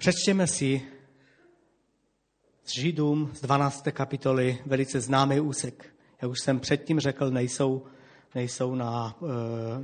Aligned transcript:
Přečtěme 0.00 0.46
si 0.46 0.82
z 2.64 2.72
Židům 2.72 3.30
z 3.34 3.40
12. 3.40 3.84
kapitoly 3.92 4.58
velice 4.66 5.00
známý 5.00 5.40
úsek. 5.40 5.94
Jak 6.22 6.30
už 6.30 6.40
jsem 6.40 6.60
předtím 6.60 7.00
řekl, 7.00 7.30
nejsou, 7.30 7.86
nejsou 8.34 8.74
na, 8.74 9.16
e, 9.22 9.26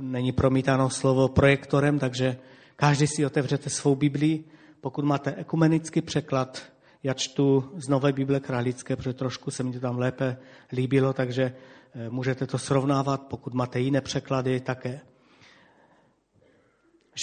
není 0.01 0.31
promítáno 0.31 0.89
slovo 0.89 1.27
projektorem, 1.27 1.99
takže 1.99 2.37
každý 2.75 3.07
si 3.07 3.25
otevřete 3.25 3.69
svou 3.69 3.95
Biblii. 3.95 4.43
Pokud 4.81 5.05
máte 5.05 5.35
ekumenický 5.35 6.01
překlad, 6.01 6.63
já 7.03 7.13
čtu 7.13 7.71
z 7.75 7.87
Nové 7.87 8.13
Bible 8.13 8.39
Králické, 8.39 8.95
protože 8.95 9.13
trošku 9.13 9.51
se 9.51 9.63
mi 9.63 9.73
to 9.73 9.79
tam 9.79 9.97
lépe 9.97 10.37
líbilo, 10.71 11.13
takže 11.13 11.43
e, 11.43 12.09
můžete 12.09 12.47
to 12.47 12.57
srovnávat. 12.57 13.21
Pokud 13.21 13.53
máte 13.53 13.79
jiné 13.79 14.01
překlady, 14.01 14.59
také. 14.59 14.99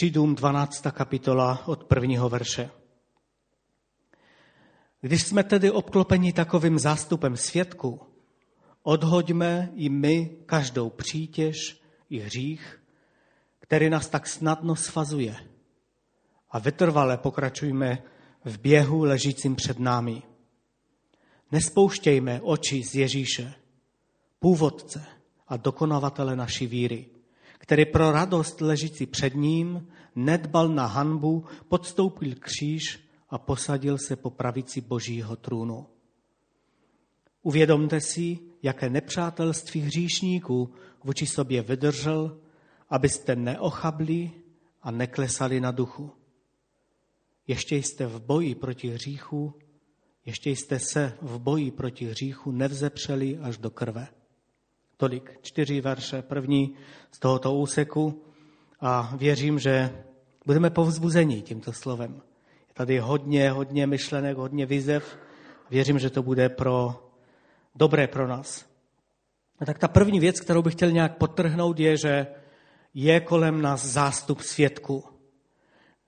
Židům 0.01 0.35
12. 0.35 0.87
kapitola 0.93 1.63
od 1.67 1.85
prvního 1.85 2.29
verše. 2.29 2.71
Když 5.05 5.23
jsme 5.23 5.45
tedy 5.45 5.71
obklopeni 5.71 6.33
takovým 6.33 6.79
zástupem 6.79 7.37
svědků, 7.37 8.01
odhoďme 8.83 9.73
i 9.75 9.89
my 9.89 10.37
každou 10.47 10.91
přítěž 10.91 11.57
i 12.11 12.19
hřích, 12.19 12.83
který 13.59 13.91
nás 13.91 14.09
tak 14.09 14.29
snadno 14.29 14.77
svazuje. 14.77 15.37
A 16.51 16.59
vytrvale 16.59 17.19
pokračujme 17.19 18.03
v 18.45 18.59
běhu 18.59 19.05
ležícím 19.05 19.57
před 19.57 19.79
námi. 19.79 20.23
Nespouštějme 21.53 22.41
oči 22.43 22.83
z 22.83 22.95
Ježíše, 22.95 23.55
původce 24.41 25.05
a 25.49 25.57
dokonavatele 25.57 26.37
naší 26.37 26.67
víry, 26.67 27.07
který 27.59 27.85
pro 27.87 28.13
radost 28.13 28.61
ležící 28.61 29.07
před 29.07 29.35
ním 29.35 29.89
nedbal 30.17 30.69
na 30.69 30.87
hanbu, 30.87 31.45
podstoupil 31.69 32.35
kříž 32.41 33.04
a 33.31 33.39
posadil 33.39 33.99
se 33.99 34.17
po 34.17 34.31
pravici 34.31 34.81
božího 34.81 35.37
trůnu. 35.37 35.87
Uvědomte 37.43 38.01
si, 38.01 38.39
jaké 38.63 38.91
nepřátelství 38.91 39.81
hříšníků 39.81 40.75
vůči 41.05 41.27
sobě 41.27 41.63
vydržel, 41.63 42.39
abyste 42.89 43.37
neochabli 43.37 44.31
a 44.83 44.91
neklesali 44.91 45.61
na 45.61 45.71
duchu. 45.71 46.11
Ještě 47.47 47.77
jste 47.77 48.07
v 48.07 48.21
boji 48.21 48.55
proti 48.55 48.89
hříchu, 48.89 49.55
ještě 50.27 50.51
jste 50.51 50.79
se 50.79 51.13
v 51.23 51.39
boji 51.39 51.71
proti 51.71 52.07
hříchu 52.07 52.51
nevzepřeli 52.51 53.39
až 53.39 53.59
do 53.59 53.71
krve. 53.71 54.09
Tolik, 54.97 55.39
čtyři 55.43 55.81
verše, 55.81 56.23
první 56.23 56.75
z 57.13 57.19
tohoto 57.19 57.55
úseku 57.55 58.25
a 58.81 59.17
věřím, 59.17 59.59
že 59.59 60.05
budeme 60.47 60.71
povzbuzeni 60.71 61.43
tímto 61.43 61.73
slovem. 61.73 62.23
Tady 62.75 62.99
hodně, 62.99 63.51
hodně 63.51 63.87
myšlenek, 63.87 64.37
hodně 64.37 64.67
vizev. 64.67 65.19
Věřím, 65.71 65.99
že 65.99 66.11
to 66.11 66.23
bude 66.23 66.49
pro 66.49 67.05
dobré 67.75 68.07
pro 68.07 68.29
nás. 68.29 68.67
A 69.59 69.65
tak 69.65 69.79
ta 69.79 69.89
první 69.89 70.21
věc, 70.21 70.41
kterou 70.41 70.63
bych 70.63 70.75
chtěl 70.75 70.91
nějak 70.91 71.19
potrhnout, 71.19 71.81
je, 71.81 71.97
že 71.97 72.27
je 72.95 73.21
kolem 73.21 73.63
nás 73.63 73.87
zástup 73.87 74.41
svědků. 74.41 75.05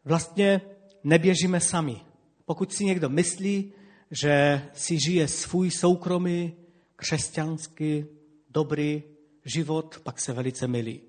Vlastně 0.05 0.61
neběžíme 1.05 1.61
sami. 1.61 2.00
Pokud 2.45 2.73
si 2.73 2.84
někdo 2.84 3.08
myslí, 3.08 3.73
že 4.11 4.62
si 4.73 4.98
žije 5.01 5.28
svůj 5.28 5.70
soukromý, 5.70 6.56
křesťanský, 6.97 8.06
dobrý 8.51 9.03
život, 9.45 10.01
pak 10.03 10.20
se 10.20 10.33
velice 10.33 10.67
milí. 10.67 11.01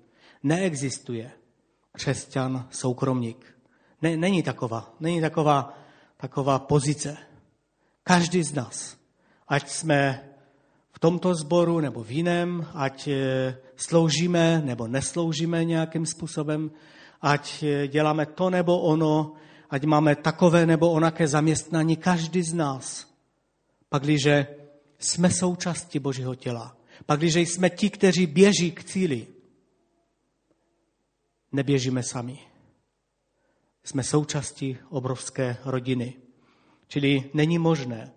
Neexistuje 0.42 1.30
křesťan 1.92 2.68
soukromník. 2.70 3.57
Ne, 4.02 4.16
není 4.16 4.42
taková, 4.42 4.94
není 5.00 5.20
taková, 5.20 5.78
taková 6.16 6.58
pozice. 6.58 7.16
Každý 8.02 8.42
z 8.42 8.54
nás, 8.54 8.96
ať 9.48 9.68
jsme 9.68 10.28
v 10.92 10.98
tomto 10.98 11.34
sboru 11.34 11.80
nebo 11.80 12.04
v 12.04 12.10
jiném, 12.10 12.66
ať 12.74 13.08
eh, 13.08 13.58
sloužíme 13.76 14.62
nebo 14.64 14.86
nesloužíme 14.88 15.64
nějakým 15.64 16.06
způsobem, 16.06 16.70
ať 17.22 17.62
eh, 17.62 17.88
děláme 17.88 18.26
to 18.26 18.50
nebo 18.50 18.80
ono, 18.80 19.32
ať 19.70 19.84
máme 19.84 20.16
takové 20.16 20.66
nebo 20.66 20.90
onaké 20.90 21.28
zaměstnání, 21.28 21.96
každý 21.96 22.42
z 22.42 22.54
nás. 22.54 23.06
Pakliže 23.88 24.46
jsme 24.98 25.30
součástí 25.30 25.98
Božího 25.98 26.34
těla, 26.34 26.76
pakliže 27.06 27.40
jsme 27.40 27.70
ti, 27.70 27.90
kteří 27.90 28.26
běží 28.26 28.72
k 28.72 28.84
cíli, 28.84 29.26
neběžíme 31.52 32.02
sami. 32.02 32.47
Jsme 33.88 34.02
součástí 34.02 34.78
obrovské 34.90 35.56
rodiny. 35.64 36.14
Čili 36.88 37.30
není 37.34 37.58
možné. 37.58 38.12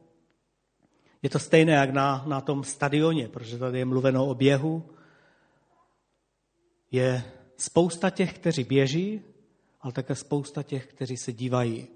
Je 1.22 1.30
to 1.30 1.40
stejné 1.40 1.74
jak 1.74 1.90
na, 1.90 2.24
na 2.28 2.42
tom 2.42 2.64
stadioně, 2.64 3.28
protože 3.28 3.58
tady 3.58 3.80
je 3.80 3.86
mluveno 3.86 4.28
o 4.28 4.36
běhu. 4.36 4.90
Je 6.92 7.24
spousta 7.58 8.10
těch, 8.10 8.34
kteří 8.34 8.64
běží, 8.64 9.22
ale 9.82 9.94
také 9.94 10.16
spousta 10.16 10.64
těch, 10.64 10.88
kteří 10.88 11.18
se 11.18 11.34
dívají. 11.34 11.88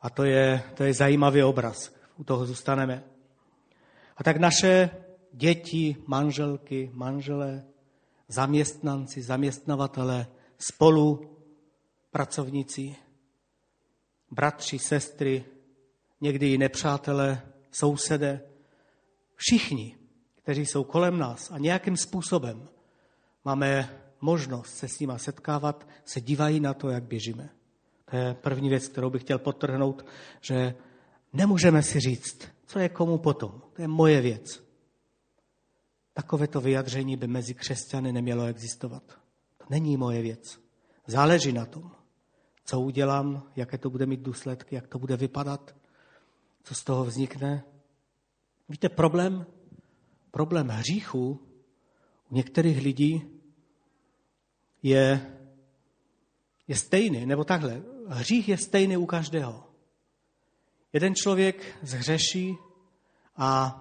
A 0.00 0.10
to 0.10 0.24
je, 0.24 0.62
to 0.74 0.84
je 0.84 0.94
zajímavý 0.94 1.42
obraz. 1.42 1.94
U 2.16 2.24
toho 2.24 2.46
zůstaneme. 2.46 3.04
A 4.16 4.24
tak 4.24 4.36
naše 4.36 4.90
děti, 5.32 5.96
manželky, 6.06 6.90
manželé, 6.92 7.64
zaměstnanci, 8.28 9.22
zaměstnavatele, 9.22 10.26
spolu 10.58 11.33
pracovníci, 12.14 12.96
bratři, 14.30 14.78
sestry, 14.78 15.44
někdy 16.20 16.52
i 16.52 16.58
nepřátelé, 16.58 17.42
sousedé, 17.70 18.40
všichni, 19.34 19.96
kteří 20.42 20.66
jsou 20.66 20.84
kolem 20.84 21.18
nás 21.18 21.50
a 21.50 21.58
nějakým 21.58 21.96
způsobem 21.96 22.68
máme 23.44 24.00
možnost 24.20 24.74
se 24.74 24.88
s 24.88 25.00
nima 25.00 25.18
setkávat, 25.18 25.88
se 26.04 26.20
dívají 26.20 26.60
na 26.60 26.74
to, 26.74 26.88
jak 26.88 27.02
běžíme. 27.04 27.50
To 28.10 28.16
je 28.16 28.34
první 28.34 28.68
věc, 28.68 28.88
kterou 28.88 29.10
bych 29.10 29.22
chtěl 29.22 29.38
potrhnout, 29.38 30.06
že 30.40 30.74
nemůžeme 31.32 31.82
si 31.82 32.00
říct, 32.00 32.48
co 32.66 32.78
je 32.78 32.88
komu 32.88 33.18
potom. 33.18 33.62
To 33.72 33.82
je 33.82 33.88
moje 33.88 34.20
věc. 34.20 34.64
Takovéto 36.12 36.60
vyjadření 36.60 37.16
by 37.16 37.26
mezi 37.26 37.54
křesťany 37.54 38.12
nemělo 38.12 38.44
existovat. 38.44 39.02
To 39.58 39.64
není 39.70 39.96
moje 39.96 40.22
věc. 40.22 40.60
Záleží 41.06 41.52
na 41.52 41.66
tom 41.66 42.03
co 42.64 42.80
udělám, 42.80 43.50
jaké 43.56 43.78
to 43.78 43.90
bude 43.90 44.06
mít 44.06 44.20
důsledky, 44.20 44.74
jak 44.74 44.86
to 44.86 44.98
bude 44.98 45.16
vypadat, 45.16 45.76
co 46.62 46.74
z 46.74 46.84
toho 46.84 47.04
vznikne. 47.04 47.64
Víte, 48.68 48.88
problém, 48.88 49.46
problém 50.30 50.68
hříchu 50.68 51.40
u 52.30 52.34
některých 52.34 52.82
lidí 52.82 53.22
je, 54.82 55.32
je 56.68 56.76
stejný, 56.76 57.26
nebo 57.26 57.44
takhle. 57.44 57.82
Hřích 58.08 58.48
je 58.48 58.58
stejný 58.58 58.96
u 58.96 59.06
každého. 59.06 59.64
Jeden 60.92 61.14
člověk 61.14 61.78
zhřeší 61.82 62.56
a 63.36 63.80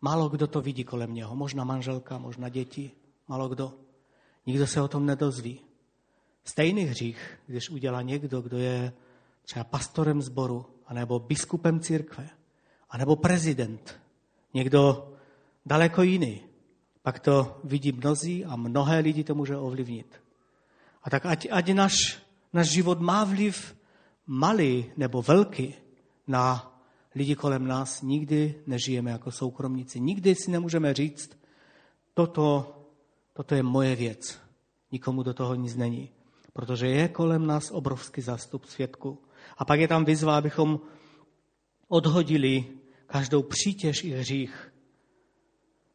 málo 0.00 0.28
kdo 0.28 0.46
to 0.46 0.60
vidí 0.60 0.84
kolem 0.84 1.14
něho. 1.14 1.36
Možná 1.36 1.64
manželka, 1.64 2.18
možná 2.18 2.48
děti, 2.48 2.90
málo 3.28 3.48
kdo. 3.48 3.72
Nikdo 4.46 4.66
se 4.66 4.80
o 4.80 4.88
tom 4.88 5.06
nedozví. 5.06 5.69
Stejný 6.50 6.84
hřích, 6.84 7.38
když 7.46 7.70
udělá 7.70 8.02
někdo, 8.02 8.40
kdo 8.40 8.58
je 8.58 8.92
třeba 9.42 9.64
pastorem 9.64 10.22
sboru, 10.22 10.66
anebo 10.86 11.18
biskupem 11.18 11.80
církve, 11.80 12.28
anebo 12.90 13.16
prezident, 13.16 14.00
někdo 14.54 15.12
daleko 15.66 16.02
jiný, 16.02 16.40
pak 17.02 17.18
to 17.18 17.60
vidí 17.64 17.92
mnozí 17.92 18.44
a 18.44 18.56
mnohé 18.56 18.98
lidi 18.98 19.24
to 19.24 19.34
může 19.34 19.56
ovlivnit. 19.56 20.22
A 21.02 21.10
tak 21.10 21.26
ať, 21.26 21.46
ať 21.50 21.70
náš, 21.70 22.18
náš 22.52 22.68
život 22.68 23.00
má 23.00 23.24
vliv 23.24 23.76
malý 24.26 24.90
nebo 24.96 25.22
velký 25.22 25.74
na 26.26 26.74
lidi 27.14 27.34
kolem 27.34 27.66
nás, 27.66 28.02
nikdy 28.02 28.54
nežijeme 28.66 29.10
jako 29.10 29.30
soukromníci. 29.30 30.00
Nikdy 30.00 30.34
si 30.34 30.50
nemůžeme 30.50 30.94
říct, 30.94 31.30
toto, 32.14 32.76
toto 33.32 33.54
je 33.54 33.62
moje 33.62 33.96
věc. 33.96 34.38
Nikomu 34.92 35.22
do 35.22 35.34
toho 35.34 35.54
nic 35.54 35.76
není 35.76 36.10
protože 36.52 36.86
je 36.86 37.08
kolem 37.08 37.46
nás 37.46 37.70
obrovský 37.70 38.20
zástup 38.20 38.64
svědků. 38.64 39.18
A 39.58 39.64
pak 39.64 39.80
je 39.80 39.88
tam 39.88 40.04
výzva, 40.04 40.38
abychom 40.38 40.80
odhodili 41.88 42.64
každou 43.06 43.42
přítěž 43.42 44.04
i 44.04 44.10
hřích. 44.10 44.72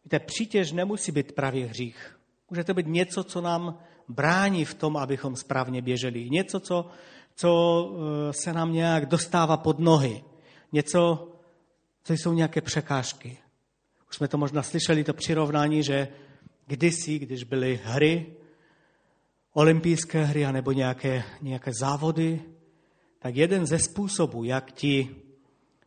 Víte, 0.04 0.20
přítěž 0.20 0.72
nemusí 0.72 1.12
být 1.12 1.32
právě 1.32 1.66
hřích. 1.66 2.20
Může 2.50 2.64
to 2.64 2.74
být 2.74 2.88
něco, 2.88 3.24
co 3.24 3.42
nám 3.42 3.80
brání 4.08 4.66
v 4.66 4.74
tom, 4.74 4.98
abychom 4.98 5.36
správně 5.36 5.82
běželi. 5.82 6.30
Něco, 6.30 6.60
co, 6.60 6.90
co 7.36 7.92
eh, 8.30 8.34
se 8.34 8.54
nám 8.54 8.74
nějak 8.74 9.06
dostává 9.06 9.58
pod 9.58 9.80
nohy. 9.80 10.24
Něco, 10.72 11.32
co 12.04 12.14
jsou 12.14 12.34
nějaké 12.34 12.62
překážky. 12.62 13.38
Už 14.10 14.16
jsme 14.16 14.28
to 14.28 14.38
možná 14.38 14.64
slyšeli, 14.64 15.04
to 15.04 15.14
přirovnání, 15.14 15.84
že 15.84 16.08
kdysi, 16.68 17.20
když 17.20 17.44
byly 17.44 17.80
hry, 17.84 18.36
olympijské 19.56 20.24
hry 20.24 20.52
nebo 20.52 20.72
nějaké, 20.72 21.24
nějaké 21.42 21.72
závody, 21.80 22.42
tak 23.20 23.36
jeden 23.36 23.66
ze 23.66 23.80
způsobů, 23.80 24.44
jak 24.44 24.72
ti, 24.72 25.16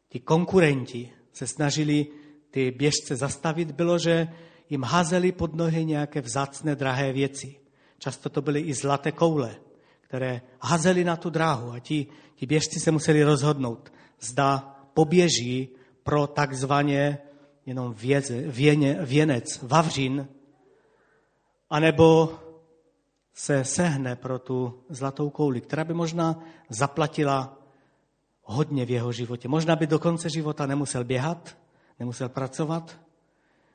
ti 0.08 0.20
konkurenti 0.20 1.10
se 1.32 1.46
snažili 1.46 2.06
ty 2.50 2.70
běžce 2.70 3.16
zastavit, 3.16 3.70
bylo, 3.70 3.98
že 3.98 4.28
jim 4.70 4.82
házeli 4.82 5.32
pod 5.32 5.54
nohy 5.54 5.84
nějaké 5.84 6.20
vzácné 6.20 6.76
drahé 6.76 7.12
věci. 7.12 7.56
Často 7.98 8.28
to 8.28 8.42
byly 8.42 8.60
i 8.60 8.74
zlaté 8.74 9.12
koule, 9.12 9.56
které 10.00 10.40
házeli 10.60 11.04
na 11.04 11.16
tu 11.16 11.30
dráhu 11.30 11.72
a 11.72 11.78
ti, 11.78 12.06
ti 12.34 12.46
běžci 12.46 12.80
se 12.80 12.90
museli 12.90 13.22
rozhodnout, 13.24 13.92
zda 14.20 14.76
poběží 14.94 15.68
pro 16.02 16.26
takzvaně 16.26 17.18
jenom 17.66 17.94
věze, 17.94 18.40
věně, 18.40 18.98
věnec, 19.00 19.62
vavřín, 19.62 20.28
anebo 21.70 22.38
se 23.38 23.64
sehne 23.64 24.16
pro 24.16 24.38
tu 24.38 24.82
zlatou 24.88 25.30
kouli, 25.30 25.60
která 25.60 25.84
by 25.84 25.94
možná 25.94 26.42
zaplatila 26.68 27.58
hodně 28.42 28.86
v 28.86 28.90
jeho 28.90 29.12
životě. 29.12 29.48
Možná 29.48 29.76
by 29.76 29.86
do 29.86 29.98
konce 29.98 30.30
života 30.30 30.66
nemusel 30.66 31.04
běhat, 31.04 31.56
nemusel 31.98 32.28
pracovat, 32.28 33.00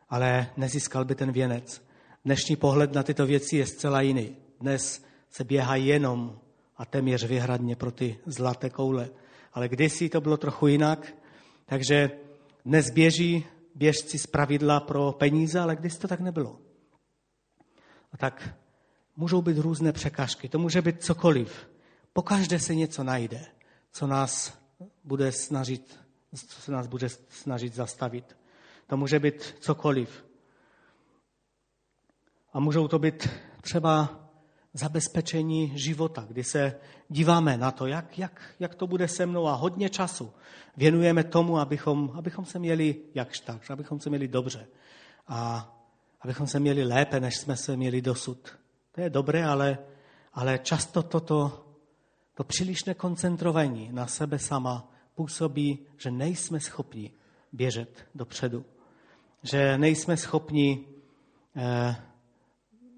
ale 0.09 0.51
nezískal 0.57 1.05
by 1.05 1.15
ten 1.15 1.31
věnec. 1.31 1.81
Dnešní 2.25 2.55
pohled 2.55 2.93
na 2.93 3.03
tyto 3.03 3.25
věci 3.25 3.57
je 3.57 3.65
zcela 3.65 4.01
jiný. 4.01 4.35
Dnes 4.59 5.05
se 5.29 5.43
běhá 5.43 5.75
jenom 5.75 6.39
a 6.77 6.85
téměř 6.85 7.23
vyhradně 7.23 7.75
pro 7.75 7.91
ty 7.91 8.19
zlaté 8.25 8.69
koule. 8.69 9.09
Ale 9.53 9.69
kdysi 9.69 10.09
to 10.09 10.21
bylo 10.21 10.37
trochu 10.37 10.67
jinak, 10.67 11.13
takže 11.65 12.11
dnes 12.65 12.89
běží 12.89 13.45
běžci 13.75 14.19
z 14.19 14.27
pravidla 14.27 14.79
pro 14.79 15.11
peníze, 15.11 15.59
ale 15.59 15.75
kdysi 15.75 15.99
to 15.99 16.07
tak 16.07 16.19
nebylo. 16.19 16.59
A 18.11 18.17
tak 18.17 18.62
můžou 19.15 19.41
být 19.41 19.57
různé 19.57 19.91
překážky, 19.91 20.49
to 20.49 20.59
může 20.59 20.81
být 20.81 21.03
cokoliv. 21.03 21.69
Pokaždé 22.13 22.59
se 22.59 22.75
něco 22.75 23.03
najde, 23.03 23.45
co 23.91 24.07
nás 24.07 24.57
bude 25.03 25.31
snažit, 25.31 25.99
co 26.35 26.71
nás 26.71 26.87
bude 26.87 27.09
snažit 27.29 27.73
zastavit. 27.73 28.37
To 28.87 28.97
může 28.97 29.19
být 29.19 29.55
cokoliv. 29.59 30.25
A 32.53 32.59
můžou 32.59 32.87
to 32.87 32.99
být 32.99 33.29
třeba 33.61 34.19
zabezpečení 34.73 35.77
života, 35.79 36.25
kdy 36.27 36.43
se 36.43 36.75
díváme 37.09 37.57
na 37.57 37.71
to, 37.71 37.87
jak, 37.87 38.19
jak, 38.19 38.41
jak 38.59 38.75
to 38.75 38.87
bude 38.87 39.07
se 39.07 39.25
mnou 39.25 39.47
a 39.47 39.53
hodně 39.53 39.89
času 39.89 40.33
věnujeme 40.77 41.23
tomu, 41.23 41.59
abychom, 41.59 42.11
abychom 42.15 42.45
se 42.45 42.59
měli 42.59 42.95
jakž 43.15 43.39
tak, 43.39 43.71
abychom 43.71 43.99
se 43.99 44.09
měli 44.09 44.27
dobře 44.27 44.67
a 45.27 45.69
abychom 46.21 46.47
se 46.47 46.59
měli 46.59 46.83
lépe, 46.83 47.19
než 47.19 47.37
jsme 47.37 47.57
se 47.57 47.77
měli 47.77 48.01
dosud. 48.01 48.62
To 48.95 49.01
je 49.01 49.09
dobré, 49.09 49.45
ale, 49.45 49.77
ale 50.33 50.59
často 50.59 51.03
toto, 51.03 51.65
to 52.33 52.43
přílišné 52.43 52.93
koncentrování 52.93 53.89
na 53.91 54.07
sebe 54.07 54.39
sama 54.39 54.91
působí, 55.15 55.79
že 55.97 56.11
nejsme 56.11 56.59
schopni 56.59 57.11
běžet 57.51 58.05
dopředu. 58.15 58.65
Že 59.43 59.77
nejsme 59.77 60.17
schopni 60.17 60.85
eh, 61.55 61.95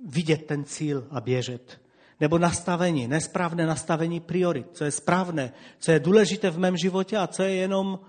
vidět 0.06 0.46
ten 0.46 0.64
cíl 0.64 1.08
a 1.12 1.22
běžet. 1.22 1.82
Nebo 2.20 2.38
nastavení, 2.38 3.08
nesprávné 3.08 3.66
nastavení 3.66 4.20
priorit, 4.20 4.68
co 4.72 4.84
je 4.84 4.92
správné, 4.92 5.54
co 5.80 5.92
je 5.92 6.00
důležité 6.00 6.50
v 6.50 6.60
mém 6.60 6.78
životě 6.78 7.18
a 7.18 7.28
co 7.28 7.44
je 7.44 7.56
jenom 7.56 8.00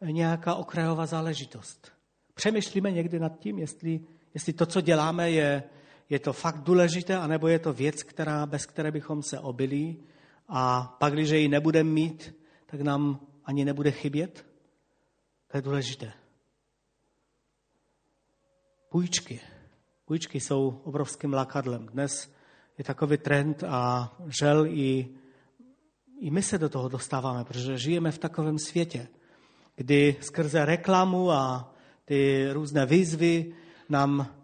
nějaká 0.00 0.54
okrajová 0.54 1.06
záležitost. 1.06 1.92
Přemýšlíme 2.34 2.90
někdy 2.90 3.18
nad 3.18 3.38
tím, 3.38 3.58
jestli, 3.58 4.00
jestli 4.34 4.52
to, 4.52 4.66
co 4.66 4.80
děláme, 4.80 5.30
je, 5.30 5.62
je 6.10 6.18
to 6.18 6.32
fakt 6.32 6.60
důležité, 6.60 7.16
anebo 7.16 7.48
je 7.48 7.58
to 7.58 7.72
věc, 7.72 8.02
která, 8.02 8.46
bez 8.46 8.66
které 8.66 8.90
bychom 8.90 9.22
se 9.22 9.40
obili 9.40 9.96
a 10.48 10.96
pak, 11.00 11.12
když 11.12 11.30
ji 11.30 11.48
nebudeme 11.48 11.90
mít, 11.90 12.34
tak 12.66 12.80
nám 12.80 13.20
ani 13.44 13.64
nebude 13.64 13.90
chybět. 13.90 14.46
To 15.48 15.56
je 15.56 15.62
důležité. 15.62 16.12
Půjčky. 18.88 19.40
Půjčky 20.04 20.40
jsou 20.40 20.80
obrovským 20.84 21.32
lakadlem. 21.32 21.86
Dnes 21.86 22.32
je 22.78 22.84
takový 22.84 23.18
trend 23.18 23.64
a 23.64 24.12
žel 24.40 24.66
i, 24.66 25.08
i 26.20 26.30
my 26.30 26.42
se 26.42 26.58
do 26.58 26.68
toho 26.68 26.88
dostáváme, 26.88 27.44
protože 27.44 27.78
žijeme 27.78 28.12
v 28.12 28.18
takovém 28.18 28.58
světě, 28.58 29.08
kdy 29.76 30.16
skrze 30.20 30.64
reklamu 30.64 31.30
a 31.30 31.74
ty 32.04 32.48
různé 32.52 32.86
výzvy 32.86 33.54
nám 33.88 34.35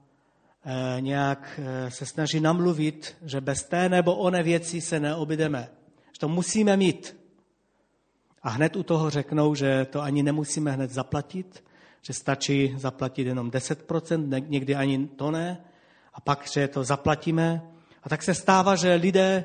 nějak 1.01 1.61
eh, 1.63 1.91
se 1.91 2.07
snaží 2.07 2.41
namluvit, 2.41 3.17
že 3.23 3.41
bez 3.41 3.63
té 3.63 3.89
nebo 3.89 4.17
one 4.17 4.43
věci 4.43 4.81
se 4.81 5.01
neobydeme. 5.01 5.69
Že 6.13 6.21
to 6.21 6.29
musíme 6.29 6.77
mít. 6.77 7.17
A 8.43 8.49
hned 8.51 8.77
u 8.77 8.83
toho 8.83 9.11
řeknou, 9.11 9.55
že 9.55 9.85
to 9.85 10.01
ani 10.01 10.23
nemusíme 10.23 10.73
hned 10.73 10.91
zaplatit, 10.91 11.65
že 12.03 12.13
stačí 12.13 12.75
zaplatit 12.77 13.27
jenom 13.27 13.51
10%, 13.51 14.49
někdy 14.49 14.75
ani 14.75 15.07
to 15.07 15.31
ne, 15.31 15.65
a 16.15 16.21
pak, 16.21 16.49
že 16.53 16.69
to 16.69 16.85
zaplatíme. 16.85 17.63
A 18.03 18.09
tak 18.09 18.23
se 18.23 18.35
stává, 18.35 18.77
že 18.77 18.95
lidé 18.95 19.45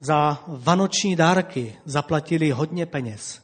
za 0.00 0.42
vanoční 0.46 1.16
dárky 1.16 1.76
zaplatili 1.84 2.50
hodně 2.50 2.86
peněz. 2.86 3.42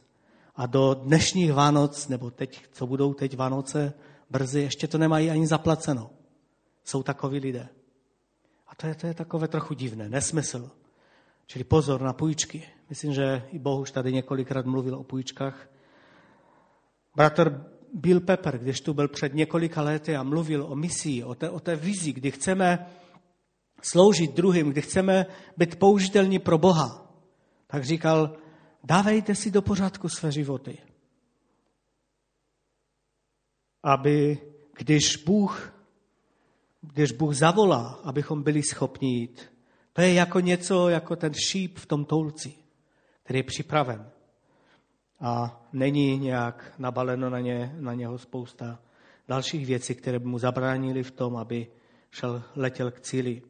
A 0.55 0.65
do 0.65 0.93
dnešních 0.93 1.53
Vánoc, 1.53 2.07
nebo 2.07 2.31
teď, 2.31 2.61
co 2.71 2.87
budou 2.87 3.13
teď 3.13 3.37
Vánoce, 3.37 3.93
brzy, 4.29 4.61
ještě 4.61 4.87
to 4.87 4.97
nemají 4.97 5.29
ani 5.29 5.47
zaplaceno. 5.47 6.09
Jsou 6.83 7.03
takoví 7.03 7.39
lidé. 7.39 7.67
A 8.67 8.75
to 8.75 8.87
je, 8.87 8.95
to 8.95 9.07
je 9.07 9.13
takové 9.13 9.47
trochu 9.47 9.73
divné, 9.73 10.09
nesmysl. 10.09 10.71
Čili 11.47 11.63
pozor 11.63 12.01
na 12.01 12.13
půjčky. 12.13 12.63
Myslím, 12.89 13.13
že 13.13 13.43
i 13.51 13.59
Boh 13.59 13.81
už 13.81 13.91
tady 13.91 14.13
několikrát 14.13 14.65
mluvil 14.65 14.95
o 14.95 15.03
půjčkách. 15.03 15.69
Bratr 17.15 17.65
Bill 17.93 18.19
Pepper, 18.19 18.57
když 18.57 18.81
tu 18.81 18.93
byl 18.93 19.07
před 19.07 19.33
několika 19.33 19.81
lety 19.81 20.15
a 20.15 20.23
mluvil 20.23 20.65
o 20.69 20.75
misii, 20.75 21.23
o 21.23 21.35
té, 21.35 21.49
o 21.49 21.59
té 21.59 21.75
vizi, 21.75 22.13
kdy 22.13 22.31
chceme 22.31 22.87
sloužit 23.81 24.35
druhým, 24.35 24.69
kdy 24.69 24.81
chceme 24.81 25.25
být 25.57 25.75
použitelní 25.75 26.39
pro 26.39 26.57
Boha, 26.57 27.11
tak 27.67 27.83
říkal, 27.83 28.37
dávejte 28.83 29.35
si 29.35 29.51
do 29.51 29.61
pořádku 29.61 30.09
své 30.09 30.31
životy. 30.31 30.77
Aby 33.85 34.37
když 34.77 35.17
Bůh, 35.17 35.73
když 36.81 37.11
Bůh 37.11 37.33
zavolá, 37.33 37.99
abychom 38.03 38.43
byli 38.43 38.63
schopni 38.63 39.19
jít, 39.19 39.51
to 39.93 40.01
je 40.01 40.13
jako 40.13 40.39
něco, 40.39 40.89
jako 40.89 41.15
ten 41.15 41.33
šíp 41.33 41.77
v 41.77 41.85
tom 41.85 42.05
toulci, 42.05 42.53
který 43.23 43.39
je 43.39 43.43
připraven 43.43 44.09
a 45.19 45.61
není 45.73 46.17
nějak 46.17 46.73
nabaleno 46.77 47.29
na, 47.29 47.39
ně, 47.39 47.75
na 47.79 47.93
něho 47.93 48.17
spousta 48.17 48.79
dalších 49.27 49.65
věcí, 49.65 49.95
které 49.95 50.19
by 50.19 50.25
mu 50.25 50.39
zabránili 50.39 51.03
v 51.03 51.11
tom, 51.11 51.37
aby 51.37 51.67
šel, 52.11 52.43
letěl 52.55 52.91
k 52.91 52.99
cíli. 52.99 53.41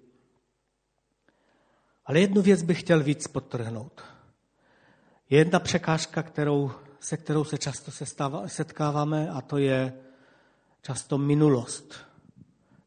Ale 2.06 2.20
jednu 2.20 2.42
věc 2.42 2.64
bych 2.64 2.80
chtěl 2.80 3.04
víc 3.04 3.28
podtrhnout. 3.28 4.04
Je 5.30 5.38
jedna 5.40 5.60
překážka, 5.60 6.24
kterou, 6.24 6.72
se 7.00 7.18
kterou 7.18 7.44
se 7.44 7.58
často 7.58 7.92
setkáváme, 8.48 9.30
a 9.30 9.42
to 9.42 9.58
je 9.58 9.94
často 10.86 11.18
minulost. 11.18 11.96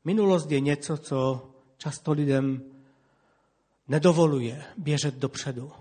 Minulost 0.05 0.50
je 0.50 0.61
něco, 0.61 0.97
co 0.97 1.50
často 1.76 2.12
lidem 2.12 2.62
nedovoluje 3.88 4.64
běžet 4.76 5.14
dopředu 5.14 5.73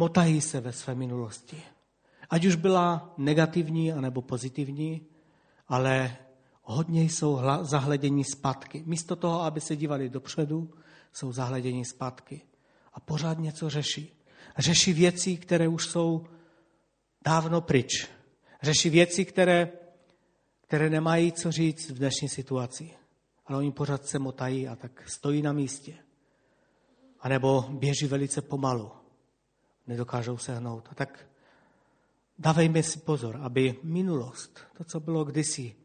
motají 0.00 0.40
se 0.40 0.60
ve 0.60 0.72
své 0.72 0.94
minulosti. 0.94 1.62
Ať 2.30 2.44
už 2.44 2.54
byla 2.54 3.14
negativní 3.18 3.92
anebo 3.92 4.22
pozitivní, 4.22 5.06
ale 5.68 6.16
hodně 6.62 7.02
jsou 7.02 7.40
zahledění 7.62 8.24
zpátky. 8.24 8.82
Místo 8.86 9.16
toho, 9.16 9.42
aby 9.42 9.60
se 9.60 9.76
dívali 9.76 10.08
dopředu, 10.08 10.70
jsou 11.12 11.32
zahledění 11.32 11.84
zpátky. 11.84 12.40
A 12.92 13.00
pořád 13.00 13.38
něco 13.38 13.70
řeší. 13.70 14.22
Řeší 14.58 14.92
věci, 14.92 15.36
které 15.36 15.68
už 15.68 15.86
jsou 15.86 16.26
dávno 17.24 17.60
pryč. 17.60 18.08
Řeší 18.62 18.90
věci, 18.90 19.24
které, 19.24 19.72
které 20.70 20.90
nemají 20.90 21.32
co 21.32 21.52
říct 21.52 21.90
v 21.90 21.98
dnešní 21.98 22.28
situaci. 22.28 22.90
Ale 23.46 23.58
oni 23.58 23.72
pořád 23.72 24.06
se 24.06 24.18
motají 24.18 24.68
a 24.68 24.76
tak 24.76 25.08
stojí 25.08 25.42
na 25.42 25.52
místě. 25.52 25.98
A 27.20 27.28
nebo 27.28 27.64
běží 27.70 28.06
velice 28.06 28.42
pomalu 28.42 28.90
nedokážou 29.86 30.38
sehnout. 30.38 30.88
A 30.90 30.94
tak 30.94 31.28
dávejme 32.38 32.82
si 32.82 32.98
pozor, 32.98 33.40
aby 33.42 33.80
minulost, 33.82 34.60
to, 34.76 34.84
co 34.84 35.00
bylo 35.00 35.24
kdysi, 35.24 35.76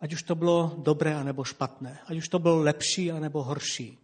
ať 0.00 0.12
už 0.12 0.22
to 0.22 0.34
bylo 0.34 0.74
dobré 0.78 1.14
anebo 1.14 1.44
špatné, 1.44 1.98
ať 2.06 2.16
už 2.16 2.28
to 2.28 2.38
bylo 2.38 2.58
lepší 2.58 3.12
anebo 3.12 3.42
horší, 3.42 3.98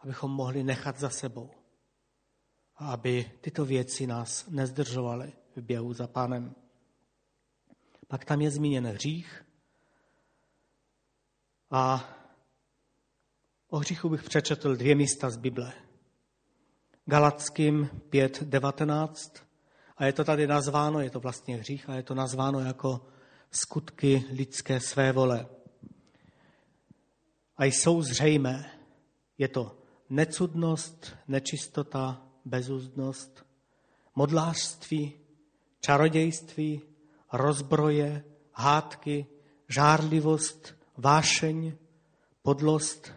abychom 0.00 0.30
mohli 0.30 0.64
nechat 0.64 0.98
za 0.98 1.10
sebou. 1.10 1.50
A 2.76 2.92
aby 2.92 3.30
tyto 3.40 3.64
věci 3.64 4.06
nás 4.06 4.48
nezdržovaly 4.48 5.32
v 5.56 5.62
běhu 5.62 5.92
za 5.92 6.06
pánem. 6.06 6.54
Pak 8.08 8.24
tam 8.24 8.40
je 8.40 8.50
zmíněn 8.50 8.86
hřích. 8.86 9.44
A 11.70 12.04
o 13.68 13.78
hříchu 13.78 14.08
bych 14.08 14.22
přečetl 14.22 14.76
dvě 14.76 14.94
místa 14.94 15.30
z 15.30 15.36
Bible. 15.36 15.72
Galackým 17.04 17.90
5.19 18.10 19.44
a 19.96 20.06
je 20.06 20.12
to 20.12 20.24
tady 20.24 20.46
nazváno, 20.46 21.00
je 21.00 21.10
to 21.10 21.20
vlastně 21.20 21.56
hřích 21.56 21.88
a 21.88 21.94
je 21.94 22.02
to 22.02 22.14
nazváno 22.14 22.60
jako 22.60 23.06
skutky 23.50 24.24
lidské 24.32 24.80
své 24.80 25.12
vole. 25.12 25.46
A 27.56 27.64
jsou 27.64 28.02
zřejmé. 28.02 28.70
Je 29.38 29.48
to 29.48 29.78
necudnost, 30.10 31.16
nečistota, 31.28 32.22
bezúzdnost, 32.44 33.46
modlářství, 34.14 35.12
čarodějství, 35.80 36.82
rozbroje, 37.32 38.24
hádky, 38.52 39.26
žárlivost, 39.68 40.74
vášeň, 40.96 41.76
podlost, 42.42 43.12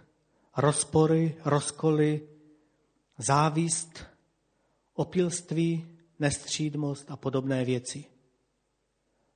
rozpory, 0.58 1.38
rozkoly, 1.46 2.28
závist, 3.18 4.06
opilství, 4.94 5.88
nestřídmost 6.20 7.12
a 7.12 7.18
podobné 7.18 7.66
věci. 7.66 8.06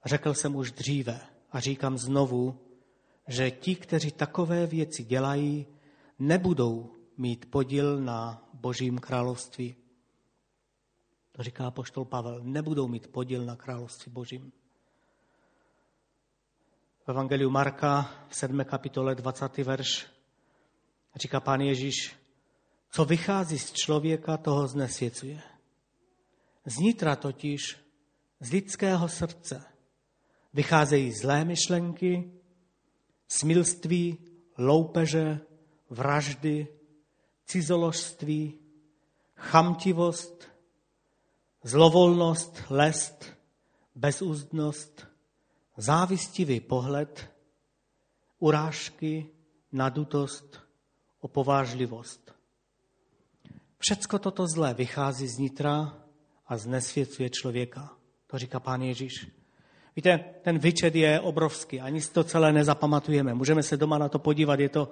Řekl 0.06 0.34
jsem 0.34 0.56
už 0.56 0.72
dříve 0.72 1.22
a 1.52 1.60
říkám 1.60 1.98
znovu, 1.98 2.60
že 3.28 3.52
ti, 3.52 3.76
kteří 3.76 4.12
takové 4.12 4.68
věci 4.68 5.04
dělají, 5.04 5.68
nebudou 6.20 6.96
mít 7.18 7.52
podíl 7.52 8.02
na 8.02 8.50
Božím 8.54 8.98
království. 8.98 9.76
To 11.32 11.44
říká 11.44 11.72
poštol 11.72 12.06
Pavel. 12.06 12.40
Nebudou 12.44 12.88
mít 12.88 13.08
podíl 13.08 13.46
na 13.46 13.56
království 13.56 14.12
Božím. 14.12 14.52
V 17.06 17.10
Evangeliu 17.10 17.50
Marka 17.50 18.10
v 18.30 18.36
7. 18.36 18.66
kapitole 18.66 19.16
20. 19.16 19.58
verš 19.58 20.06
říká 21.16 21.40
pán 21.40 21.62
Ježíš, 21.62 22.16
co 22.92 23.06
vychází 23.06 23.60
z 23.60 23.72
člověka, 23.74 24.38
toho 24.38 24.68
znesvěcuje. 24.68 25.42
Znitra 26.66 27.16
totiž, 27.16 27.78
z 28.40 28.52
lidského 28.52 29.10
srdce, 29.10 29.64
vycházejí 30.54 31.12
zlé 31.12 31.46
myšlenky, 31.46 32.32
smilství, 33.28 34.18
loupeže, 34.58 35.40
vraždy, 35.90 36.68
cizoložství, 37.46 38.60
chamtivost, 39.36 40.48
zlovolnost, 41.64 42.64
lest, 42.70 43.26
bezúzdnost, 43.96 45.15
závistivý 45.78 46.60
pohled, 46.60 47.32
urážky, 48.40 49.30
nadutost, 49.72 50.60
opovážlivost. 51.20 52.36
Všecko 53.80 54.20
toto 54.20 54.48
zlé 54.48 54.74
vychází 54.74 55.28
z 55.28 55.38
nitra 55.38 55.98
a 56.48 56.58
znesvěcuje 56.58 57.30
člověka. 57.30 57.90
To 58.28 58.38
říká 58.38 58.60
pán 58.60 58.82
Ježíš. 58.82 59.28
Víte, 59.96 60.20
ten 60.42 60.60
vyčet 60.60 60.96
je 60.96 61.20
obrovský, 61.20 61.82
ani 61.82 62.02
si 62.02 62.12
to 62.12 62.24
celé 62.24 62.54
nezapamatujeme. 62.54 63.34
Můžeme 63.34 63.64
se 63.64 63.78
doma 63.78 63.98
na 63.98 64.10
to 64.10 64.20
podívat, 64.20 64.60
je 64.60 64.70
to 64.70 64.90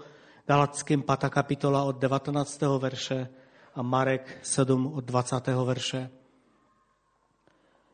Galackým 0.47 1.01
5. 1.01 1.29
kapitola 1.29 1.83
od 1.83 1.99
19. 1.99 2.61
verše 2.61 3.29
a 3.75 3.81
Marek 3.81 4.39
7 4.41 4.93
od 4.93 5.03
20. 5.05 5.47
verše. 5.47 6.09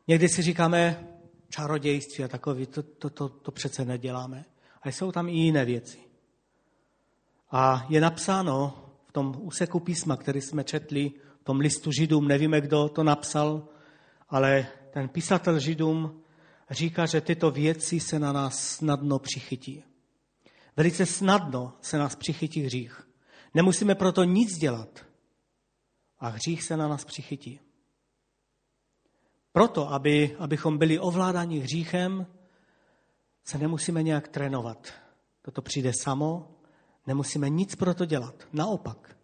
Někdy 0.08 0.28
si 0.28 0.42
říkáme 0.42 1.09
čarodějství 1.50 2.24
a 2.24 2.28
takový, 2.28 2.66
to, 2.66 2.82
to, 2.82 3.10
to, 3.10 3.28
to 3.28 3.50
přece 3.50 3.84
neděláme. 3.84 4.44
A 4.82 4.88
jsou 4.88 5.12
tam 5.12 5.28
i 5.28 5.32
jiné 5.32 5.64
věci. 5.64 5.98
A 7.50 7.86
je 7.88 8.00
napsáno 8.00 8.84
v 9.06 9.12
tom 9.12 9.34
úseku 9.38 9.80
písma, 9.80 10.16
který 10.16 10.40
jsme 10.40 10.64
četli, 10.64 11.12
v 11.40 11.44
tom 11.44 11.60
listu 11.60 11.92
Židům, 11.92 12.28
nevíme, 12.28 12.60
kdo 12.60 12.88
to 12.88 13.02
napsal, 13.04 13.68
ale 14.28 14.66
ten 14.90 15.08
písatel 15.08 15.58
Židům 15.58 16.22
říká, 16.70 17.06
že 17.06 17.20
tyto 17.20 17.50
věci 17.50 18.00
se 18.00 18.18
na 18.18 18.32
nás 18.32 18.68
snadno 18.68 19.18
přichytí. 19.18 19.84
Velice 20.76 21.06
snadno 21.06 21.72
se 21.80 21.98
nás 21.98 22.16
přichytí 22.16 22.62
hřích. 22.62 23.08
Nemusíme 23.54 23.94
proto 23.94 24.24
nic 24.24 24.56
dělat. 24.58 25.06
A 26.20 26.28
hřích 26.28 26.62
se 26.62 26.76
na 26.76 26.88
nás 26.88 27.04
přichytí. 27.04 27.60
Proto, 29.52 29.92
aby, 29.92 30.36
abychom 30.38 30.78
byli 30.78 30.98
ovládáni 30.98 31.58
hříchem, 31.58 32.26
se 33.44 33.58
nemusíme 33.58 34.02
nějak 34.02 34.28
trénovat. 34.28 34.92
Toto 35.42 35.62
přijde 35.62 35.92
samo, 35.92 36.50
nemusíme 37.06 37.48
nic 37.48 37.74
pro 37.74 37.94
to 37.94 38.04
dělat. 38.04 38.34
Naopak, 38.52 39.16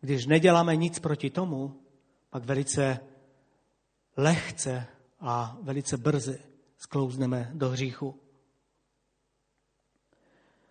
když 0.00 0.26
neděláme 0.26 0.76
nic 0.76 0.98
proti 0.98 1.30
tomu, 1.30 1.80
pak 2.30 2.44
velice 2.44 3.00
lehce 4.16 4.86
a 5.20 5.56
velice 5.62 5.96
brzy 5.96 6.38
sklouzneme 6.76 7.50
do 7.54 7.70
hříchu. 7.70 8.20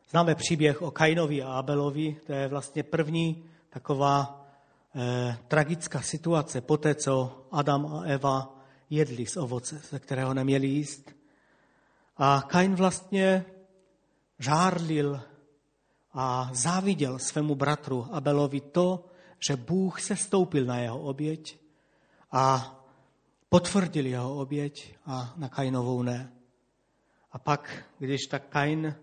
Známe 0.09 0.35
příběh 0.35 0.81
o 0.81 0.91
Kainovi 0.91 1.43
a 1.43 1.53
Abelovi, 1.53 2.17
to 2.25 2.33
je 2.33 2.47
vlastně 2.47 2.83
první 2.83 3.45
taková 3.69 4.45
eh, 4.95 5.37
tragická 5.47 6.01
situace 6.01 6.61
po 6.61 6.77
té, 6.77 6.95
co 6.95 7.45
Adam 7.51 7.85
a 7.85 8.03
Eva 8.03 8.62
jedli 8.89 9.25
z 9.25 9.37
ovoce, 9.37 9.81
ze 9.89 9.99
kterého 9.99 10.33
neměli 10.33 10.67
jíst. 10.67 11.15
A 12.17 12.43
Kain 12.47 12.75
vlastně 12.75 13.45
žárlil 14.39 15.21
a 16.13 16.49
záviděl 16.53 17.19
svému 17.19 17.55
bratru 17.55 18.07
Abelovi 18.11 18.61
to, 18.61 19.05
že 19.47 19.55
Bůh 19.55 20.01
se 20.01 20.15
stoupil 20.15 20.65
na 20.65 20.77
jeho 20.77 20.99
oběť 20.99 21.57
a 22.31 22.75
potvrdil 23.49 24.05
jeho 24.05 24.35
oběť 24.35 24.95
a 25.05 25.33
na 25.37 25.49
Kainovou 25.49 26.01
ne. 26.01 26.33
A 27.31 27.39
pak, 27.39 27.85
když 27.99 28.27
tak 28.27 28.47
Kain 28.47 28.95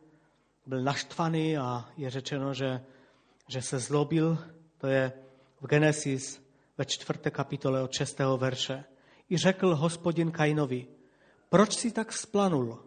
byl 0.66 0.82
naštvaný 0.82 1.58
a 1.58 1.88
je 1.96 2.10
řečeno, 2.10 2.54
že, 2.54 2.84
že 3.48 3.62
se 3.62 3.78
zlobil, 3.78 4.38
to 4.78 4.86
je 4.86 5.12
v 5.60 5.66
Genesis 5.66 6.40
ve 6.78 6.84
čtvrté 6.84 7.30
kapitole 7.30 7.82
od 7.82 7.92
šestého 7.92 8.38
verše. 8.38 8.84
I 9.30 9.36
řekl 9.38 9.74
hospodin 9.74 10.30
Kainovi, 10.30 10.86
proč 11.48 11.76
si 11.76 11.90
tak 11.90 12.12
splanul? 12.12 12.78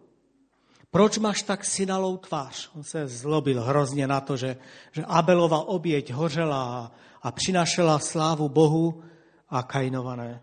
Proč 0.90 1.18
máš 1.18 1.42
tak 1.42 1.64
synalou 1.64 2.16
tvář? 2.16 2.70
On 2.74 2.82
se 2.82 3.08
zlobil 3.08 3.62
hrozně 3.62 4.06
na 4.06 4.20
to, 4.20 4.36
že, 4.36 4.56
že 4.92 5.04
Abelova 5.04 5.68
oběť 5.68 6.12
hořela 6.12 6.92
a 7.22 7.32
přinašela 7.32 7.98
slávu 7.98 8.48
Bohu 8.48 9.02
a 9.48 9.62
Kainova 9.62 10.16
ne. 10.16 10.42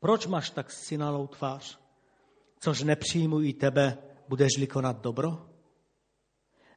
Proč 0.00 0.26
máš 0.26 0.50
tak 0.50 0.70
synalou 0.70 1.26
tvář? 1.26 1.78
Což 2.60 2.82
nepřijmu 2.82 3.42
i 3.42 3.52
tebe, 3.52 3.98
budeš-li 4.28 4.66
konat 4.66 5.00
dobro? 5.00 5.46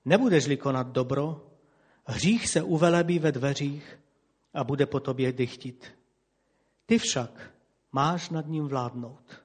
Nebudeš-li 0.06 0.58
konat 0.58 0.88
dobro, 0.88 1.48
hřích 2.06 2.50
se 2.50 2.62
uvelebí 2.62 3.20
ve 3.20 3.32
dveřích 3.32 4.00
a 4.54 4.64
bude 4.64 4.86
po 4.86 5.00
tobě 5.00 5.32
dychtit. 5.32 5.94
Ty 6.86 6.98
však 6.98 7.53
máš 7.94 8.30
nad 8.30 8.48
ním 8.48 8.68
vládnout. 8.68 9.44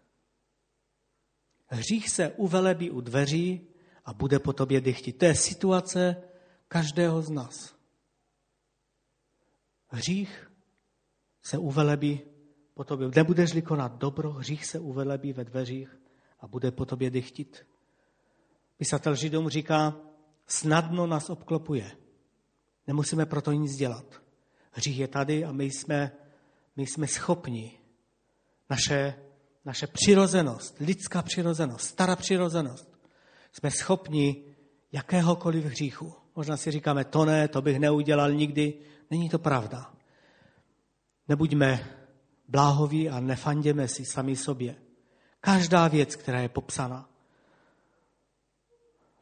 Hřích 1.67 2.11
se 2.11 2.33
uvelebí 2.33 2.91
u 2.91 3.01
dveří 3.01 3.67
a 4.05 4.15
bude 4.15 4.39
po 4.39 4.53
tobě 4.53 4.81
dychtit. 4.81 5.19
To 5.19 5.25
je 5.25 5.35
situace 5.35 6.17
každého 6.69 7.23
z 7.23 7.31
nás. 7.31 7.75
Hřích 9.89 10.53
se 11.43 11.59
uvelebí 11.59 12.21
po 12.75 12.85
tobě. 12.85 13.11
Nebudeš-li 13.17 13.63
konat 13.63 13.93
dobro, 13.93 14.33
hřích 14.33 14.67
se 14.67 14.79
uvelebí 14.79 15.33
ve 15.33 15.45
dveřích 15.45 16.01
a 16.41 16.47
bude 16.47 16.71
po 16.71 16.87
tobě 16.87 17.11
dychtit. 17.11 17.67
Písatel 18.77 19.15
Židům 19.15 19.49
říká, 19.49 19.97
snadno 20.47 21.07
nás 21.07 21.31
obklopuje. 21.31 21.91
Nemusíme 22.87 23.27
proto 23.27 23.53
nic 23.53 23.77
dělat. 23.77 24.23
Hřích 24.71 24.99
je 24.99 25.09
tady 25.09 25.45
a 25.45 25.53
my 25.53 25.65
jsme, 25.65 26.13
my 26.77 26.87
jsme 26.87 27.07
schopni 27.07 27.78
naše, 28.71 29.15
naše 29.65 29.87
přirozenost, 29.87 30.77
lidská 30.81 31.23
přirozenost, 31.23 31.87
stará 31.87 32.17
přirozenost, 32.17 32.99
jsme 33.53 33.71
schopni 33.71 34.45
jakéhokoliv 34.93 35.65
hříchu. 35.65 36.15
Možná 36.37 36.57
si 36.57 36.71
říkáme, 36.71 37.05
to 37.05 37.25
ne, 37.25 37.49
to 37.49 37.63
bych 37.63 37.79
neudělal 37.79 38.33
nikdy. 38.33 38.75
Není 39.11 39.29
to 39.29 39.39
pravda. 39.39 39.93
Nebuďme 41.29 41.97
bláhoví 42.49 43.11
a 43.11 43.21
nefanděme 43.21 43.89
si 43.89 44.05
sami 44.05 44.37
sobě. 44.37 44.77
Každá 45.41 45.89
věc, 45.89 46.17
která 46.17 46.41
je 46.41 46.49
popsána 46.49 47.09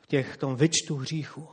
v 0.00 0.06
těch 0.06 0.36
tom 0.36 0.56
vyčtu 0.56 0.96
hříchu, 0.96 1.48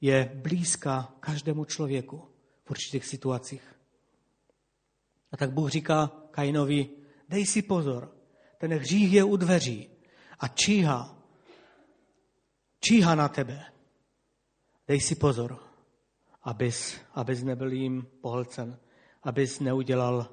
je 0.00 0.32
blízká 0.34 1.14
každému 1.20 1.64
člověku 1.64 2.28
v 2.64 2.70
určitých 2.70 3.06
situacích. 3.06 3.74
A 5.32 5.36
tak 5.36 5.50
Bůh 5.50 5.70
říká 5.70 6.10
Kainovi, 6.30 6.88
dej 7.28 7.46
si 7.46 7.62
pozor, 7.62 8.16
ten 8.58 8.74
hřích 8.74 9.12
je 9.12 9.24
u 9.24 9.36
dveří 9.36 9.88
a 10.38 10.48
číha, 10.48 11.18
číha 12.80 13.14
na 13.14 13.28
tebe. 13.28 13.64
Dej 14.88 15.00
si 15.00 15.14
pozor, 15.14 15.58
abys, 16.42 17.00
abys 17.14 17.42
nebyl 17.42 17.72
jim 17.72 18.06
pohlcen 18.20 18.78
abys 19.24 19.60
neudělal 19.60 20.30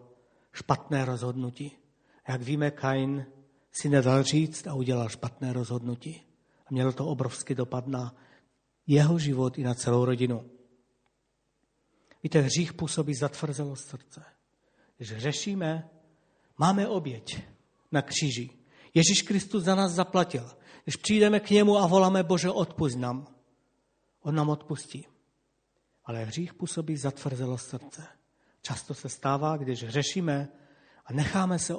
špatné 0.53 1.05
rozhodnutí. 1.05 1.77
Jak 2.27 2.41
víme, 2.41 2.71
Kain 2.71 3.25
si 3.71 3.89
nedal 3.89 4.23
říct 4.23 4.67
a 4.67 4.73
udělal 4.73 5.09
špatné 5.09 5.53
rozhodnutí. 5.53 6.21
A 6.65 6.67
mělo 6.69 6.91
to 6.91 7.07
obrovský 7.07 7.55
dopad 7.55 7.87
na 7.87 8.15
jeho 8.87 9.19
život 9.19 9.57
i 9.57 9.63
na 9.63 9.73
celou 9.73 10.05
rodinu. 10.05 10.49
Víte, 12.23 12.41
hřích 12.41 12.73
působí 12.73 13.15
zatvrzelost 13.15 13.87
srdce. 13.87 14.23
Když 14.97 15.17
řešíme, 15.17 15.89
máme 16.61 16.87
oběť 16.87 17.41
na 17.91 18.01
kříži. 18.01 18.49
Ježíš 18.93 19.21
Kristus 19.21 19.63
za 19.63 19.75
nás 19.75 19.91
zaplatil. 19.91 20.45
Když 20.83 20.95
přijdeme 20.95 21.39
k 21.39 21.49
němu 21.49 21.77
a 21.77 21.87
voláme, 21.87 22.23
Bože, 22.23 22.49
odpust 22.49 22.97
nám, 22.97 23.27
on 24.21 24.35
nám 24.35 24.49
odpustí. 24.49 25.07
Ale 26.05 26.25
hřích 26.25 26.53
působí 26.53 26.97
zatvrzelost 26.97 27.69
srdce. 27.69 28.07
Často 28.61 28.93
se 28.93 29.09
stává, 29.09 29.57
když 29.57 29.79
řešíme 29.89 30.49
a 31.05 31.13
necháme 31.13 31.59
se 31.59 31.75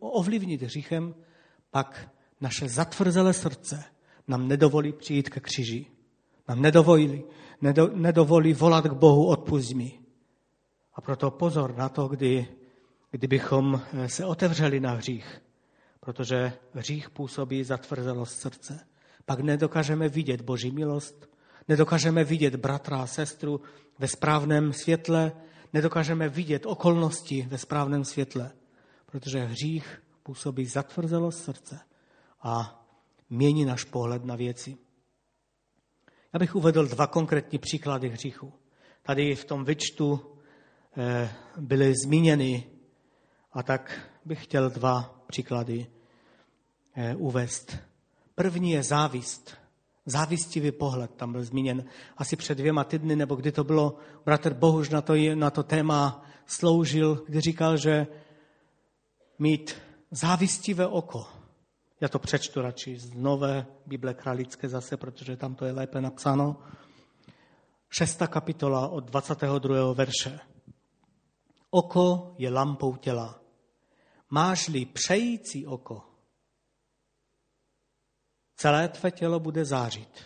ovlivnit 0.00 0.62
hříchem, 0.62 1.14
pak 1.70 2.08
naše 2.40 2.68
zatvrzelé 2.68 3.32
srdce 3.32 3.84
nám 4.28 4.48
nedovolí 4.48 4.92
přijít 4.92 5.28
ke 5.28 5.40
kříži. 5.40 5.86
Nám 6.48 6.62
nedovolí, 6.62 7.24
nedo, 7.60 7.88
nedovolí 7.94 8.52
volat 8.52 8.84
k 8.84 8.92
Bohu, 8.92 9.26
odpust 9.26 9.72
mi. 9.72 10.00
A 10.94 11.00
proto 11.00 11.30
pozor 11.30 11.76
na 11.76 11.88
to, 11.88 12.08
kdy, 12.08 12.55
kdybychom 13.16 13.80
se 14.06 14.24
otevřeli 14.24 14.80
na 14.80 14.92
hřích, 14.92 15.42
protože 16.00 16.52
hřích 16.74 17.10
působí 17.10 17.64
zatvrzelost 17.64 18.40
srdce. 18.40 18.86
Pak 19.26 19.40
nedokážeme 19.40 20.08
vidět 20.08 20.40
Boží 20.40 20.70
milost, 20.70 21.28
nedokážeme 21.68 22.24
vidět 22.24 22.56
bratra 22.56 22.96
a 22.96 23.06
sestru 23.06 23.60
ve 23.98 24.08
správném 24.08 24.72
světle, 24.72 25.32
nedokážeme 25.72 26.28
vidět 26.28 26.66
okolnosti 26.66 27.46
ve 27.48 27.58
správném 27.58 28.04
světle, 28.04 28.50
protože 29.06 29.44
hřích 29.44 30.02
působí 30.22 30.66
zatvrzelost 30.66 31.44
srdce 31.44 31.80
a 32.42 32.84
mění 33.30 33.64
náš 33.64 33.84
pohled 33.84 34.24
na 34.24 34.36
věci. 34.36 34.76
Já 36.32 36.38
bych 36.38 36.54
uvedl 36.54 36.86
dva 36.86 37.06
konkrétní 37.06 37.58
příklady 37.58 38.08
hříchu. 38.08 38.52
Tady 39.02 39.34
v 39.34 39.44
tom 39.44 39.64
vyčtu 39.64 40.20
eh, 40.96 41.30
byly 41.56 41.94
zmíněny 42.04 42.75
a 43.56 43.62
tak 43.62 44.00
bych 44.24 44.44
chtěl 44.44 44.70
dva 44.70 45.20
příklady 45.26 45.86
eh, 46.94 47.14
uvést. 47.16 47.76
První 48.34 48.70
je 48.70 48.82
závist. 48.82 49.56
Závistivý 50.06 50.72
pohled 50.72 51.10
tam 51.14 51.32
byl 51.32 51.44
zmíněn 51.44 51.84
asi 52.16 52.36
před 52.36 52.58
dvěma 52.58 52.84
týdny, 52.84 53.16
nebo 53.16 53.34
kdy 53.34 53.52
to 53.52 53.64
bylo, 53.64 53.96
bratr 54.24 54.54
Bohuž 54.54 54.88
na 54.88 55.00
to, 55.00 55.14
na 55.34 55.50
to 55.50 55.62
téma 55.62 56.24
sloužil, 56.46 57.24
kdy 57.26 57.40
říkal, 57.40 57.76
že 57.76 58.06
mít 59.38 59.74
závistivé 60.10 60.86
oko. 60.86 61.26
Já 62.00 62.08
to 62.08 62.18
přečtu 62.18 62.62
radši 62.62 62.98
z 62.98 63.14
nové 63.14 63.66
Bible 63.86 64.14
Kralické 64.14 64.68
zase, 64.68 64.96
protože 64.96 65.36
tam 65.36 65.54
to 65.54 65.64
je 65.64 65.72
lépe 65.72 66.00
napsáno. 66.00 66.56
Šestá 67.90 68.26
kapitola 68.26 68.88
od 68.88 69.04
22. 69.04 69.92
verše. 69.92 70.40
Oko 71.70 72.34
je 72.38 72.50
lampou 72.50 72.96
těla. 72.96 73.45
Máš-li 74.36 74.84
přející 74.86 75.66
oko, 75.66 76.04
celé 78.56 78.88
tvé 78.88 79.10
tělo 79.10 79.40
bude 79.40 79.64
zářit. 79.64 80.24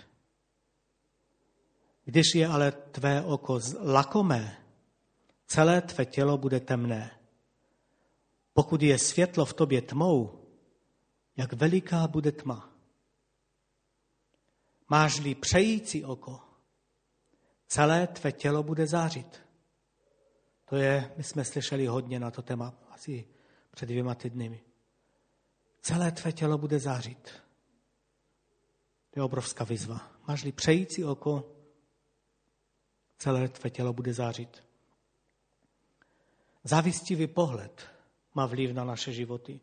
Když 2.04 2.34
je 2.34 2.46
ale 2.46 2.72
tvé 2.72 3.22
oko 3.22 3.60
lakomé, 3.82 4.66
celé 5.46 5.82
tvé 5.82 6.06
tělo 6.06 6.38
bude 6.38 6.60
temné. 6.60 7.20
Pokud 8.52 8.82
je 8.82 8.98
světlo 8.98 9.44
v 9.44 9.54
tobě 9.54 9.82
tmou, 9.82 10.44
jak 11.36 11.52
veliká 11.52 12.06
bude 12.06 12.32
tma. 12.32 12.74
Máš-li 14.88 15.34
přející 15.34 16.04
oko, 16.04 16.40
celé 17.66 18.06
tvé 18.06 18.32
tělo 18.32 18.62
bude 18.62 18.86
zářit. 18.86 19.42
To 20.64 20.76
je, 20.76 21.12
my 21.16 21.24
jsme 21.24 21.44
slyšeli 21.44 21.86
hodně 21.86 22.20
na 22.20 22.30
to 22.30 22.42
téma, 22.42 22.74
asi 22.90 23.39
před 23.70 23.86
dvěma 23.86 24.14
týdny. 24.14 24.60
Celé 25.82 26.12
tvé 26.12 26.32
tělo 26.32 26.58
bude 26.58 26.78
zářit. 26.78 27.42
To 29.10 29.20
je 29.20 29.22
obrovská 29.22 29.64
výzva. 29.64 30.12
Máš-li 30.28 30.52
přející 30.52 31.04
oko, 31.04 31.52
celé 33.18 33.48
tvé 33.48 33.70
tělo 33.70 33.92
bude 33.92 34.14
zářit. 34.14 34.64
Závistivý 36.64 37.26
pohled 37.26 37.90
má 38.34 38.46
vliv 38.46 38.72
na 38.72 38.84
naše 38.84 39.12
životy. 39.12 39.60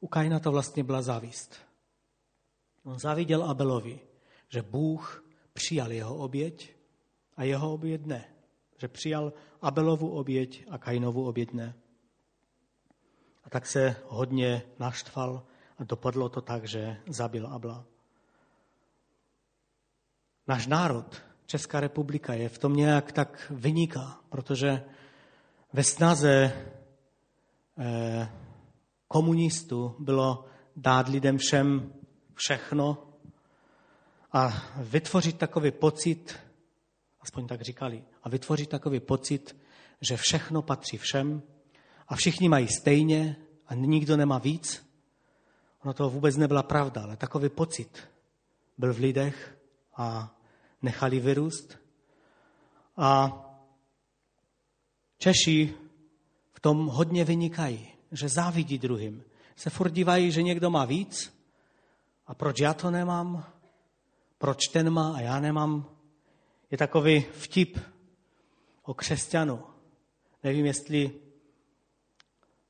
U 0.00 0.08
Kaina 0.08 0.40
to 0.40 0.50
vlastně 0.50 0.84
byla 0.84 1.02
závist. 1.02 1.56
On 2.84 2.98
záviděl 2.98 3.44
Abelovi, 3.44 4.00
že 4.48 4.62
Bůh 4.62 5.24
přijal 5.52 5.92
jeho 5.92 6.16
oběť 6.16 6.74
a 7.36 7.42
jeho 7.44 7.74
oběť 7.74 8.06
ne. 8.06 8.35
Že 8.76 8.88
přijal 8.88 9.32
Abelovu 9.62 10.10
oběť 10.10 10.64
a 10.70 10.78
Kainovu 10.78 11.28
oběť 11.28 11.52
ne. 11.52 11.74
A 13.44 13.50
tak 13.50 13.66
se 13.66 13.96
hodně 14.06 14.62
naštval 14.78 15.42
a 15.78 15.84
dopadlo 15.84 16.28
to 16.28 16.40
tak, 16.40 16.64
že 16.64 16.96
zabil 17.08 17.46
Abla. 17.46 17.84
Náš 20.48 20.66
národ, 20.66 21.22
Česká 21.46 21.80
republika, 21.80 22.34
je 22.34 22.48
v 22.48 22.58
tom 22.58 22.76
nějak 22.76 23.12
tak 23.12 23.52
vyniká, 23.54 24.20
protože 24.28 24.84
ve 25.72 25.84
snaze 25.84 26.52
eh, 27.78 28.28
komunistů 29.08 29.96
bylo 29.98 30.44
dát 30.76 31.08
lidem 31.08 31.38
všem 31.38 31.92
všechno 32.34 33.06
a 34.32 34.62
vytvořit 34.76 35.38
takový 35.38 35.70
pocit, 35.70 36.38
aspoň 37.20 37.46
tak 37.46 37.62
říkali, 37.62 38.04
a 38.26 38.28
vytvořit 38.28 38.68
takový 38.68 39.00
pocit, 39.00 39.56
že 40.00 40.16
všechno 40.16 40.62
patří 40.62 40.98
všem 40.98 41.42
a 42.08 42.16
všichni 42.16 42.48
mají 42.48 42.68
stejně 42.68 43.36
a 43.66 43.74
nikdo 43.74 44.16
nemá 44.16 44.38
víc. 44.38 44.86
Ono 45.84 45.94
to 45.94 46.10
vůbec 46.10 46.36
nebyla 46.36 46.62
pravda, 46.62 47.02
ale 47.02 47.16
takový 47.16 47.48
pocit 47.48 48.08
byl 48.78 48.94
v 48.94 48.98
lidech 48.98 49.58
a 49.96 50.36
nechali 50.82 51.20
vyrůst. 51.20 51.78
A 52.96 53.42
Češi 55.18 55.74
v 56.52 56.60
tom 56.60 56.86
hodně 56.86 57.24
vynikají, 57.24 57.88
že 58.12 58.28
závidí 58.28 58.78
druhým. 58.78 59.24
Se 59.56 59.70
furt 59.70 59.90
dívají, 59.90 60.32
že 60.32 60.42
někdo 60.42 60.70
má 60.70 60.84
víc 60.84 61.32
a 62.26 62.34
proč 62.34 62.60
já 62.60 62.74
to 62.74 62.90
nemám, 62.90 63.44
proč 64.38 64.66
ten 64.72 64.90
má 64.90 65.16
a 65.16 65.20
já 65.20 65.40
nemám. 65.40 65.86
Je 66.70 66.78
takový 66.78 67.20
vtip 67.20 67.95
o 68.86 68.94
křesťanu. 68.94 69.62
Nevím, 70.42 70.66
jestli 70.66 71.20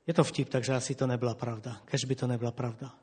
je 0.07 0.15
to 0.15 0.25
vtip, 0.25 0.49
takže 0.49 0.75
asi 0.75 0.95
to 0.95 1.07
nebyla 1.07 1.35
pravda. 1.35 1.83
Kež 1.85 2.05
by 2.05 2.15
to 2.15 2.27
nebyla 2.27 2.51
pravda. 2.51 2.95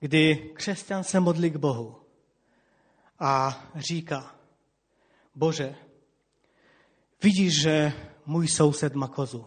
Kdy 0.00 0.36
křesťan 0.54 1.04
se 1.04 1.20
modlí 1.20 1.50
k 1.50 1.56
Bohu 1.56 2.00
a 3.18 3.62
říká, 3.76 4.34
Bože, 5.34 5.76
vidíš, 7.22 7.60
že 7.60 7.92
můj 8.26 8.48
soused 8.48 8.94
má 8.94 9.08
kozu. 9.08 9.46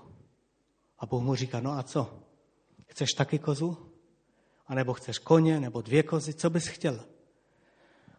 A 1.00 1.06
Bůh 1.06 1.24
mu 1.24 1.36
říká, 1.36 1.60
no 1.60 1.72
a 1.72 1.84
co? 1.84 2.20
Chceš 2.88 3.10
taky 3.10 3.40
kozu? 3.40 3.92
A 4.68 4.76
nebo 4.76 4.94
chceš 4.94 5.18
koně, 5.18 5.60
nebo 5.60 5.82
dvě 5.82 6.04
kozy? 6.04 6.34
Co 6.34 6.50
bys 6.50 6.68
chtěl? 6.68 7.06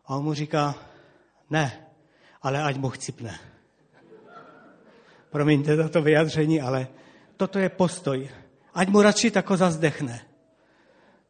A 0.05 0.17
on 0.17 0.25
mu 0.25 0.35
říká, 0.35 0.75
ne, 1.51 1.94
ale 2.45 2.61
ať 2.61 2.77
mu 2.77 2.93
chcipne. 2.93 3.33
Promiňte 5.33 5.77
za 5.77 5.89
to 5.89 6.05
vyjadření, 6.05 6.61
ale 6.61 6.87
toto 7.41 7.59
je 7.59 7.73
postoj. 7.73 8.29
Ať 8.77 8.87
mu 8.93 9.03
radši 9.03 9.33
ta 9.33 9.43
koza 9.43 9.73
zdechne. 9.73 10.21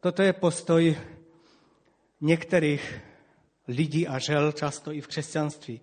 Toto 0.03 0.21
je 0.21 0.33
postoj 0.33 0.83
některých 2.21 2.83
lidí 3.67 4.07
a 4.07 4.19
žel, 4.19 4.51
často 4.51 4.91
i 4.91 5.01
v 5.01 5.07
křesťanství. 5.07 5.81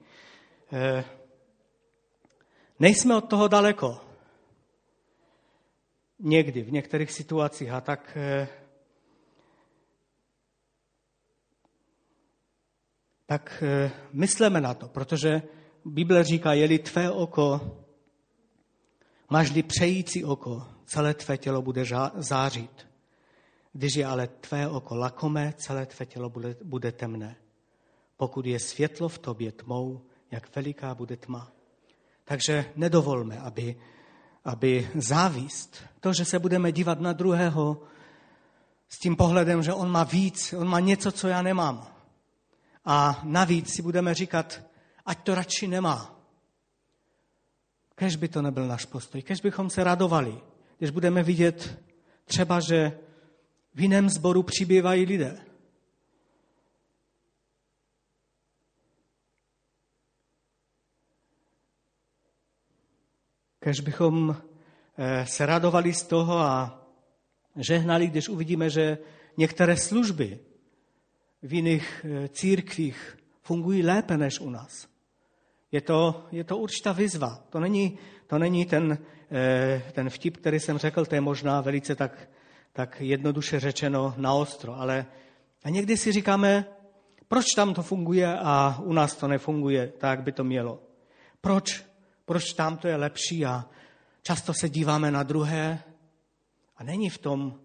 Eh, 0.73 1.05
Nejsme 2.79 3.17
od 3.17 3.31
toho 3.31 3.49
daleko. 3.49 4.01
Někdy, 6.19 6.63
v 6.63 6.73
některých 6.73 7.13
situacích. 7.13 7.71
A 7.71 7.81
tak 7.81 8.17
eh, 8.17 8.49
tak 13.33 13.63
eh, 13.63 13.91
myslíme 14.13 14.61
na 14.61 14.75
to, 14.75 14.89
protože 14.89 15.43
Bible 15.85 16.25
říká, 16.25 16.53
je-li 16.53 16.79
tvé 16.79 17.11
oko, 17.11 17.77
máš-li 19.31 19.63
přející 19.63 20.25
oko, 20.25 20.63
celé 20.85 21.15
tvé 21.15 21.39
tělo 21.39 21.63
bude 21.63 21.85
zářit. 22.17 22.89
Když 23.73 23.95
je 23.95 24.07
ale 24.07 24.27
tvé 24.27 24.69
oko 24.69 24.97
lakomé, 24.97 25.55
celé 25.57 25.87
tvé 25.87 26.07
tělo 26.07 26.31
bude, 26.31 26.57
bude 26.65 26.93
temné. 26.93 27.37
Pokud 28.17 28.47
je 28.47 28.61
světlo 28.61 29.09
v 29.09 29.19
tobě 29.19 29.53
tmou, 29.53 30.01
jak 30.31 30.57
veliká 30.57 30.95
bude 30.95 31.17
tma. 31.17 31.53
Takže 32.25 32.65
nedovolme, 32.77 33.39
aby, 33.39 33.77
aby 34.45 34.91
závist, 34.95 35.83
to, 36.01 36.13
že 36.13 36.25
se 36.25 36.39
budeme 36.39 36.73
dívat 36.73 37.01
na 37.01 37.13
druhého 37.13 37.83
s 38.89 38.99
tím 38.99 39.17
pohledem, 39.17 39.63
že 39.63 39.73
on 39.73 39.91
má 39.91 40.05
víc, 40.05 40.53
on 40.53 40.69
má 40.69 40.81
něco, 40.81 41.13
co 41.13 41.29
já 41.29 41.43
nemám. 41.43 41.92
A 42.85 43.21
navíc 43.25 43.75
si 43.75 43.83
budeme 43.83 44.15
říkat, 44.15 44.63
ať 45.07 45.23
to 45.23 45.35
radši 45.35 45.67
nemá. 45.69 46.19
Kež 47.95 48.17
by 48.17 48.29
to 48.29 48.43
nebyl 48.43 48.67
náš 48.67 48.85
postoj, 48.85 49.23
kež 49.23 49.41
bychom 49.41 49.71
se 49.71 49.85
radovali, 49.85 50.41
když 50.79 50.91
budeme 50.91 51.23
vidět 51.23 51.79
třeba, 52.25 52.61
že 52.61 52.99
v 53.75 53.81
jiném 53.81 54.11
sboru 54.11 54.43
přibývají 54.43 55.05
lidé. 55.05 55.45
Kež 63.59 63.81
bychom 63.81 64.37
eh, 64.99 65.27
se 65.27 65.47
radovali 65.47 65.95
z 65.95 66.03
toho 66.03 66.39
a 66.39 66.87
žehnali, 67.57 68.07
když 68.07 68.29
uvidíme, 68.29 68.71
že 68.71 68.99
některé 69.37 69.77
služby 69.77 70.41
v 71.43 71.53
jiných 71.53 72.05
eh, 72.05 72.29
církvích 72.29 73.19
fungují 73.43 73.83
lépe 73.83 74.17
než 74.17 74.41
u 74.41 74.51
nás. 74.51 74.89
Je 75.73 75.81
to, 75.81 76.27
je 76.33 76.45
to 76.45 76.59
určitá 76.59 76.93
výzva. 76.93 77.45
To 77.51 77.61
není, 77.61 77.99
to 78.27 78.39
není 78.39 78.67
ten, 78.67 78.99
eh, 79.31 79.83
ten 79.93 80.11
vtip, 80.11 80.37
který 80.37 80.61
jsem 80.61 80.79
řekl, 80.79 81.05
to 81.05 81.15
je 81.15 81.21
možná 81.21 81.61
velice 81.61 81.95
tak, 81.95 82.29
tak 82.73 83.01
jednoduše 83.01 83.61
řečeno 83.61 84.15
na 84.17 84.35
ostro, 84.35 84.81
ale 84.81 85.07
a 85.65 85.71
někdy 85.71 85.97
si 85.97 86.13
říkáme, 86.13 86.65
proč 87.29 87.45
tam 87.57 87.75
to 87.75 87.83
funguje 87.83 88.39
a 88.39 88.79
u 88.83 88.93
nás 88.93 89.17
to 89.17 89.29
nefunguje 89.29 89.93
tak, 89.99 90.23
by 90.23 90.33
to 90.33 90.45
mělo. 90.45 90.83
Proč, 91.41 91.85
proč 92.25 92.53
tam 92.53 92.77
to 92.77 92.89
je 92.89 92.97
lepší 92.97 93.47
a 93.47 93.65
často 94.23 94.55
se 94.55 94.69
díváme 94.69 95.11
na 95.11 95.23
druhé 95.23 95.83
a 96.77 96.85
není 96.85 97.11
v 97.11 97.19
tom 97.19 97.61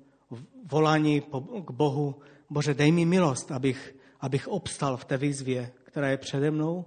volání 0.71 1.21
k 1.65 1.71
Bohu, 1.71 2.15
Bože, 2.49 2.73
dej 2.73 2.91
mi 2.91 3.05
milost, 3.05 3.51
abych, 3.51 3.95
abych 4.19 4.47
obstal 4.47 4.97
v 4.97 5.05
té 5.05 5.17
výzvě, 5.17 5.71
která 5.83 6.09
je 6.09 6.17
přede 6.17 6.51
mnou. 6.51 6.85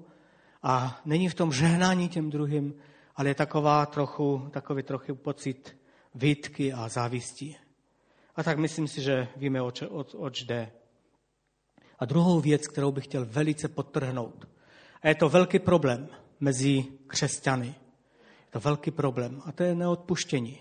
A 0.63 1.01
není 1.05 1.29
v 1.29 1.35
tom 1.35 1.53
žehnání 1.53 2.09
těm 2.09 2.31
druhým, 2.31 2.75
ale 3.17 3.29
je 3.29 3.35
taková 3.35 3.87
trochu, 3.87 4.49
takový 4.51 4.83
trochu 4.83 5.15
pocit 5.15 5.77
výtky 6.15 6.73
a 6.73 6.89
závisti. 6.89 7.57
A 8.37 8.43
tak 8.43 8.59
myslím 8.59 8.89
si, 8.89 9.03
že 9.03 9.29
víme, 9.37 9.63
oč, 9.63 9.83
oč, 9.83 10.15
oč 10.15 10.43
jde. 10.43 10.73
A 11.99 12.05
druhou 12.05 12.41
věc, 12.41 12.69
kterou 12.69 12.93
bych 12.93 13.05
chtěl 13.05 13.25
velice 13.25 13.69
podtrhnout, 13.69 14.49
a 15.03 15.09
je 15.09 15.15
to 15.15 15.29
velký 15.29 15.59
problém 15.59 16.09
mezi 16.41 16.85
křesťany. 17.07 17.67
Je 18.41 18.51
to 18.51 18.61
velký 18.61 18.91
problém 18.91 19.43
a 19.45 19.53
to 19.53 19.63
je 19.63 19.75
neodpuštění. 19.75 20.61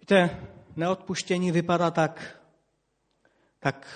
Víte, 0.00 0.40
neodpuštění 0.76 1.52
vypadá 1.52 1.90
tak, 1.90 2.40
tak 3.60 3.86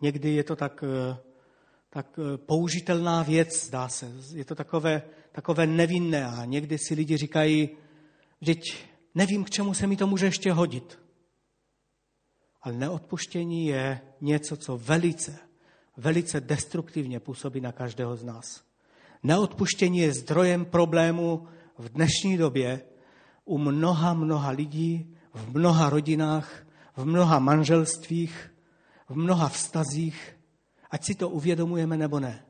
někdy 0.00 0.30
je 0.30 0.44
to 0.44 0.56
tak, 0.56 0.84
eh, 0.84 1.16
tak 1.90 2.18
eh, 2.18 2.38
použitelná 2.38 3.22
věc, 3.22 3.66
zdá 3.66 3.88
se. 3.88 4.12
Je 4.34 4.44
to 4.44 4.54
takové, 4.54 5.02
takové 5.32 5.66
nevinné 5.66 6.26
a 6.26 6.44
někdy 6.44 6.78
si 6.78 6.94
lidi 6.94 7.16
říkají, 7.16 7.68
vždyť 8.40 8.62
nevím, 9.14 9.44
k 9.44 9.50
čemu 9.50 9.74
se 9.74 9.86
mi 9.86 9.96
to 9.96 10.06
může 10.06 10.26
ještě 10.26 10.52
hodit. 10.52 10.98
Ale 12.62 12.74
neodpuštění 12.74 13.66
je 13.66 14.00
něco, 14.20 14.56
co 14.56 14.78
velice, 14.78 15.38
velice 15.96 16.40
destruktivně 16.40 17.20
působí 17.20 17.60
na 17.60 17.72
každého 17.72 18.16
z 18.16 18.24
nás. 18.24 18.64
Neodpuštění 19.22 19.98
je 19.98 20.12
zdrojem 20.12 20.64
problému 20.64 21.46
v 21.78 21.88
dnešní 21.88 22.36
době 22.36 22.80
u 23.44 23.58
mnoha, 23.58 24.14
mnoha 24.14 24.50
lidí, 24.50 25.16
v 25.34 25.56
mnoha 25.56 25.90
rodinách, 25.90 26.66
v 26.96 27.04
mnoha 27.04 27.38
manželstvích, 27.38 28.50
v 29.10 29.16
mnoha 29.16 29.48
vztazích, 29.48 30.36
ať 30.90 31.04
si 31.04 31.14
to 31.14 31.28
uvědomujeme 31.28 31.96
nebo 31.96 32.20
ne. 32.20 32.46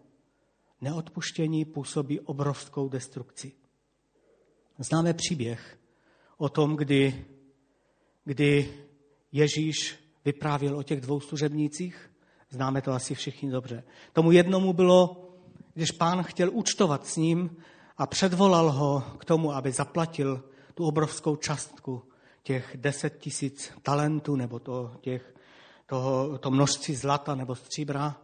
Neodpuštění 0.80 1.64
působí 1.64 2.20
obrovskou 2.20 2.88
destrukci. 2.88 3.52
Známe 4.78 5.14
příběh 5.14 5.78
o 6.36 6.48
tom, 6.48 6.76
kdy, 6.76 7.24
kdy 8.24 8.74
Ježíš 9.32 9.98
vyprávěl 10.24 10.78
o 10.78 10.82
těch 10.82 11.00
dvou 11.00 11.20
služebnících. 11.20 12.10
Známe 12.50 12.82
to 12.82 12.92
asi 12.92 13.14
všichni 13.14 13.50
dobře. 13.50 13.84
Tomu 14.12 14.32
jednomu 14.32 14.72
bylo, 14.72 15.28
když 15.74 15.90
pán 15.90 16.22
chtěl 16.22 16.50
účtovat 16.52 17.06
s 17.06 17.16
ním 17.16 17.56
a 17.96 18.06
předvolal 18.06 18.70
ho 18.70 19.02
k 19.18 19.24
tomu, 19.24 19.52
aby 19.52 19.72
zaplatil 19.72 20.44
tu 20.74 20.84
obrovskou 20.84 21.36
částku 21.36 22.02
těch 22.42 22.76
deset 22.76 23.18
tisíc 23.18 23.72
talentů 23.82 24.36
nebo 24.36 24.58
to, 24.58 24.96
těch, 25.00 25.34
toho, 25.90 26.38
to 26.38 26.50
množství 26.50 26.96
zlata 26.96 27.34
nebo 27.34 27.54
stříbra. 27.54 28.16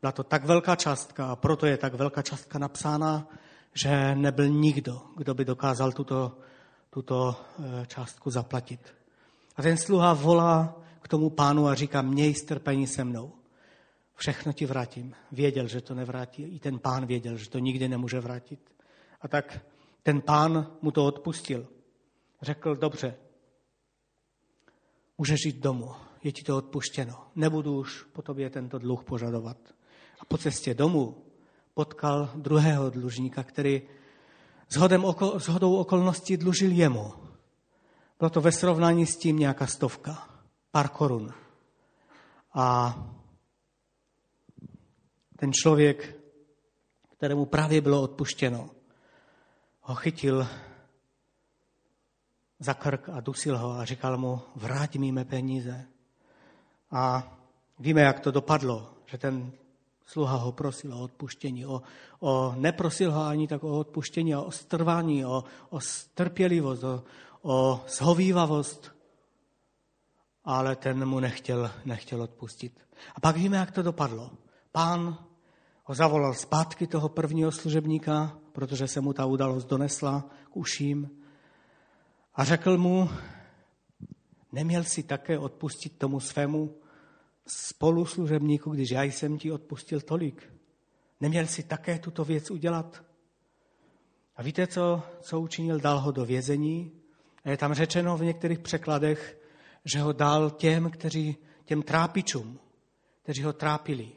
Byla 0.00 0.12
to 0.12 0.24
tak 0.24 0.44
velká 0.44 0.76
částka 0.76 1.26
a 1.26 1.36
proto 1.36 1.66
je 1.66 1.76
tak 1.76 1.94
velká 1.94 2.22
částka 2.22 2.58
napsána, 2.58 3.28
že 3.74 4.14
nebyl 4.14 4.48
nikdo, 4.48 5.02
kdo 5.16 5.34
by 5.34 5.44
dokázal 5.44 5.92
tuto, 5.92 6.38
tuto 6.90 7.36
eh, 7.58 7.86
částku 7.86 8.30
zaplatit. 8.30 8.94
A 9.56 9.62
ten 9.62 9.76
sluha 9.76 10.12
volá 10.12 10.74
k 11.02 11.08
tomu 11.08 11.30
pánu 11.30 11.68
a 11.68 11.74
říká, 11.74 12.02
měj 12.02 12.34
strpení 12.34 12.86
se 12.86 13.04
mnou. 13.04 13.32
Všechno 14.14 14.52
ti 14.52 14.66
vrátím. 14.66 15.14
Věděl, 15.32 15.68
že 15.68 15.80
to 15.80 15.94
nevrátí. 15.94 16.42
I 16.42 16.58
ten 16.58 16.78
pán 16.78 17.06
věděl, 17.06 17.36
že 17.36 17.50
to 17.50 17.58
nikdy 17.58 17.88
nemůže 17.88 18.20
vrátit. 18.20 18.60
A 19.20 19.28
tak 19.28 19.60
ten 20.02 20.20
pán 20.20 20.66
mu 20.82 20.90
to 20.90 21.06
odpustil. 21.06 21.66
Řekl, 22.42 22.76
dobře, 22.76 23.14
můžeš 25.18 25.38
jít 25.46 25.56
domů, 25.56 25.90
je 26.24 26.32
ti 26.32 26.42
to 26.42 26.56
odpuštěno. 26.56 27.26
Nebudu 27.34 27.78
už 27.78 28.02
po 28.02 28.22
tobě 28.22 28.50
tento 28.50 28.78
dluh 28.78 29.04
požadovat. 29.04 29.56
A 30.20 30.24
po 30.24 30.38
cestě 30.38 30.74
domů 30.74 31.24
potkal 31.74 32.30
druhého 32.34 32.90
dlužníka, 32.90 33.42
který 33.42 33.82
shodem 34.72 35.04
oko, 35.04 35.38
okolností 35.60 36.36
dlužil 36.36 36.70
jemu. 36.72 37.12
Bylo 38.18 38.30
to 38.30 38.40
ve 38.40 38.52
srovnání 38.52 39.06
s 39.06 39.16
tím 39.16 39.38
nějaká 39.38 39.66
stovka, 39.66 40.28
pár 40.70 40.88
korun. 40.88 41.34
A 42.54 42.96
ten 45.36 45.52
člověk, 45.52 46.16
kterému 47.16 47.46
právě 47.46 47.80
bylo 47.80 48.02
odpuštěno, 48.02 48.70
ho 49.80 49.94
chytil 49.94 50.46
za 52.58 52.74
krk 52.74 53.08
a 53.08 53.20
dusil 53.20 53.58
ho 53.58 53.70
a 53.70 53.84
říkal 53.84 54.18
mu, 54.18 54.40
vrať 54.56 54.96
mi 54.96 55.12
mé 55.12 55.24
peníze. 55.24 55.91
A 56.92 57.32
víme, 57.78 58.00
jak 58.00 58.20
to 58.20 58.30
dopadlo, 58.30 58.90
že 59.06 59.18
ten 59.18 59.52
sluha 60.06 60.36
ho 60.36 60.52
prosil 60.52 60.94
o 60.94 61.02
odpuštění. 61.02 61.66
O, 61.66 61.82
o, 62.20 62.54
neprosil 62.56 63.12
ho 63.12 63.22
ani 63.22 63.48
tak 63.48 63.64
o 63.64 63.78
odpuštění, 63.78 64.36
o 64.36 64.50
strvání, 64.50 65.24
o, 65.24 65.44
o 65.70 65.80
strpělivost, 65.80 66.84
o, 66.84 67.02
o 67.42 67.84
shovívavost, 67.88 68.96
ale 70.44 70.76
ten 70.76 71.06
mu 71.06 71.20
nechtěl, 71.20 71.70
nechtěl 71.84 72.22
odpustit. 72.22 72.80
A 73.14 73.20
pak 73.20 73.36
víme, 73.36 73.56
jak 73.56 73.70
to 73.70 73.82
dopadlo. 73.82 74.30
Pán 74.72 75.18
ho 75.84 75.94
zavolal 75.94 76.34
zpátky 76.34 76.86
toho 76.86 77.08
prvního 77.08 77.52
služebníka, 77.52 78.38
protože 78.52 78.88
se 78.88 79.00
mu 79.00 79.12
ta 79.12 79.26
událost 79.26 79.64
donesla 79.64 80.24
k 80.52 80.56
uším 80.56 81.10
a 82.34 82.44
řekl 82.44 82.78
mu, 82.78 83.10
neměl 84.52 84.84
si 84.84 85.02
také 85.02 85.38
odpustit 85.38 85.98
tomu 85.98 86.20
svému 86.20 86.74
spoluslužebníku, 87.46 88.70
když 88.70 88.90
já 88.90 89.02
jsem 89.02 89.38
ti 89.38 89.52
odpustil 89.52 90.00
tolik. 90.00 90.52
Neměl 91.20 91.46
si 91.46 91.62
také 91.62 91.98
tuto 91.98 92.24
věc 92.24 92.50
udělat? 92.50 93.04
A 94.36 94.42
víte, 94.42 94.66
co, 94.66 95.02
co 95.20 95.40
učinil? 95.40 95.80
Dal 95.80 96.00
ho 96.00 96.12
do 96.12 96.24
vězení. 96.24 96.92
A 97.44 97.50
je 97.50 97.56
tam 97.56 97.74
řečeno 97.74 98.16
v 98.16 98.24
některých 98.24 98.58
překladech, 98.58 99.38
že 99.84 100.00
ho 100.00 100.12
dal 100.12 100.50
těm, 100.50 100.90
kteří, 100.90 101.36
těm 101.64 101.82
trápičům, 101.82 102.60
kteří 103.22 103.42
ho 103.42 103.52
trápili, 103.52 104.12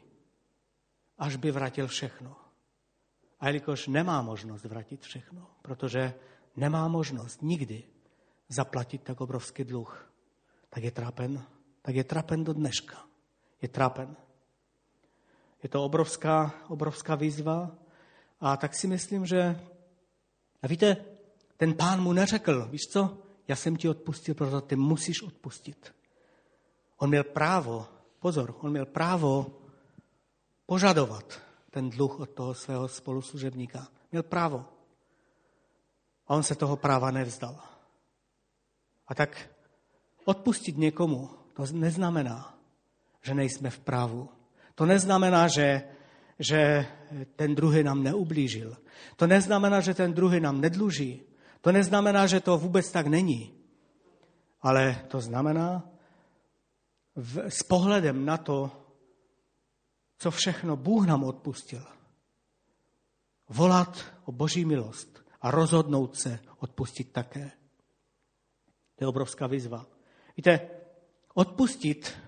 až 1.18 1.36
by 1.36 1.50
vrátil 1.50 1.86
všechno. 1.86 2.36
A 3.40 3.46
jelikož 3.46 3.86
nemá 3.86 4.22
možnost 4.22 4.64
vrátit 4.64 5.02
všechno, 5.02 5.46
protože 5.62 6.14
nemá 6.56 6.88
možnost 6.88 7.42
nikdy 7.42 7.82
zaplatit 8.48 9.02
tak 9.02 9.20
obrovský 9.20 9.64
dluh, 9.64 10.12
tak 10.68 10.84
je 10.84 10.90
trapen, 10.90 11.44
tak 11.82 11.94
je 11.94 12.04
trapen 12.04 12.44
do 12.44 12.52
dneška. 12.52 13.06
Je 13.62 13.68
trapen. 13.68 14.16
Je 15.62 15.68
to 15.68 15.84
obrovská, 15.84 16.54
obrovská 16.68 17.14
výzva 17.14 17.70
a 18.40 18.56
tak 18.56 18.74
si 18.74 18.86
myslím, 18.86 19.26
že 19.26 19.60
a 20.62 20.66
víte, 20.66 20.96
ten 21.56 21.74
pán 21.74 22.02
mu 22.02 22.12
neřekl, 22.12 22.66
víš 22.66 22.82
co, 22.92 23.18
já 23.48 23.56
jsem 23.56 23.76
ti 23.76 23.88
odpustil, 23.88 24.34
proto 24.34 24.60
ty 24.60 24.76
musíš 24.76 25.22
odpustit. 25.22 25.94
On 26.96 27.08
měl 27.08 27.24
právo, 27.24 27.86
pozor, 28.18 28.54
on 28.60 28.70
měl 28.70 28.86
právo 28.86 29.46
požadovat 30.66 31.40
ten 31.70 31.90
dluh 31.90 32.20
od 32.20 32.30
toho 32.30 32.54
svého 32.54 32.88
spoluslužebníka. 32.88 33.88
Měl 34.12 34.22
právo. 34.22 34.64
A 36.26 36.34
on 36.34 36.42
se 36.42 36.54
toho 36.54 36.76
práva 36.76 37.10
nevzdal. 37.10 37.60
A 39.06 39.14
tak 39.14 39.50
odpustit 40.24 40.76
někomu, 40.76 41.30
to 41.52 41.64
neznamená, 41.72 42.55
že 43.26 43.34
nejsme 43.34 43.70
v 43.70 43.78
právu. 43.82 44.28
To 44.78 44.86
neznamená, 44.86 45.48
že, 45.50 45.82
že 46.38 46.86
ten 47.36 47.54
druhý 47.54 47.82
nám 47.82 48.02
neublížil. 48.02 48.76
To 49.16 49.26
neznamená, 49.26 49.82
že 49.82 49.94
ten 49.98 50.14
druhý 50.14 50.38
nám 50.40 50.60
nedluží. 50.60 51.26
To 51.60 51.72
neznamená, 51.72 52.26
že 52.26 52.40
to 52.40 52.58
vůbec 52.58 52.86
tak 52.90 53.06
není. 53.06 53.50
Ale 54.62 55.02
to 55.10 55.20
znamená, 55.20 55.82
v, 57.16 57.50
s 57.50 57.62
pohledem 57.62 58.24
na 58.24 58.36
to, 58.36 58.70
co 60.18 60.30
všechno 60.30 60.76
Bůh 60.76 61.06
nám 61.06 61.24
odpustil, 61.24 61.82
volat 63.48 64.04
o 64.24 64.32
boží 64.32 64.64
milost 64.64 65.24
a 65.40 65.50
rozhodnout 65.50 66.16
se 66.16 66.38
odpustit 66.58 67.12
také. 67.12 67.50
To 68.96 69.04
je 69.04 69.08
obrovská 69.08 69.46
výzva. 69.46 69.86
Víte, 70.36 70.60
odpustit 71.34 72.25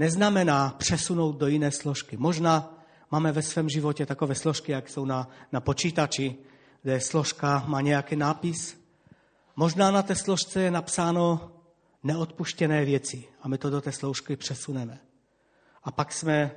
neznamená 0.00 0.74
přesunout 0.78 1.36
do 1.36 1.46
jiné 1.46 1.70
složky. 1.70 2.16
Možná 2.16 2.78
máme 3.10 3.32
ve 3.32 3.42
svém 3.42 3.68
životě 3.68 4.06
takové 4.06 4.34
složky, 4.34 4.72
jak 4.72 4.88
jsou 4.88 5.04
na, 5.04 5.28
na 5.52 5.60
počítači, 5.60 6.36
kde 6.82 7.00
složka 7.00 7.64
má 7.66 7.80
nějaký 7.80 8.16
nápis. 8.16 8.80
Možná 9.56 9.90
na 9.90 10.02
té 10.02 10.14
složce 10.14 10.62
je 10.62 10.70
napsáno 10.70 11.52
neodpuštěné 12.02 12.84
věci 12.84 13.28
a 13.42 13.48
my 13.48 13.58
to 13.58 13.70
do 13.70 13.80
té 13.80 13.92
složky 13.92 14.36
přesuneme. 14.36 14.98
A 15.82 15.90
pak 15.90 16.12
jsme 16.12 16.50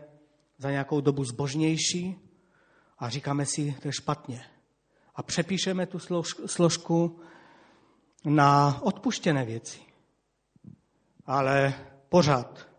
za 0.58 0.72
nějakou 0.72 1.02
dobu 1.02 1.26
zbožnější 1.26 2.16
a 3.00 3.10
říkáme 3.10 3.46
si, 3.46 3.76
to 3.82 3.88
je 3.88 3.94
špatně. 3.94 4.46
A 5.16 5.24
přepíšeme 5.24 5.86
tu 5.86 6.00
složku 6.46 7.20
na 8.26 8.80
odpuštěné 8.82 9.46
věci. 9.46 9.80
Ale 11.26 11.74
pořád, 12.10 12.73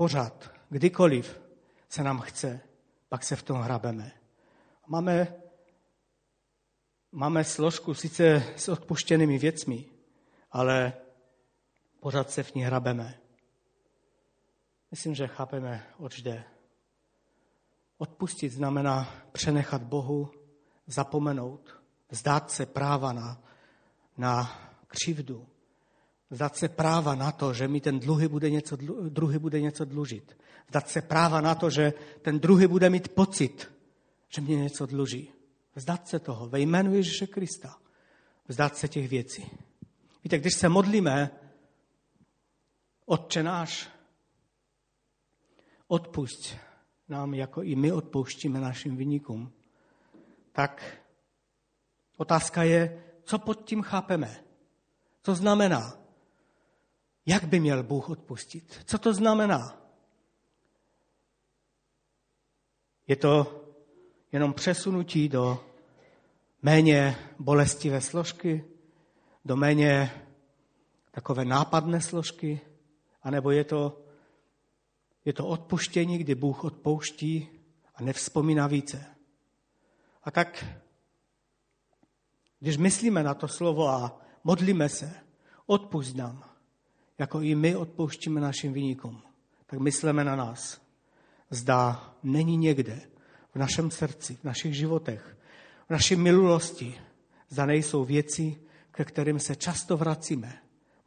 pořád, 0.00 0.50
kdykoliv 0.68 1.40
se 1.88 2.02
nám 2.02 2.20
chce, 2.20 2.60
pak 3.08 3.24
se 3.24 3.36
v 3.36 3.42
tom 3.42 3.60
hrabeme. 3.60 4.12
Máme, 4.86 5.34
máme 7.12 7.44
složku 7.44 7.94
sice 7.94 8.54
s 8.56 8.68
odpuštěnými 8.68 9.38
věcmi, 9.38 9.84
ale 10.50 10.92
pořád 12.00 12.30
se 12.30 12.42
v 12.42 12.54
ní 12.54 12.62
hrabeme. 12.62 13.20
Myslím, 14.90 15.14
že 15.14 15.26
chápeme, 15.26 15.86
oč 15.98 16.20
jde. 16.22 16.44
Odpustit 17.98 18.52
znamená 18.52 19.14
přenechat 19.32 19.82
Bohu, 19.82 20.30
zapomenout, 20.86 21.82
vzdát 22.10 22.50
se 22.50 22.66
práva 22.66 23.12
na, 23.12 23.42
na 24.16 24.60
křivdu, 24.86 25.48
vzdát 26.30 26.56
se 26.56 26.68
práva 26.68 27.14
na 27.14 27.32
to, 27.32 27.54
že 27.54 27.68
mi 27.68 27.80
ten 27.80 28.00
dluhy 28.00 28.28
bude 28.28 28.50
něco, 28.50 28.76
druhý 29.08 29.38
bude 29.38 29.60
něco 29.60 29.84
dlužit. 29.84 30.38
Vzdát 30.68 30.88
se 30.88 31.02
práva 31.02 31.40
na 31.40 31.54
to, 31.54 31.70
že 31.70 31.92
ten 32.22 32.40
druhý 32.40 32.66
bude 32.66 32.90
mít 32.90 33.08
pocit, 33.08 33.72
že 34.28 34.40
mě 34.40 34.56
něco 34.56 34.86
dluží. 34.86 35.32
Vzdát 35.74 36.08
se 36.08 36.18
toho 36.18 36.48
ve 36.48 36.60
jménu 36.60 36.94
Ježíše 36.94 37.26
Krista. 37.26 37.78
Vzdát 38.48 38.76
se 38.76 38.88
těch 38.88 39.08
věcí. 39.08 39.50
Víte, 40.24 40.38
když 40.38 40.54
se 40.54 40.68
modlíme, 40.68 41.30
Otče 43.06 43.42
náš, 43.42 43.90
odpusť 45.88 46.54
nám, 47.08 47.34
jako 47.34 47.62
i 47.62 47.74
my 47.76 47.92
odpouštíme 47.92 48.60
našim 48.60 48.96
vynikům, 48.96 49.52
tak 50.52 51.02
otázka 52.16 52.62
je, 52.62 53.04
co 53.22 53.38
pod 53.38 53.64
tím 53.64 53.82
chápeme. 53.82 54.44
Co 55.22 55.34
znamená? 55.34 55.99
Jak 57.26 57.44
by 57.44 57.60
měl 57.60 57.82
Bůh 57.82 58.10
odpustit? 58.10 58.80
Co 58.84 58.98
to 58.98 59.14
znamená? 59.14 59.80
Je 63.06 63.16
to 63.16 63.64
jenom 64.32 64.52
přesunutí 64.52 65.28
do 65.28 65.64
méně 66.62 67.16
bolestivé 67.38 68.00
složky, 68.00 68.64
do 69.44 69.56
méně 69.56 70.12
takové 71.10 71.44
nápadné 71.44 72.00
složky, 72.00 72.60
anebo 73.22 73.50
je 73.50 73.64
to, 73.64 74.04
je 75.24 75.32
to 75.32 75.46
odpuštění, 75.46 76.18
kdy 76.18 76.34
Bůh 76.34 76.64
odpouští 76.64 77.48
a 77.94 78.02
nevzpomíná 78.02 78.66
více. 78.66 79.16
A 80.22 80.30
tak, 80.30 80.64
když 82.60 82.76
myslíme 82.76 83.22
na 83.22 83.34
to 83.34 83.48
slovo 83.48 83.88
a 83.88 84.20
modlíme 84.44 84.88
se, 84.88 85.14
odpust 85.66 86.16
nám, 86.16 86.49
jako 87.20 87.40
i 87.40 87.54
my 87.54 87.76
odpouštíme 87.76 88.40
našim 88.40 88.72
vynikům, 88.72 89.22
tak 89.66 89.78
myslíme 89.78 90.24
na 90.24 90.36
nás. 90.36 90.80
Zdá 91.50 92.14
není 92.22 92.56
někde 92.56 93.00
v 93.54 93.56
našem 93.58 93.90
srdci, 93.90 94.34
v 94.34 94.44
našich 94.44 94.74
životech, 94.74 95.36
v 95.86 95.90
naší 95.90 96.16
minulosti, 96.16 97.00
zda 97.48 97.66
nejsou 97.66 98.04
věci, 98.04 98.56
ke 98.90 99.04
kterým 99.04 99.38
se 99.38 99.56
často 99.56 99.96
vracíme. 99.96 100.58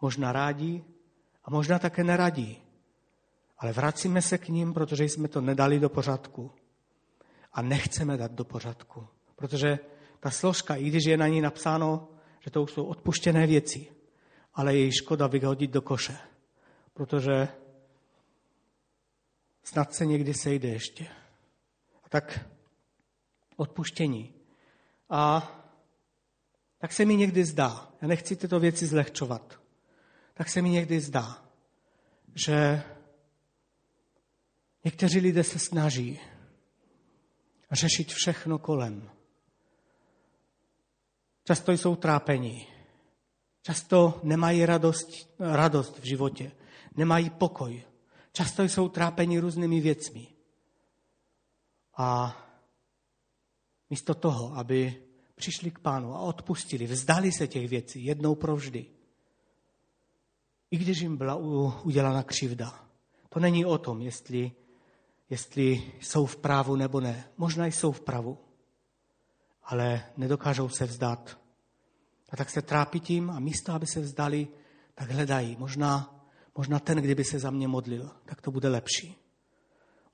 Možná 0.01 0.31
rádi 0.31 0.83
a 1.45 1.51
možná 1.51 1.79
také 1.79 2.03
neradí. 2.03 2.61
Ale 3.57 3.73
vracíme 3.73 4.21
se 4.21 4.37
k 4.37 4.49
ním, 4.49 4.73
protože 4.73 5.03
jsme 5.03 5.27
to 5.27 5.41
nedali 5.41 5.79
do 5.79 5.89
pořádku. 5.89 6.51
A 7.53 7.61
nechceme 7.61 8.17
dát 8.17 8.31
do 8.31 8.45
pořádku. 8.45 9.07
Protože 9.35 9.79
ta 10.19 10.29
složka, 10.29 10.75
i 10.75 10.83
když 10.83 11.05
je 11.05 11.17
na 11.17 11.27
ní 11.27 11.41
napsáno, 11.41 12.07
že 12.39 12.51
to 12.51 12.63
už 12.63 12.71
jsou 12.71 12.83
odpuštěné 12.83 13.47
věci, 13.47 13.87
ale 14.53 14.75
je 14.77 14.91
škoda 14.91 15.27
vyhodit 15.27 15.71
do 15.71 15.81
koše. 15.81 16.17
Protože 16.93 17.47
snad 19.63 19.93
se 19.93 20.05
někdy 20.05 20.33
sejde 20.33 20.67
ještě. 20.67 21.07
A 22.03 22.09
tak 22.09 22.39
odpuštění. 23.55 24.33
A 25.09 25.51
tak 26.77 26.93
se 26.93 27.05
mi 27.05 27.15
někdy 27.15 27.45
zdá, 27.45 27.91
já 28.01 28.07
nechci 28.07 28.35
tyto 28.35 28.59
věci 28.59 28.87
zlehčovat, 28.87 29.59
tak 30.33 30.49
se 30.49 30.61
mi 30.61 30.69
někdy 30.69 30.99
zdá, 30.99 31.45
že 32.35 32.83
někteří 34.83 35.19
lidé 35.19 35.43
se 35.43 35.59
snaží 35.59 36.19
řešit 37.71 38.13
všechno 38.13 38.59
kolem. 38.59 39.09
Často 41.43 41.71
jsou 41.71 41.95
trápení. 41.95 42.72
Často 43.63 44.19
nemají 44.23 44.65
radost, 44.65 45.07
radost 45.39 45.99
v 45.99 46.03
životě. 46.03 46.51
Nemají 46.95 47.29
pokoj. 47.29 47.83
Často 48.31 48.63
jsou 48.63 48.89
trápení 48.89 49.39
různými 49.39 49.81
věcmi. 49.81 50.27
A 51.97 52.37
místo 53.89 54.15
toho, 54.15 54.57
aby 54.57 55.03
přišli 55.35 55.71
k 55.71 55.79
pánu 55.79 56.15
a 56.15 56.19
odpustili, 56.19 56.85
vzdali 56.85 57.31
se 57.31 57.47
těch 57.47 57.69
věcí 57.69 58.05
jednou 58.05 58.35
provždy, 58.35 58.85
i 60.71 60.77
když 60.77 60.99
jim 60.99 61.17
byla 61.17 61.35
udělána 61.83 62.23
křivda. 62.23 62.89
To 63.29 63.39
není 63.39 63.65
o 63.65 63.77
tom, 63.77 64.01
jestli, 64.01 64.51
jestli 65.29 65.91
jsou 66.01 66.25
v 66.25 66.37
právu 66.37 66.75
nebo 66.75 66.99
ne. 66.99 67.29
Možná 67.37 67.65
jsou 67.65 67.91
v 67.91 68.01
pravu, 68.01 68.37
ale 69.63 70.05
nedokážou 70.17 70.69
se 70.69 70.85
vzdát. 70.85 71.42
A 72.33 72.37
tak 72.37 72.49
se 72.49 72.61
trápí 72.61 72.99
tím 72.99 73.29
a 73.29 73.39
místo, 73.39 73.73
aby 73.73 73.87
se 73.87 73.99
vzdali, 73.99 74.47
tak 74.95 75.11
hledají. 75.11 75.55
Možná, 75.59 76.19
možná 76.57 76.79
ten, 76.79 76.97
kdyby 76.97 77.23
se 77.23 77.39
za 77.39 77.51
mě 77.51 77.67
modlil, 77.67 78.11
tak 78.25 78.41
to 78.41 78.51
bude 78.51 78.69
lepší. 78.69 79.15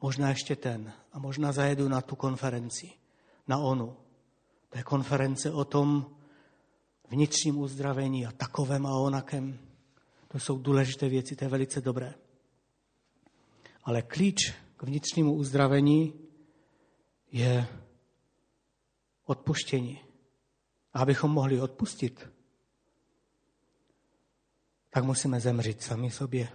Možná 0.01 0.29
ještě 0.29 0.55
ten. 0.55 0.93
A 1.11 1.19
možná 1.19 1.51
zajedu 1.51 1.89
na 1.89 2.01
tu 2.01 2.15
konferenci, 2.15 2.91
na 3.47 3.57
onu. 3.57 3.97
To 4.69 4.77
je 4.77 4.83
konference 4.83 5.51
o 5.51 5.65
tom 5.65 6.15
vnitřním 7.09 7.57
uzdravení 7.57 8.25
a 8.25 8.31
takovém 8.31 8.85
a 8.85 8.99
onakém. 8.99 9.59
To 10.27 10.39
jsou 10.39 10.57
důležité 10.57 11.09
věci, 11.09 11.35
to 11.35 11.45
je 11.45 11.49
velice 11.49 11.81
dobré. 11.81 12.13
Ale 13.83 14.01
klíč 14.01 14.53
k 14.77 14.83
vnitřnímu 14.83 15.33
uzdravení 15.33 16.13
je 17.31 17.67
odpuštění. 19.25 20.08
A 20.93 20.99
abychom 20.99 21.31
mohli 21.31 21.61
odpustit, 21.61 22.29
tak 24.89 25.03
musíme 25.03 25.39
zemřít 25.39 25.83
sami 25.83 26.11
sobě. 26.11 26.49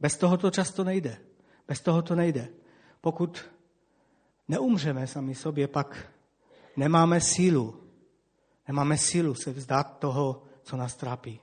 Bez 0.00 0.16
toho 0.16 0.36
to 0.36 0.50
často 0.50 0.84
nejde. 0.84 1.20
Bez 1.68 1.80
toho 1.80 2.02
to 2.02 2.14
nejde. 2.14 2.48
Pokud 3.00 3.44
neumřeme 4.48 5.06
sami 5.06 5.34
sobě, 5.34 5.68
pak 5.68 6.12
nemáme 6.76 7.20
sílu. 7.20 7.82
Nemáme 8.68 8.98
sílu 8.98 9.34
se 9.34 9.52
vzdát 9.52 9.98
toho, 9.98 10.42
co 10.62 10.76
nás 10.76 10.96
trápí. 10.96 11.40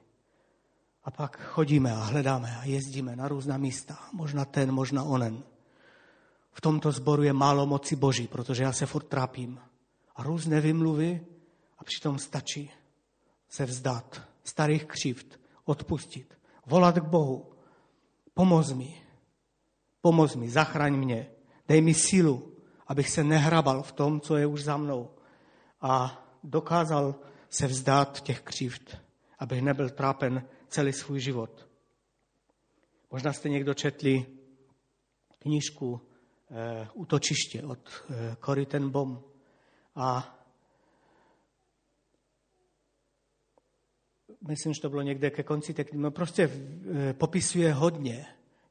A 1.04 1.12
pak 1.12 1.42
chodíme 1.42 1.92
a 1.92 2.04
hledáme 2.04 2.58
a 2.58 2.64
jezdíme 2.64 3.16
na 3.16 3.28
různá 3.28 3.58
místa. 3.58 4.00
Možná 4.14 4.46
ten, 4.46 4.72
možná 4.72 5.04
onen. 5.04 5.44
V 6.54 6.62
tomto 6.62 6.92
sboru 6.92 7.24
je 7.24 7.34
málo 7.34 7.66
moci 7.66 7.96
Boží, 7.96 8.28
protože 8.28 8.64
já 8.64 8.74
se 8.74 8.86
furt 8.86 9.04
trápím. 9.04 9.60
A 10.16 10.24
různé 10.24 10.62
vymluvy 10.62 11.26
a 11.78 11.84
přitom 11.84 12.20
stačí 12.20 12.72
se 13.50 13.66
vzdát 13.66 14.22
starých 14.44 14.86
křivt, 14.86 15.40
odpustit, 15.66 16.38
volat 16.66 16.96
k 16.96 17.04
Bohu. 17.04 17.54
Pomoz 18.34 18.72
mi, 18.74 19.02
pomoz 20.02 20.36
mi, 20.36 20.50
zachraň 20.50 20.96
mě, 20.96 21.32
dej 21.68 21.82
mi 21.82 21.94
sílu, 21.94 22.58
abych 22.88 23.10
se 23.10 23.24
nehrabal 23.24 23.84
v 23.84 23.92
tom, 23.92 24.22
co 24.22 24.38
je 24.38 24.46
už 24.46 24.64
za 24.64 24.78
mnou 24.78 25.10
a 25.82 26.24
dokázal 26.44 27.16
se 27.50 27.68
vzdát 27.68 28.22
těch 28.22 28.42
křivt, 28.42 28.98
abych 29.40 29.62
nebyl 29.62 29.90
trápen 29.90 30.48
celý 30.68 30.94
svůj 30.94 31.20
život. 31.20 31.68
Možná 33.12 33.34
jste 33.34 33.50
někdo 33.50 33.74
četli 33.74 34.26
knížku 35.40 36.02
Útočiště 36.94 37.64
od 37.64 37.80
e, 38.10 38.36
Cory 38.46 38.66
ten 38.66 38.90
Bom. 38.90 39.24
A 39.96 40.40
myslím, 44.48 44.74
že 44.74 44.82
to 44.82 44.90
bylo 44.90 45.02
někde 45.02 45.30
ke 45.30 45.44
konci 45.44 45.74
té 45.74 45.86
no 45.94 46.12
prostě 46.12 46.44
e, 47.10 47.14
popisuje 47.14 47.74
hodně, 47.74 48.26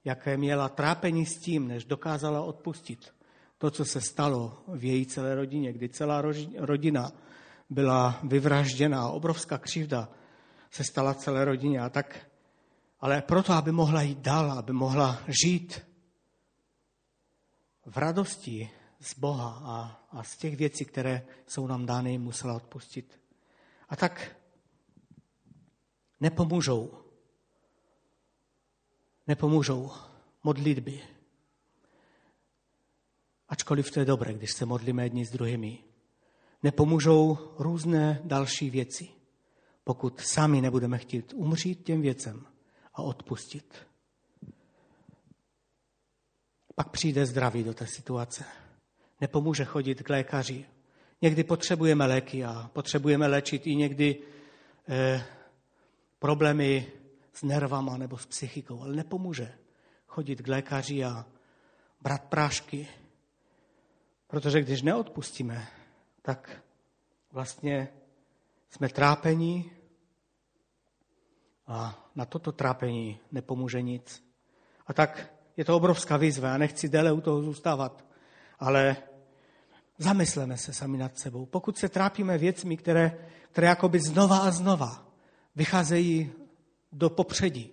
jaké 0.04 0.36
měla 0.36 0.68
trápení 0.68 1.26
s 1.26 1.38
tím, 1.38 1.68
než 1.68 1.84
dokázala 1.84 2.42
odpustit 2.42 3.14
to, 3.58 3.70
co 3.70 3.84
se 3.84 4.00
stalo 4.00 4.62
v 4.68 4.84
její 4.84 5.06
celé 5.06 5.34
rodině, 5.34 5.72
kdy 5.72 5.88
celá 5.88 6.22
rodina 6.58 7.12
byla 7.70 8.20
vyvražděna, 8.22 9.08
obrovská 9.08 9.58
křivda 9.58 10.08
se 10.70 10.84
stala 10.84 11.14
celé 11.14 11.44
rodině. 11.44 11.80
A 11.80 11.88
tak, 11.88 12.26
ale 13.00 13.22
proto, 13.22 13.52
aby 13.52 13.72
mohla 13.72 14.02
jít 14.02 14.18
dál, 14.18 14.52
aby 14.52 14.72
mohla 14.72 15.22
žít 15.44 15.91
v 17.86 17.96
radosti 17.96 18.70
z 19.00 19.18
Boha 19.18 19.62
a, 19.64 20.06
a 20.18 20.22
z 20.22 20.36
těch 20.36 20.56
věcí, 20.56 20.84
které 20.84 21.26
jsou 21.46 21.66
nám 21.66 21.86
dány, 21.86 22.18
musela 22.18 22.54
odpustit. 22.54 23.20
A 23.88 23.96
tak 23.96 24.36
nepomůžou. 26.20 26.98
Nepomůžou 29.26 29.90
modlitby. 30.44 31.02
Ačkoliv 33.48 33.90
to 33.90 34.00
je 34.00 34.06
dobré, 34.06 34.34
když 34.34 34.52
se 34.52 34.66
modlíme 34.66 35.02
jedni 35.02 35.26
s 35.26 35.30
druhými. 35.30 35.78
Nepomůžou 36.62 37.38
různé 37.58 38.20
další 38.24 38.70
věci, 38.70 39.08
pokud 39.84 40.20
sami 40.20 40.60
nebudeme 40.60 40.98
chtít 40.98 41.32
umřít 41.36 41.84
těm 41.84 42.02
věcem 42.02 42.46
a 42.94 43.02
odpustit. 43.02 43.86
Pak 46.74 46.90
přijde 46.90 47.26
zdraví 47.26 47.64
do 47.64 47.74
té 47.74 47.86
situace. 47.86 48.44
Nepomůže 49.20 49.64
chodit 49.64 50.02
k 50.02 50.10
lékaři. 50.10 50.66
Někdy 51.22 51.44
potřebujeme 51.44 52.06
léky 52.06 52.44
a 52.44 52.70
potřebujeme 52.72 53.26
léčit 53.26 53.66
i 53.66 53.76
někdy 53.76 54.18
eh, 54.88 55.24
problémy 56.18 56.92
s 57.32 57.42
nervama 57.42 57.96
nebo 57.96 58.18
s 58.18 58.26
psychikou, 58.26 58.82
ale 58.82 58.96
nepomůže 58.96 59.54
chodit 60.06 60.42
k 60.42 60.48
lékaři 60.48 61.04
a 61.04 61.26
brát 62.00 62.24
prášky, 62.24 62.88
protože 64.26 64.60
když 64.60 64.82
neodpustíme, 64.82 65.66
tak 66.22 66.62
vlastně 67.32 67.88
jsme 68.70 68.88
trápení 68.88 69.70
a 71.66 72.08
na 72.14 72.24
toto 72.24 72.52
trápení 72.52 73.18
nepomůže 73.32 73.82
nic. 73.82 74.24
A 74.86 74.92
tak 74.92 75.32
je 75.62 75.66
to 75.66 75.76
obrovská 75.76 76.16
výzva, 76.16 76.48
já 76.48 76.58
nechci 76.58 76.88
déle 76.88 77.12
u 77.12 77.20
toho 77.20 77.42
zůstávat, 77.42 78.04
ale 78.58 78.96
zamysleme 79.98 80.56
se 80.56 80.72
sami 80.72 80.98
nad 80.98 81.18
sebou. 81.18 81.46
Pokud 81.46 81.78
se 81.78 81.88
trápíme 81.88 82.38
věcmi, 82.38 82.76
které, 82.76 83.28
které 83.50 83.66
jakoby 83.66 84.00
znova 84.00 84.38
a 84.38 84.50
znova 84.50 85.06
vycházejí 85.56 86.32
do 86.92 87.10
popředí, 87.10 87.70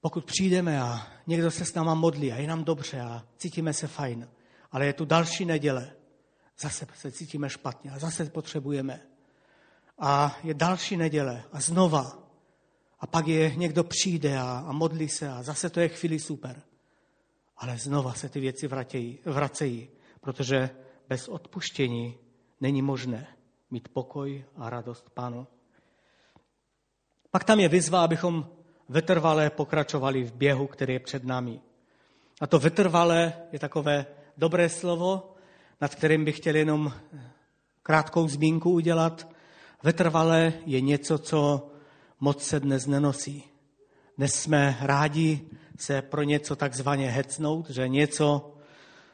pokud 0.00 0.24
přijdeme 0.24 0.82
a 0.82 1.06
někdo 1.26 1.50
se 1.50 1.64
s 1.64 1.74
náma 1.74 1.94
modlí 1.94 2.32
a 2.32 2.36
je 2.36 2.46
nám 2.46 2.64
dobře 2.64 3.00
a 3.00 3.24
cítíme 3.36 3.72
se 3.72 3.86
fajn, 3.86 4.28
ale 4.72 4.86
je 4.86 4.92
tu 4.92 5.04
další 5.04 5.44
neděle, 5.44 5.92
zase 6.58 6.86
se 6.94 7.12
cítíme 7.12 7.50
špatně 7.50 7.90
a 7.90 7.98
zase 7.98 8.24
potřebujeme. 8.24 9.00
A 9.98 10.36
je 10.42 10.54
další 10.54 10.96
neděle 10.96 11.44
a 11.52 11.60
znova. 11.60 12.23
A 13.04 13.06
pak 13.06 13.26
je 13.26 13.54
někdo 13.56 13.84
přijde 13.84 14.38
a, 14.38 14.64
a 14.66 14.72
modlí 14.72 15.08
se 15.08 15.28
a 15.28 15.42
zase 15.42 15.70
to 15.70 15.80
je 15.80 15.88
chvíli 15.88 16.18
super. 16.18 16.62
Ale 17.56 17.78
znova 17.78 18.12
se 18.12 18.28
ty 18.28 18.40
věci 18.40 18.68
vratějí, 18.68 19.18
vracejí, 19.24 19.88
protože 20.20 20.70
bez 21.08 21.28
odpuštění 21.28 22.18
není 22.60 22.82
možné 22.82 23.26
mít 23.70 23.88
pokoj 23.88 24.44
a 24.56 24.70
radost 24.70 25.10
Pánu. 25.10 25.46
Pak 27.30 27.44
tam 27.44 27.60
je 27.60 27.68
vyzva, 27.68 28.04
abychom 28.04 28.48
vytrvalé 28.88 29.50
pokračovali 29.50 30.24
v 30.24 30.32
běhu, 30.32 30.66
který 30.66 30.92
je 30.92 31.00
před 31.00 31.24
námi. 31.24 31.60
A 32.40 32.46
to 32.46 32.58
vytrvalé 32.58 33.32
je 33.52 33.58
takové 33.58 34.06
dobré 34.36 34.68
slovo, 34.68 35.34
nad 35.80 35.94
kterým 35.94 36.24
bych 36.24 36.36
chtěl 36.36 36.56
jenom 36.56 36.92
krátkou 37.82 38.28
zmínku 38.28 38.70
udělat. 38.70 39.28
Vytrvalé 39.82 40.52
je 40.66 40.80
něco, 40.80 41.18
co 41.18 41.70
moc 42.20 42.42
se 42.42 42.60
dnes 42.60 42.86
nenosí. 42.86 43.44
Dnes 44.18 44.34
jsme 44.34 44.78
rádi 44.80 45.40
se 45.78 46.02
pro 46.02 46.22
něco 46.22 46.56
takzvaně 46.56 47.10
hecnout, 47.10 47.70
že 47.70 47.88
něco 47.88 48.54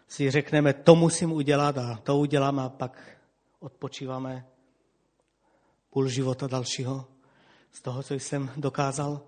si 0.09 0.31
řekneme, 0.31 0.73
to 0.73 0.95
musím 0.95 1.33
udělat 1.33 1.79
a 1.79 2.01
to 2.03 2.19
udělám 2.19 2.59
a 2.59 2.69
pak 2.69 3.19
odpočíváme 3.61 4.47
půl 5.91 6.09
života 6.09 6.47
dalšího 6.47 7.07
z 7.73 7.83
toho, 7.83 8.03
co 8.03 8.15
jsem 8.15 8.51
dokázal. 8.57 9.21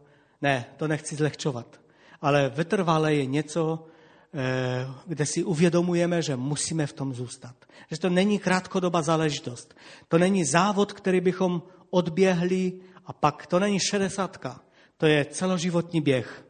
Ne, 0.43 0.65
to 0.77 0.89
nechci 0.89 1.17
zlehčovat. 1.17 1.81
Ale 2.21 2.49
vytrvalé 2.49 3.15
je 3.15 3.27
něco, 3.27 3.87
eh, 4.35 4.87
kde 5.07 5.27
si 5.27 5.45
uvědomujeme, 5.45 6.23
že 6.23 6.37
musíme 6.37 6.87
v 6.87 6.93
tom 6.93 7.15
zůstat. 7.15 7.55
Že 7.91 7.99
to 7.99 8.11
není 8.11 8.39
krátkodobá 8.39 9.03
záležitost. 9.03 9.75
To 10.09 10.19
není 10.19 10.45
závod, 10.45 10.93
který 10.93 11.21
bychom 11.21 11.63
odběhli 11.91 12.73
a 13.07 13.13
pak 13.13 13.47
to 13.47 13.59
není 13.59 13.79
šedesátka. 13.81 14.61
To 14.97 15.07
je 15.07 15.25
celoživotní 15.25 16.01
běh. 16.01 16.45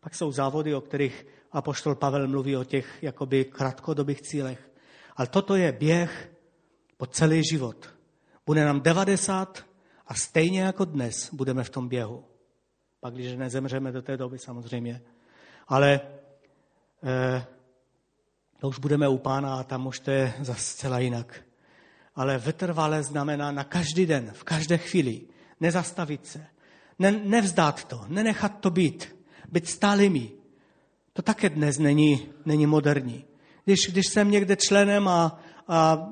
Pak 0.00 0.14
jsou 0.14 0.32
závody, 0.32 0.74
o 0.74 0.80
kterých 0.80 1.26
apoštol 1.52 1.94
Pavel 1.94 2.28
mluví 2.28 2.56
o 2.56 2.64
těch 2.64 3.02
jakoby 3.02 3.44
krátkodobých 3.44 4.22
cílech. 4.22 4.70
Ale 5.16 5.26
toto 5.26 5.56
je 5.56 5.72
běh 5.72 6.32
po 6.96 7.06
celý 7.06 7.42
život. 7.44 7.94
Bude 8.46 8.64
nám 8.64 8.80
90 8.80 9.66
a 10.06 10.14
stejně 10.14 10.60
jako 10.60 10.84
dnes 10.84 11.34
budeme 11.34 11.64
v 11.64 11.70
tom 11.70 11.88
běhu. 11.88 12.24
Pak, 13.00 13.14
když 13.14 13.36
nezemřeme 13.36 13.92
do 13.92 14.02
té 14.02 14.16
doby 14.16 14.38
samozřejmě. 14.38 15.02
Ale 15.68 16.00
eh, 17.04 17.46
to 18.58 18.68
už 18.68 18.78
budeme 18.78 19.08
u 19.08 19.18
pána 19.18 19.54
a 19.54 19.62
tam 19.62 19.86
už 19.86 20.00
to 20.00 20.10
je 20.10 20.34
zase 20.40 20.60
zcela 20.60 20.98
jinak. 20.98 21.42
Ale 22.14 22.38
vytrvalé 22.38 23.02
znamená 23.02 23.52
na 23.52 23.64
každý 23.64 24.06
den, 24.06 24.30
v 24.34 24.44
každé 24.44 24.78
chvíli, 24.78 25.20
nezastavit 25.60 26.26
se, 26.26 26.46
ne, 26.98 27.12
nevzdát 27.12 27.84
to, 27.84 28.04
nenechat 28.08 28.60
to 28.60 28.70
být, 28.70 29.16
být 29.52 29.68
stálými. 29.68 30.30
To 31.12 31.22
také 31.22 31.50
dnes 31.50 31.78
není, 31.78 32.28
není 32.44 32.66
moderní. 32.66 33.24
Když, 33.64 33.78
když 33.90 34.06
jsem 34.06 34.30
někde 34.30 34.56
členem 34.56 35.08
a, 35.08 35.40
a 35.68 36.08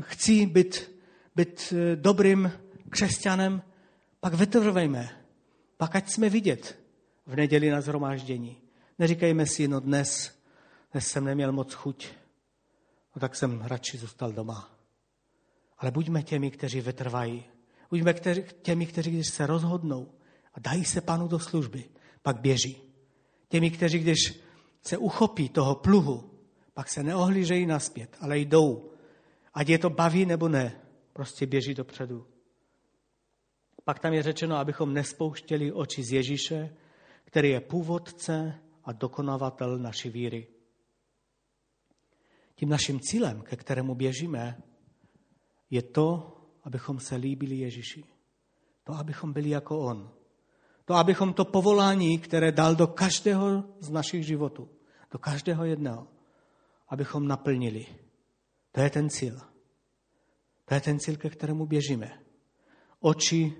chci 0.00 0.46
být, 0.46 0.90
být 1.36 1.74
eh, 1.76 1.96
dobrým 1.96 2.52
křesťanem, 2.90 3.62
pak 4.20 4.34
vytrvejme, 4.34 5.08
pak 5.76 5.96
ať 5.96 6.10
jsme 6.10 6.28
vidět 6.28 6.78
v 7.26 7.36
neděli 7.36 7.70
na 7.70 7.80
zhromáždění. 7.80 8.56
Neříkejme 8.98 9.46
si, 9.46 9.68
no 9.68 9.80
dnes, 9.80 10.38
dnes 10.92 11.06
jsem 11.06 11.24
neměl 11.24 11.52
moc 11.52 11.74
chuť, 11.74 12.08
no 13.16 13.20
tak 13.20 13.36
jsem 13.36 13.60
radši 13.60 13.98
zůstal 13.98 14.32
doma. 14.32 14.70
Ale 15.78 15.90
buďme 15.90 16.22
těmi, 16.22 16.50
kteří 16.50 16.80
vytrvají. 16.80 17.44
Buďme 17.90 18.14
těmi, 18.62 18.86
kteří, 18.86 19.10
když 19.10 19.28
se 19.28 19.46
rozhodnou 19.46 20.12
a 20.54 20.60
dají 20.60 20.84
se 20.84 21.00
panu 21.00 21.28
do 21.28 21.38
služby, 21.38 21.84
pak 22.22 22.40
běží. 22.40 22.82
Těmi, 23.48 23.70
kteří, 23.70 23.98
když 23.98 24.40
se 24.82 24.98
uchopí 24.98 25.48
toho 25.48 25.74
pluhu, 25.74 26.30
pak 26.74 26.88
se 26.88 27.02
neohlížejí 27.02 27.66
naspět, 27.66 28.16
ale 28.20 28.38
jdou. 28.38 28.90
Ať 29.54 29.68
je 29.68 29.78
to 29.78 29.90
baví 29.90 30.26
nebo 30.26 30.48
ne, 30.48 30.80
prostě 31.12 31.46
běží 31.46 31.74
dopředu. 31.74 32.26
Pak 33.84 33.98
tam 33.98 34.12
je 34.12 34.22
řečeno, 34.22 34.56
abychom 34.56 34.94
nespouštěli 34.94 35.72
oči 35.72 36.04
z 36.04 36.12
Ježíše, 36.12 36.76
který 37.24 37.50
je 37.50 37.60
původce 37.60 38.60
a 38.84 38.92
dokonavatel 38.92 39.78
naší 39.78 40.10
víry. 40.10 40.46
Tím 42.54 42.68
naším 42.68 43.00
cílem, 43.00 43.42
ke 43.42 43.56
kterému 43.56 43.94
běžíme, 43.94 44.62
je 45.70 45.82
to, 45.82 46.36
abychom 46.64 47.00
se 47.00 47.16
líbili 47.16 47.56
Ježíši. 47.56 48.04
To, 48.84 48.92
abychom 48.92 49.32
byli 49.32 49.50
jako 49.50 49.78
On. 49.78 50.10
To, 50.84 50.94
abychom 50.94 51.32
to 51.32 51.44
povolání, 51.44 52.18
které 52.18 52.52
dal 52.52 52.74
do 52.74 52.86
každého 52.86 53.64
z 53.80 53.90
našich 53.90 54.26
životů, 54.26 54.68
do 55.10 55.18
každého 55.18 55.64
jedného, 55.64 56.06
abychom 56.88 57.28
naplnili. 57.28 57.86
To 58.72 58.80
je 58.80 58.90
ten 58.90 59.10
cíl. 59.10 59.40
To 60.64 60.74
je 60.74 60.80
ten 60.80 60.98
cíl, 60.98 61.16
ke 61.16 61.30
kterému 61.30 61.66
běžíme. 61.66 62.20
Oči 63.00 63.52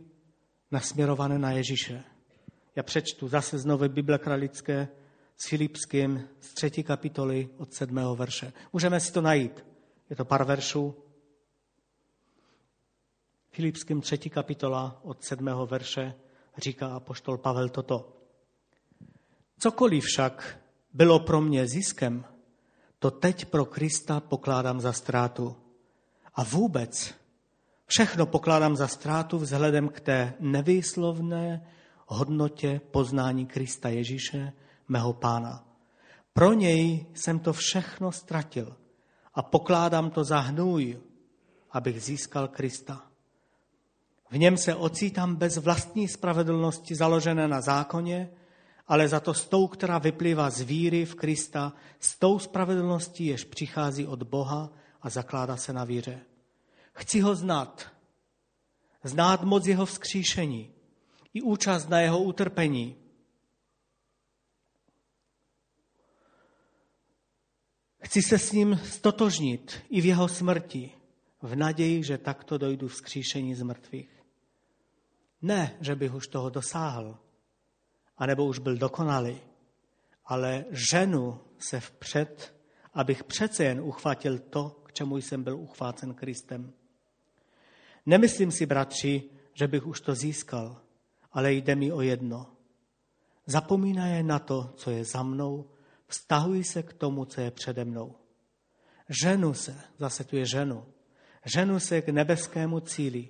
nasměrované 0.71 1.39
na 1.39 1.53
Ježíše. 1.53 2.05
Já 2.77 2.83
přečtu 2.83 3.29
zase 3.29 3.59
znovu 3.59 3.89
Bible 3.89 4.19
kralické 4.19 4.89
s 5.37 5.49
Filipským 5.49 6.29
z 6.41 6.55
třetí 6.55 6.83
kapitoly 6.83 7.49
od 7.57 7.75
sedmého 7.75 8.17
verše. 8.17 8.53
Můžeme 8.73 9.01
si 9.01 9.13
to 9.13 9.21
najít. 9.21 9.65
Je 10.11 10.17
to 10.17 10.25
pár 10.25 10.45
veršů. 10.45 10.95
Filipským 13.51 14.01
třetí 14.01 14.31
kapitola 14.31 15.01
od 15.03 15.25
sedmého 15.25 15.67
verše 15.67 16.15
říká 16.59 16.87
apoštol 16.87 17.39
Pavel 17.39 17.69
toto. 17.69 18.17
Cokoliv 19.59 20.05
však 20.05 20.59
bylo 20.93 21.21
pro 21.21 21.41
mě 21.41 21.67
ziskem, 21.67 22.25
to 22.99 23.11
teď 23.11 23.45
pro 23.45 23.65
Krista 23.65 24.21
pokládám 24.21 24.81
za 24.81 24.93
ztrátu. 24.93 25.57
A 26.35 26.45
vůbec 26.45 27.15
všechno 27.87 28.27
pokládám 28.27 28.77
za 28.77 28.89
ztrátu 28.89 29.39
vzhledem 29.39 29.89
k 29.89 30.01
té 30.01 30.35
nevýslovné 30.41 31.67
hodnotě 32.07 32.81
poznání 32.91 33.47
Krista 33.47 33.89
Ježíše, 33.89 34.53
mého 34.89 35.13
pána. 35.13 35.65
Pro 36.33 36.53
něj 36.53 37.07
jsem 37.15 37.39
to 37.39 37.53
všechno 37.53 38.13
ztratil 38.13 38.77
a 39.35 39.43
pokládám 39.43 40.11
to 40.11 40.25
za 40.25 40.39
hnůj, 40.39 41.01
abych 41.71 42.03
získal 42.03 42.49
Krista. 42.49 43.10
V 44.31 44.39
něm 44.39 44.57
se 44.57 44.75
ocítám 44.75 45.37
bez 45.37 45.57
vlastní 45.57 46.09
spravedlnosti 46.09 46.95
založené 46.95 47.49
na 47.49 47.61
zákoně, 47.61 48.31
ale 48.87 49.09
za 49.09 49.21
to 49.21 49.35
s 49.35 49.49
tou, 49.49 49.67
která 49.67 49.99
vyplývá 49.99 50.51
z 50.51 50.61
víry 50.61 51.05
v 51.05 51.15
Krista, 51.15 51.73
s 52.01 52.19
tou 52.19 52.39
spravedlností, 52.39 53.27
jež 53.27 53.45
přichází 53.45 54.07
od 54.07 54.23
Boha 54.23 54.73
a 55.03 55.11
zakládá 55.11 55.57
se 55.57 55.73
na 55.73 55.85
víře. 55.85 56.21
Chci 56.93 57.21
ho 57.21 57.35
znát, 57.35 57.93
znát 59.05 59.43
moc 59.43 59.67
jeho 59.67 59.87
vzkříšení 59.87 60.71
i 61.35 61.43
účast 61.43 61.89
na 61.89 62.01
jeho 62.01 62.23
utrpení. 62.23 62.97
Chci 68.03 68.23
se 68.23 68.39
s 68.39 68.53
ním 68.53 68.81
stotožnit 68.85 69.83
i 69.91 70.01
v 70.01 70.07
jeho 70.07 70.29
smrti, 70.29 70.93
v 71.43 71.57
naději, 71.57 72.05
že 72.05 72.19
takto 72.19 72.59
dojdu 72.59 72.89
vzkříšení 72.89 73.55
z 73.55 73.63
mrtvých. 73.63 74.20
Ne, 75.43 75.77
že 75.81 75.95
bych 75.95 76.15
už 76.15 76.27
toho 76.27 76.51
dosáhl, 76.51 77.19
anebo 78.17 78.45
už 78.45 78.59
byl 78.59 78.77
dokonalý, 78.77 79.41
ale 80.25 80.65
ženu 80.71 81.41
se 81.59 81.81
vpřed, 81.81 82.55
abych 82.95 83.25
přece 83.25 83.65
jen 83.65 83.81
uchvátil 83.81 84.39
to, 84.39 84.83
k 84.85 84.93
čemu 84.93 85.17
jsem 85.17 85.45
byl 85.45 85.57
uchvácen 85.57 86.15
Kristem. 86.15 86.73
Nemyslím 88.07 88.51
si, 88.51 88.67
bratři, 88.67 89.31
že 89.55 89.69
bych 89.69 89.87
už 89.87 90.01
to 90.01 90.15
získal, 90.15 90.83
ale 91.33 91.53
jde 91.53 91.75
mi 91.75 91.93
o 91.93 92.01
jedno. 92.01 92.47
Zapomínaje 93.47 94.23
na 94.23 94.39
to, 94.39 94.73
co 94.77 94.91
je 94.91 95.05
za 95.05 95.23
mnou, 95.23 95.71
vztahuji 96.07 96.65
se 96.65 96.83
k 96.83 96.93
tomu, 96.93 97.25
co 97.25 97.41
je 97.41 97.51
přede 97.51 97.85
mnou. 97.85 98.17
Ženu 99.23 99.55
se, 99.55 99.81
zase 99.99 100.25
tu 100.25 100.37
je 100.37 100.47
ženu, 100.47 100.87
ženu 101.45 101.81
se 101.81 102.03
k 102.03 102.09
nebeskému 102.09 102.81
cíli, 102.81 103.29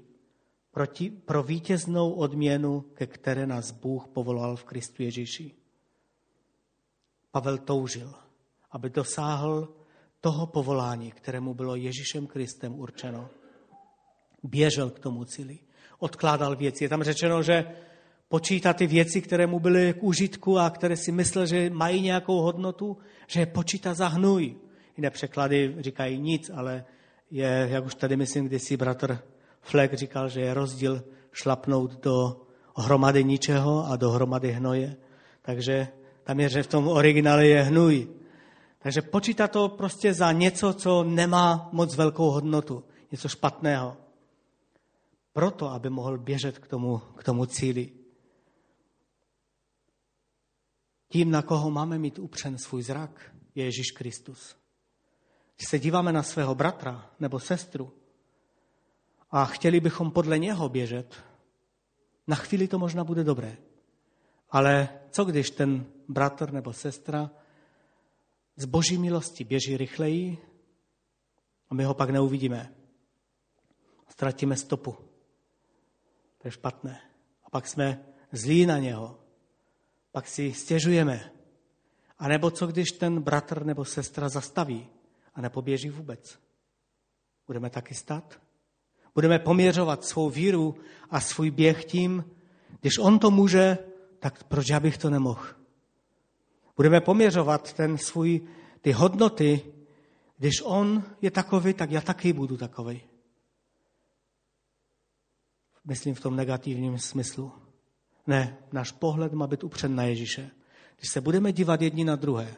proti, 0.70 1.10
pro 1.10 1.42
vítěznou 1.42 2.12
odměnu, 2.12 2.80
ke 2.80 3.06
které 3.06 3.46
nás 3.46 3.70
Bůh 3.70 4.08
povolal 4.08 4.56
v 4.56 4.64
Kristu 4.64 5.02
Ježíši. 5.02 5.54
Pavel 7.30 7.58
toužil, 7.58 8.14
aby 8.70 8.90
dosáhl 8.90 9.68
toho 10.20 10.46
povolání, 10.46 11.10
kterému 11.10 11.54
bylo 11.54 11.76
Ježíšem 11.76 12.26
Kristem 12.26 12.74
určeno. 12.74 13.28
Běžel 14.42 14.90
k 14.90 14.98
tomu 14.98 15.24
cíli, 15.24 15.58
odkládal 15.98 16.56
věci. 16.56 16.84
Je 16.84 16.88
tam 16.88 17.02
řečeno, 17.02 17.42
že 17.42 17.64
počítá 18.28 18.72
ty 18.72 18.86
věci, 18.86 19.20
které 19.20 19.46
mu 19.46 19.60
byly 19.60 19.94
k 19.94 20.02
užitku 20.02 20.58
a 20.58 20.70
které 20.70 20.96
si 20.96 21.12
myslel, 21.12 21.46
že 21.46 21.70
mají 21.70 22.02
nějakou 22.02 22.40
hodnotu, 22.40 22.98
že 23.26 23.40
je 23.40 23.46
počítá 23.46 23.94
za 23.94 24.08
hnůj. 24.08 24.56
Jiné 24.96 25.10
překlady 25.10 25.76
říkají 25.78 26.18
nic, 26.18 26.50
ale 26.54 26.84
je, 27.30 27.68
jak 27.70 27.84
už 27.84 27.94
tady 27.94 28.16
myslím, 28.16 28.46
kdysi 28.46 28.76
bratr 28.76 29.22
Fleck 29.60 29.94
říkal, 29.94 30.28
že 30.28 30.40
je 30.40 30.54
rozdíl 30.54 31.04
šlapnout 31.32 32.02
do 32.02 32.46
hromady 32.76 33.24
ničeho 33.24 33.86
a 33.86 33.96
do 33.96 34.10
hromady 34.10 34.52
hnoje. 34.52 34.96
Takže 35.42 35.88
tam 36.24 36.40
je, 36.40 36.48
že 36.48 36.62
v 36.62 36.66
tom 36.66 36.88
originále 36.88 37.46
je 37.46 37.62
hnůj. 37.62 38.08
Takže 38.78 39.02
počítá 39.02 39.48
to 39.48 39.68
prostě 39.68 40.14
za 40.14 40.32
něco, 40.32 40.72
co 40.72 41.04
nemá 41.04 41.68
moc 41.72 41.96
velkou 41.96 42.30
hodnotu, 42.30 42.84
něco 43.10 43.28
špatného. 43.28 43.96
Proto, 45.32 45.68
aby 45.68 45.90
mohl 45.90 46.18
běžet 46.18 46.58
k 46.58 46.68
tomu, 46.68 46.98
k 46.98 47.24
tomu 47.24 47.46
cíli. 47.46 47.92
Tím, 51.08 51.30
na 51.30 51.42
koho 51.42 51.70
máme 51.70 51.98
mít 51.98 52.18
upřen 52.18 52.58
svůj 52.58 52.82
zrak, 52.82 53.34
je 53.54 53.64
Ježíš 53.64 53.90
Kristus. 53.90 54.56
Když 55.56 55.68
se 55.68 55.78
díváme 55.78 56.12
na 56.12 56.22
svého 56.22 56.54
bratra 56.54 57.10
nebo 57.20 57.40
sestru, 57.40 57.92
a 59.30 59.44
chtěli 59.44 59.80
bychom 59.80 60.10
podle 60.10 60.38
něho 60.38 60.68
běžet, 60.68 61.24
na 62.26 62.36
chvíli 62.36 62.68
to 62.68 62.78
možná 62.78 63.04
bude 63.04 63.24
dobré. 63.24 63.56
Ale 64.50 64.88
co 65.10 65.24
když 65.24 65.50
ten 65.50 65.86
bratr 66.08 66.52
nebo 66.52 66.72
sestra 66.72 67.30
z 68.56 68.64
boží 68.64 68.98
milosti 68.98 69.44
běží 69.44 69.76
rychleji 69.76 70.38
a 71.70 71.74
my 71.74 71.84
ho 71.84 71.94
pak 71.94 72.10
neuvidíme. 72.10 72.74
Ztratíme 74.08 74.56
stopu. 74.56 74.96
To 76.38 76.48
je 76.48 76.50
špatné. 76.50 77.00
A 77.44 77.50
pak 77.50 77.66
jsme 77.66 78.04
zlí 78.32 78.66
na 78.66 78.78
něho. 78.78 79.18
Pak 80.12 80.28
si 80.28 80.52
stěžujeme. 80.52 81.32
A 82.18 82.28
nebo 82.28 82.50
co 82.50 82.66
když 82.66 82.92
ten 82.92 83.22
bratr 83.22 83.64
nebo 83.64 83.84
sestra 83.84 84.28
zastaví 84.28 84.88
a 85.34 85.40
nepoběží 85.40 85.90
vůbec? 85.90 86.38
Budeme 87.46 87.70
taky 87.70 87.94
stát? 87.94 88.40
Budeme 89.14 89.38
poměřovat 89.38 90.04
svou 90.04 90.30
víru 90.30 90.74
a 91.10 91.20
svůj 91.20 91.50
běh 91.50 91.84
tím, 91.84 92.24
když 92.80 92.98
on 92.98 93.18
to 93.18 93.30
může, 93.30 93.78
tak 94.18 94.44
proč 94.44 94.68
já 94.68 94.80
bych 94.80 94.98
to 94.98 95.10
nemohl? 95.10 95.44
Budeme 96.76 97.00
poměřovat 97.00 97.72
ten 97.72 97.98
svůj, 97.98 98.40
ty 98.80 98.92
hodnoty, 98.92 99.72
když 100.38 100.62
on 100.64 101.04
je 101.22 101.30
takový, 101.30 101.74
tak 101.74 101.90
já 101.90 102.00
taky 102.00 102.32
budu 102.32 102.56
takový. 102.56 103.02
Myslím 105.84 106.14
v 106.14 106.20
tom 106.20 106.36
negativním 106.36 106.98
smyslu. 106.98 107.52
Ne, 108.26 108.58
náš 108.72 108.92
pohled 108.92 109.32
má 109.32 109.46
být 109.46 109.64
upřen 109.64 109.94
na 109.94 110.02
Ježíše. 110.02 110.50
Když 110.96 111.10
se 111.10 111.20
budeme 111.20 111.52
dívat 111.52 111.82
jedni 111.82 112.04
na 112.04 112.16
druhé 112.16 112.56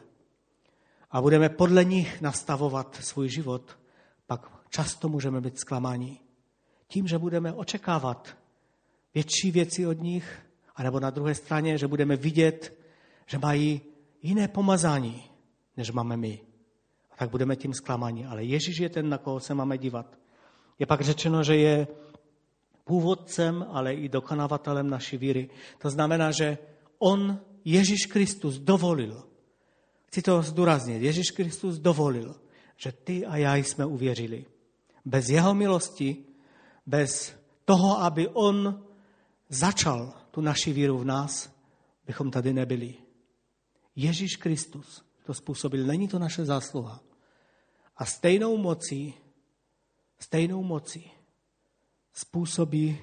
a 1.11 1.21
budeme 1.21 1.49
podle 1.49 1.83
nich 1.83 2.21
nastavovat 2.21 2.95
svůj 2.95 3.29
život, 3.29 3.79
pak 4.27 4.51
často 4.69 5.09
můžeme 5.09 5.41
být 5.41 5.59
zklamáni 5.59 6.19
tím, 6.93 7.07
že 7.07 7.17
budeme 7.17 7.53
očekávat 7.53 8.37
větší 9.13 9.51
věci 9.51 9.87
od 9.87 10.01
nich, 10.01 10.39
anebo 10.75 10.99
na 10.99 11.09
druhé 11.09 11.35
straně, 11.35 11.77
že 11.77 11.87
budeme 11.87 12.15
vidět, 12.15 12.77
že 13.25 13.37
mají 13.37 13.81
jiné 14.21 14.47
pomazání, 14.47 15.23
než 15.77 15.91
máme 15.91 16.17
my. 16.17 16.39
A 17.11 17.15
tak 17.15 17.29
budeme 17.29 17.55
tím 17.55 17.73
zklamáni. 17.73 18.25
Ale 18.25 18.43
Ježíš 18.43 18.77
je 18.77 18.89
ten, 18.89 19.09
na 19.09 19.17
koho 19.17 19.39
se 19.39 19.53
máme 19.53 19.77
dívat. 19.77 20.05
Je 20.79 20.85
pak 20.85 21.01
řečeno, 21.01 21.43
že 21.43 21.55
je 21.55 21.87
původcem, 22.83 23.65
ale 23.69 23.93
i 23.93 24.09
dokonavatelem 24.09 24.89
naší 24.89 25.17
víry. 25.17 25.49
To 25.81 25.89
znamená, 25.89 26.31
že 26.31 26.57
on, 26.99 27.39
Ježíš 27.65 28.05
Kristus, 28.05 28.59
dovolil, 28.59 29.23
chci 30.05 30.21
to 30.21 30.41
zdůraznit, 30.41 31.01
Ježíš 31.01 31.31
Kristus 31.31 31.79
dovolil, 31.79 32.35
že 32.77 32.91
ty 32.91 33.25
a 33.25 33.37
já 33.37 33.55
jsme 33.55 33.85
uvěřili. 33.85 34.45
Bez 35.05 35.29
jeho 35.29 35.53
milosti 35.53 36.32
bez 36.85 37.33
toho, 37.65 38.01
aby 38.01 38.27
on 38.27 38.83
začal 39.49 40.13
tu 40.31 40.41
naši 40.41 40.73
víru 40.73 40.97
v 40.97 41.05
nás, 41.05 41.53
bychom 42.05 42.31
tady 42.31 42.53
nebyli. 42.53 42.95
Ježíš 43.95 44.35
Kristus 44.35 45.05
to 45.25 45.33
způsobil, 45.33 45.85
není 45.85 46.07
to 46.07 46.19
naše 46.19 46.45
zásluha. 46.45 46.99
A 47.97 48.05
stejnou 48.05 48.57
mocí, 48.57 49.13
stejnou 50.19 50.63
mocí 50.63 51.11
způsobí, 52.13 52.97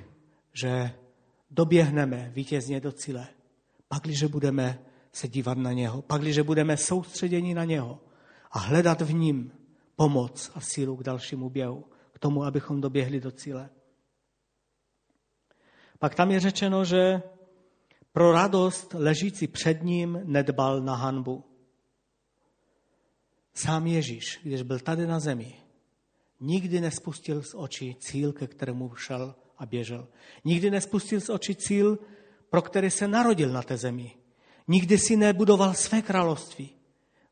že 0.52 0.90
doběhneme 1.50 2.30
vítězně 2.34 2.80
do 2.80 2.92
cíle. 2.92 3.28
Pakliže 3.88 4.28
budeme 4.28 4.78
se 5.12 5.28
dívat 5.28 5.58
na 5.58 5.72
něho, 5.72 6.02
pakliže 6.02 6.42
budeme 6.42 6.76
soustředěni 6.76 7.54
na 7.54 7.64
něho 7.64 8.00
a 8.50 8.58
hledat 8.58 9.00
v 9.00 9.12
ním 9.12 9.52
pomoc 9.96 10.50
a 10.54 10.60
sílu 10.60 10.96
k 10.96 11.02
dalšímu 11.02 11.50
běhu 11.50 11.84
tomu, 12.20 12.44
abychom 12.44 12.80
doběhli 12.80 13.20
do 13.20 13.30
cíle. 13.30 13.70
Pak 15.98 16.14
tam 16.14 16.30
je 16.30 16.40
řečeno, 16.40 16.84
že 16.84 17.22
Pro 18.12 18.32
radost 18.32 18.94
ležící 18.94 19.46
před 19.46 19.82
ním 19.82 20.20
nedbal 20.24 20.80
na 20.80 20.94
hanbu. 20.94 21.44
Sám 23.54 23.86
Ježíš, 23.86 24.40
když 24.42 24.62
byl 24.62 24.78
tady 24.78 25.06
na 25.06 25.20
zemi, 25.20 25.54
nikdy 26.40 26.80
nespustil 26.80 27.42
z 27.42 27.54
očí 27.54 27.94
cíl, 27.94 28.32
ke 28.32 28.46
kterému 28.46 28.94
šel 28.94 29.34
a 29.58 29.66
běžel. 29.66 30.08
Nikdy 30.44 30.70
nespustil 30.70 31.20
z 31.20 31.28
očí 31.28 31.54
cíl, 31.54 31.98
pro 32.50 32.62
který 32.62 32.90
se 32.90 33.08
narodil 33.08 33.52
na 33.52 33.62
té 33.62 33.76
zemi. 33.76 34.16
Nikdy 34.68 34.98
si 34.98 35.16
nebudoval 35.16 35.74
své 35.74 36.02
království. 36.02 36.70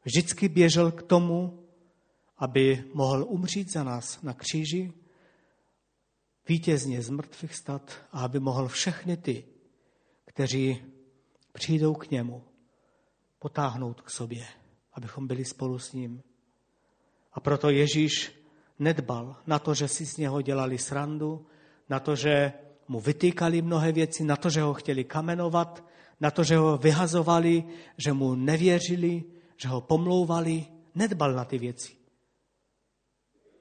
Vždycky 0.04 0.48
běžel 0.48 0.92
k 0.92 1.02
tomu, 1.02 1.67
aby 2.38 2.84
mohl 2.94 3.26
umřít 3.28 3.72
za 3.72 3.84
nás 3.84 4.22
na 4.22 4.34
kříži, 4.34 4.92
vítězně 6.48 7.02
z 7.02 7.10
mrtvých 7.10 7.54
stat 7.54 7.92
a 8.12 8.20
aby 8.20 8.40
mohl 8.40 8.68
všechny 8.68 9.16
ty, 9.16 9.44
kteří 10.24 10.82
přijdou 11.52 11.94
k 11.94 12.10
němu, 12.10 12.44
potáhnout 13.38 14.00
k 14.00 14.10
sobě, 14.10 14.46
abychom 14.92 15.26
byli 15.26 15.44
spolu 15.44 15.78
s 15.78 15.92
ním. 15.92 16.22
A 17.32 17.40
proto 17.40 17.70
Ježíš 17.70 18.32
nedbal 18.78 19.36
na 19.46 19.58
to, 19.58 19.74
že 19.74 19.88
si 19.88 20.06
z 20.06 20.16
něho 20.16 20.42
dělali 20.42 20.78
srandu, 20.78 21.46
na 21.88 22.00
to, 22.00 22.16
že 22.16 22.52
mu 22.88 23.00
vytýkali 23.00 23.62
mnohé 23.62 23.92
věci, 23.92 24.24
na 24.24 24.36
to, 24.36 24.50
že 24.50 24.62
ho 24.62 24.74
chtěli 24.74 25.04
kamenovat, 25.04 25.84
na 26.20 26.30
to, 26.30 26.44
že 26.44 26.56
ho 26.56 26.78
vyhazovali, 26.78 27.64
že 27.96 28.12
mu 28.12 28.34
nevěřili, 28.34 29.24
že 29.56 29.68
ho 29.68 29.80
pomlouvali. 29.80 30.66
Nedbal 30.94 31.32
na 31.32 31.44
ty 31.44 31.58
věci. 31.58 31.97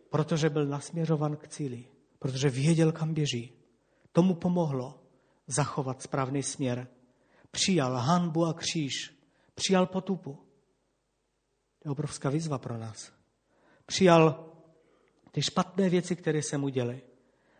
Protože 0.09 0.49
byl 0.49 0.65
nasměřovan 0.65 1.35
k 1.35 1.47
cíli, 1.47 1.85
protože 2.19 2.49
věděl, 2.49 2.91
kam 2.91 3.13
běží. 3.13 3.53
Tomu 4.11 4.35
pomohlo 4.35 4.99
zachovat 5.47 6.01
správný 6.01 6.43
směr. 6.43 6.87
Přijal 7.51 7.95
hanbu 7.95 8.45
a 8.45 8.53
kříž. 8.53 9.13
Přijal 9.55 9.85
potupu. 9.85 10.33
To 11.79 11.89
je 11.89 11.91
obrovská 11.91 12.29
výzva 12.29 12.57
pro 12.57 12.77
nás. 12.77 13.11
Přijal 13.85 14.53
ty 15.31 15.41
špatné 15.41 15.89
věci, 15.89 16.15
které 16.15 16.41
se 16.43 16.57
mu 16.57 16.69
děly. 16.69 17.01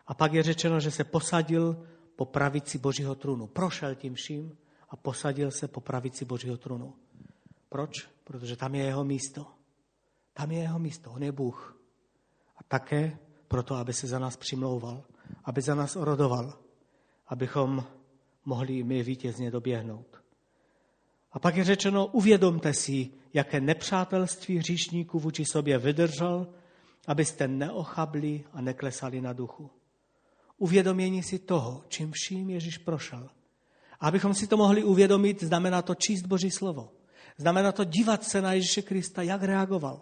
A 0.08 0.14
pak 0.14 0.34
je 0.34 0.44
řečeno, 0.44 0.80
že 0.80 0.92
se 0.92 1.04
posadil 1.04 1.88
po 2.16 2.26
pravici 2.26 2.78
Božího 2.78 3.16
trůnu. 3.16 3.48
Prošel 3.48 3.96
tím 3.96 4.14
vším 4.14 4.58
a 4.90 4.96
posadil 4.96 5.52
se 5.52 5.68
po 5.68 5.82
pravici 5.82 6.26
Božího 6.26 6.58
trůnu. 6.58 6.94
Proč? 7.70 7.92
Protože 8.24 8.56
tam 8.56 8.76
je 8.76 8.84
jeho 8.84 9.04
místo. 9.04 9.46
Tam 10.34 10.52
je 10.52 10.60
jeho 10.60 10.80
místo. 10.80 11.12
On 11.12 11.24
je 11.24 11.32
Bůh. 11.32 11.77
A 12.58 12.64
také 12.68 13.18
proto, 13.48 13.76
aby 13.76 13.94
se 13.94 14.08
za 14.08 14.20
nás 14.20 14.38
přimlouval, 14.38 15.04
aby 15.46 15.62
za 15.62 15.76
nás 15.76 15.96
orodoval, 15.96 16.60
abychom 17.28 17.84
mohli 18.46 18.84
my 18.84 19.04
vítězně 19.04 19.52
doběhnout. 19.52 20.22
A 21.32 21.40
pak 21.40 21.56
je 21.56 21.64
řečeno, 21.64 22.06
uvědomte 22.06 22.74
si, 22.74 23.10
jaké 23.34 23.62
nepřátelství 23.62 24.58
hříšníků 24.58 25.20
vůči 25.20 25.46
sobě 25.46 25.78
vydržel, 25.78 26.48
abyste 27.08 27.48
neochabli 27.48 28.44
a 28.54 28.62
neklesali 28.62 29.22
na 29.22 29.34
duchu. 29.34 29.70
Uvědomění 30.58 31.24
si 31.24 31.40
toho, 31.40 31.84
čím 31.88 32.12
vším 32.14 32.50
Ježíš 32.50 32.78
prošel. 32.78 33.30
A 34.00 34.08
abychom 34.08 34.34
si 34.34 34.48
to 34.48 34.58
mohli 34.58 34.84
uvědomit, 34.84 35.44
znamená 35.44 35.82
to 35.82 35.96
číst 35.96 36.26
Boží 36.26 36.52
slovo. 36.52 36.92
Znamená 37.38 37.72
to 37.72 37.84
dívat 37.84 38.24
se 38.24 38.42
na 38.42 38.54
Ježíše 38.54 38.82
Krista, 38.82 39.22
jak 39.22 39.44
reagoval, 39.44 40.02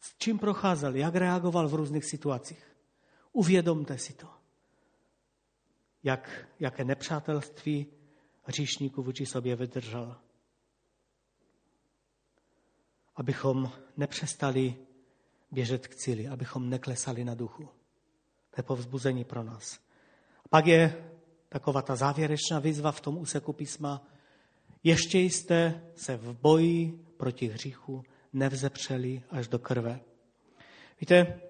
s 0.00 0.16
čím 0.18 0.38
procházel, 0.38 0.96
jak 0.96 1.14
reagoval 1.14 1.68
v 1.68 1.74
různých 1.74 2.04
situacích. 2.04 2.76
Uvědomte 3.32 3.98
si 3.98 4.12
to. 4.12 4.28
Jak, 6.02 6.48
jaké 6.60 6.84
nepřátelství 6.84 7.86
hříšníků 8.42 9.02
vůči 9.02 9.26
sobě 9.26 9.56
vydržel. 9.56 10.16
Abychom 13.16 13.72
nepřestali 13.96 14.76
běžet 15.50 15.86
k 15.86 15.94
cíli, 15.94 16.28
abychom 16.28 16.70
neklesali 16.70 17.24
na 17.24 17.34
duchu. 17.34 17.68
To 18.50 18.56
je 18.56 18.62
povzbuzení 18.62 19.24
pro 19.24 19.42
nás. 19.42 19.80
A 20.44 20.48
pak 20.48 20.66
je 20.66 21.10
taková 21.48 21.82
ta 21.82 21.96
závěrečná 21.96 22.58
výzva 22.58 22.92
v 22.92 23.00
tom 23.00 23.18
úseku 23.18 23.52
písma. 23.52 24.06
Ještě 24.84 25.18
jste 25.18 25.90
se 25.96 26.16
v 26.16 26.40
boji 26.40 27.04
proti 27.16 27.46
hříchu 27.48 28.02
nevzepřeli 28.32 29.22
až 29.30 29.48
do 29.48 29.58
krve. 29.58 30.00
Víte, 31.00 31.40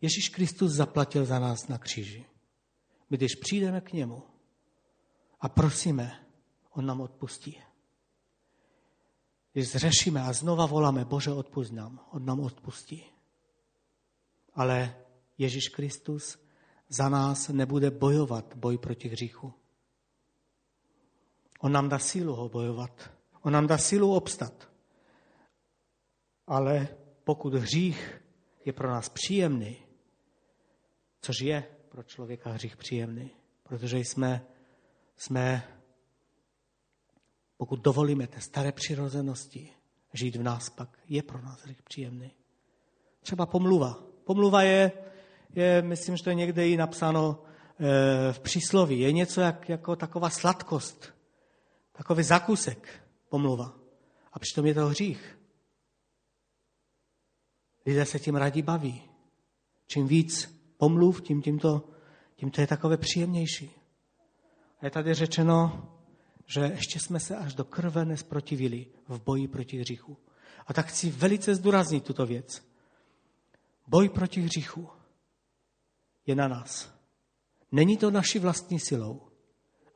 Ježíš 0.00 0.28
Kristus 0.28 0.72
zaplatil 0.72 1.24
za 1.24 1.38
nás 1.38 1.68
na 1.68 1.78
kříži. 1.78 2.26
My 3.10 3.16
když 3.16 3.34
přijdeme 3.34 3.80
k 3.80 3.92
němu 3.92 4.22
a 5.40 5.48
prosíme, 5.48 6.26
on 6.70 6.86
nám 6.86 7.00
odpustí. 7.00 7.58
Když 9.52 9.68
zřešíme 9.68 10.22
a 10.22 10.32
znova 10.32 10.66
voláme, 10.66 11.04
Bože, 11.04 11.32
odpust 11.32 11.72
nám, 11.72 12.00
on 12.10 12.24
nám 12.24 12.40
odpustí. 12.40 13.04
Ale 14.54 14.96
Ježíš 15.38 15.68
Kristus 15.68 16.38
za 16.88 17.08
nás 17.08 17.48
nebude 17.48 17.90
bojovat 17.90 18.54
boj 18.54 18.78
proti 18.78 19.08
hříchu. 19.08 19.52
On 21.60 21.72
nám 21.72 21.88
dá 21.88 21.98
sílu 21.98 22.34
ho 22.34 22.48
bojovat. 22.48 23.10
On 23.42 23.52
nám 23.52 23.66
dá 23.66 23.78
sílu 23.78 24.14
obstat. 24.14 24.75
Ale 26.46 26.88
pokud 27.24 27.54
hřích 27.54 28.22
je 28.64 28.72
pro 28.72 28.90
nás 28.90 29.08
příjemný, 29.08 29.76
což 31.20 31.40
je 31.40 31.64
pro 31.88 32.02
člověka 32.02 32.50
hřích 32.50 32.76
příjemný, 32.76 33.30
protože 33.62 33.98
jsme, 33.98 34.46
jsme 35.16 35.62
pokud 37.56 37.80
dovolíme 37.80 38.26
té 38.26 38.40
staré 38.40 38.72
přirozenosti 38.72 39.72
žít 40.12 40.36
v 40.36 40.42
nás, 40.42 40.70
pak 40.70 40.98
je 41.08 41.22
pro 41.22 41.42
nás 41.42 41.62
hřích 41.62 41.82
příjemný. 41.82 42.30
Třeba 43.20 43.46
pomluva. 43.46 43.98
Pomluva 44.24 44.62
je, 44.62 44.92
je, 45.54 45.82
myslím, 45.82 46.16
že 46.16 46.24
to 46.24 46.30
je 46.30 46.34
někde 46.34 46.68
i 46.68 46.76
napsáno 46.76 47.42
e, 47.78 48.32
v 48.32 48.40
přísloví. 48.40 49.00
Je 49.00 49.12
něco 49.12 49.40
jak, 49.40 49.68
jako 49.68 49.96
taková 49.96 50.30
sladkost, 50.30 51.14
takový 51.92 52.22
zakusek 52.22 52.88
pomluva. 53.28 53.74
A 54.32 54.38
přitom 54.38 54.66
je 54.66 54.74
to 54.74 54.86
hřích. 54.86 55.35
Lidé 57.86 58.06
se 58.06 58.18
tím 58.18 58.36
rádi 58.36 58.62
baví. 58.62 59.02
Čím 59.86 60.06
víc 60.06 60.58
pomluv, 60.76 61.20
tím, 61.20 61.42
tím, 61.42 61.58
to, 61.58 61.88
tím 62.36 62.50
to 62.50 62.60
je 62.60 62.66
takové 62.66 62.96
příjemnější. 62.96 63.70
A 64.80 64.84
je 64.84 64.90
tady 64.90 65.14
řečeno, 65.14 65.88
že 66.46 66.60
ještě 66.60 67.00
jsme 67.00 67.20
se 67.20 67.36
až 67.36 67.54
do 67.54 67.64
krve 67.64 68.04
nesprotivili 68.04 68.86
v 69.08 69.20
boji 69.20 69.48
proti 69.48 69.78
hříchu. 69.78 70.16
A 70.66 70.72
tak 70.72 70.86
chci 70.86 71.10
velice 71.10 71.54
zdůraznit 71.54 72.04
tuto 72.04 72.26
věc. 72.26 72.62
Boj 73.86 74.08
proti 74.08 74.40
hříchu 74.40 74.88
je 76.26 76.34
na 76.34 76.48
nás. 76.48 76.96
Není 77.72 77.96
to 77.96 78.10
naší 78.10 78.38
vlastní 78.38 78.80
silou. 78.80 79.22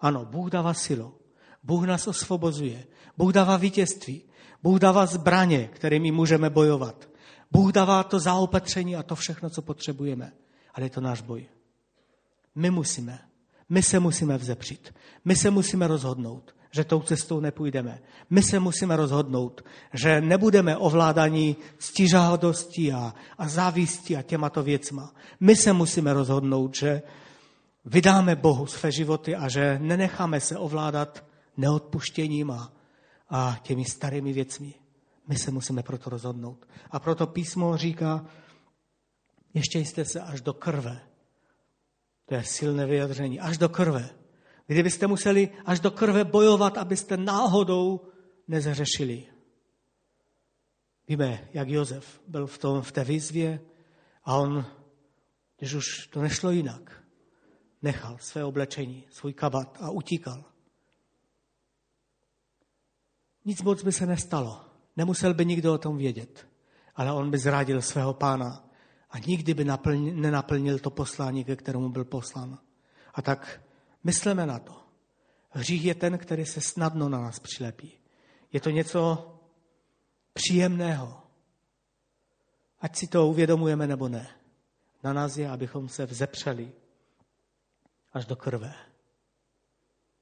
Ano, 0.01 0.25
Bůh 0.25 0.51
dává 0.51 0.75
silu. 0.75 1.15
Bůh 1.63 1.87
nás 1.87 2.07
osvobozuje. 2.07 2.87
Bůh 3.17 3.33
dává 3.33 3.57
vítězství. 3.57 4.23
Bůh 4.63 4.79
dává 4.79 5.07
zbraně, 5.07 5.69
kterými 5.69 6.11
můžeme 6.11 6.51
bojovat. 6.51 7.10
Bůh 7.51 7.73
dává 7.73 8.03
to 8.03 8.19
zaopatření 8.19 8.97
a 8.97 9.03
to 9.03 9.15
všechno, 9.15 9.51
co 9.51 9.63
potřebujeme. 9.63 10.33
Ale 10.75 10.87
je 10.87 10.91
to 10.91 11.01
náš 11.01 11.21
boj. 11.21 11.47
My 12.55 12.71
musíme. 12.71 13.19
My 13.69 13.83
se 13.83 14.01
musíme 14.01 14.39
vzepřít. 14.39 14.95
My 15.25 15.37
se 15.37 15.51
musíme 15.51 15.87
rozhodnout, 15.87 16.55
že 16.71 16.85
tou 16.85 17.01
cestou 17.01 17.41
nepůjdeme. 17.41 18.01
My 18.31 18.43
se 18.43 18.59
musíme 18.59 18.97
rozhodnout, 18.97 19.65
že 19.93 20.21
nebudeme 20.21 20.77
ovládaní 20.77 21.57
stížáhodostí 21.79 22.93
a, 22.93 23.15
a 23.39 23.49
závistí 23.49 24.17
a 24.17 24.23
těmato 24.23 24.63
věcma. 24.63 25.15
My 25.41 25.57
se 25.57 25.73
musíme 25.73 26.13
rozhodnout, 26.13 26.75
že 26.75 27.03
vydáme 27.85 28.37
Bohu 28.37 28.67
své 28.67 28.93
životy 28.93 29.37
a 29.37 29.49
že 29.49 29.79
nenecháme 29.83 30.41
se 30.41 30.59
ovládat 30.59 31.25
neodpuštěním 31.57 32.51
a, 32.51 32.73
a 33.31 33.59
těmi 33.63 33.85
starými 33.85 34.33
věcmi. 34.33 34.75
My 35.31 35.39
se 35.39 35.51
musíme 35.51 35.83
proto 35.83 36.11
rozhodnout. 36.11 36.69
A 36.91 36.99
proto 36.99 37.27
písmo 37.27 37.77
říká, 37.77 38.27
ještě 39.55 39.79
jste 39.79 40.05
se 40.05 40.21
až 40.21 40.41
do 40.41 40.55
krve. 40.55 41.01
To 42.27 42.35
je 42.35 42.45
silné 42.45 42.87
vyjadření. 42.87 43.41
Až 43.41 43.59
do 43.59 43.69
krve. 43.69 44.11
Kdybyste 44.67 45.07
museli 45.07 45.51
až 45.65 45.81
do 45.81 45.91
krve 45.91 46.25
bojovat, 46.25 46.79
abyste 46.79 47.17
náhodou 47.17 48.01
nezřešili. 48.49 49.27
Víme, 51.09 51.49
jak 51.53 51.69
Jozef 51.69 52.21
byl 52.27 52.47
v, 52.47 52.59
tom, 52.59 52.83
v 52.83 52.93
té 52.93 53.05
výzvě 53.05 53.61
a 54.25 54.37
on, 54.37 54.67
když 55.59 55.75
už 55.75 56.07
to 56.07 56.23
nešlo 56.23 56.51
jinak, 56.51 57.05
nechal 57.83 58.19
své 58.19 58.45
oblečení, 58.45 59.07
svůj 59.11 59.33
kabat 59.33 59.79
a 59.81 59.91
utíkal. 59.91 60.45
Nic 63.45 63.63
moc 63.63 63.83
by 63.83 63.93
se 63.93 64.07
nestalo. 64.07 64.70
Nemusel 64.97 65.35
by 65.35 65.47
nikdo 65.47 65.75
o 65.75 65.79
tom 65.79 65.97
vědět. 65.97 66.47
Ale 66.97 67.13
on 67.13 67.31
by 67.31 67.39
zradil 67.39 67.83
svého 67.83 68.15
pána 68.15 68.65
a 69.11 69.19
nikdy 69.19 69.55
by 69.55 69.65
naplnil, 69.65 70.15
nenaplnil 70.15 70.79
to 70.79 70.91
poslání, 70.91 71.45
ke 71.45 71.57
kterému 71.57 71.89
byl 71.89 72.05
poslán. 72.05 72.59
A 73.15 73.23
tak 73.23 73.63
myslíme 74.05 74.47
na 74.47 74.59
to, 74.59 74.81
Hřích 75.51 75.85
je 75.85 75.95
ten, 75.95 76.19
který 76.19 76.47
se 76.47 76.61
snadno 76.61 77.09
na 77.09 77.21
nás 77.21 77.39
přilepí. 77.39 77.93
Je 78.53 78.61
to 78.61 78.71
něco 78.71 79.35
příjemného. 80.33 81.23
Ať 82.81 82.97
si 82.97 83.07
to 83.07 83.27
uvědomujeme 83.27 83.87
nebo 83.87 84.09
ne. 84.09 84.29
Na 85.03 85.13
nás 85.13 85.37
je, 85.37 85.51
abychom 85.51 85.89
se 85.89 86.07
vzepřeli 86.07 86.73
až 88.13 88.27
do 88.27 88.37
krve. 88.37 88.75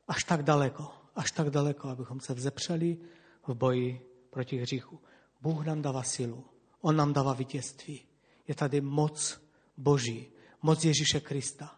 Až 0.08 0.24
tak 0.24 0.42
daleko, 0.42 0.92
až 1.16 1.32
tak 1.32 1.50
daleko, 1.50 1.88
abychom 1.88 2.20
se 2.20 2.34
vzepřeli 2.34 2.98
v 3.46 3.54
boji 3.54 4.08
proti 4.30 4.56
hříchu. 4.56 5.00
Bůh 5.40 5.66
nám 5.66 5.82
dává 5.82 6.02
silu, 6.02 6.44
On 6.80 6.96
nám 6.96 7.12
dává 7.12 7.32
vítězství. 7.32 8.04
Je 8.48 8.54
tady 8.54 8.80
moc 8.80 9.40
Boží, 9.76 10.26
moc 10.62 10.84
Ježíše 10.84 11.20
Krista, 11.20 11.76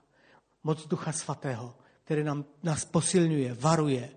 moc 0.64 0.86
Ducha 0.86 1.12
Svatého, 1.12 1.76
který 2.04 2.24
nám, 2.24 2.44
nás 2.62 2.84
posilňuje, 2.84 3.54
varuje, 3.54 4.10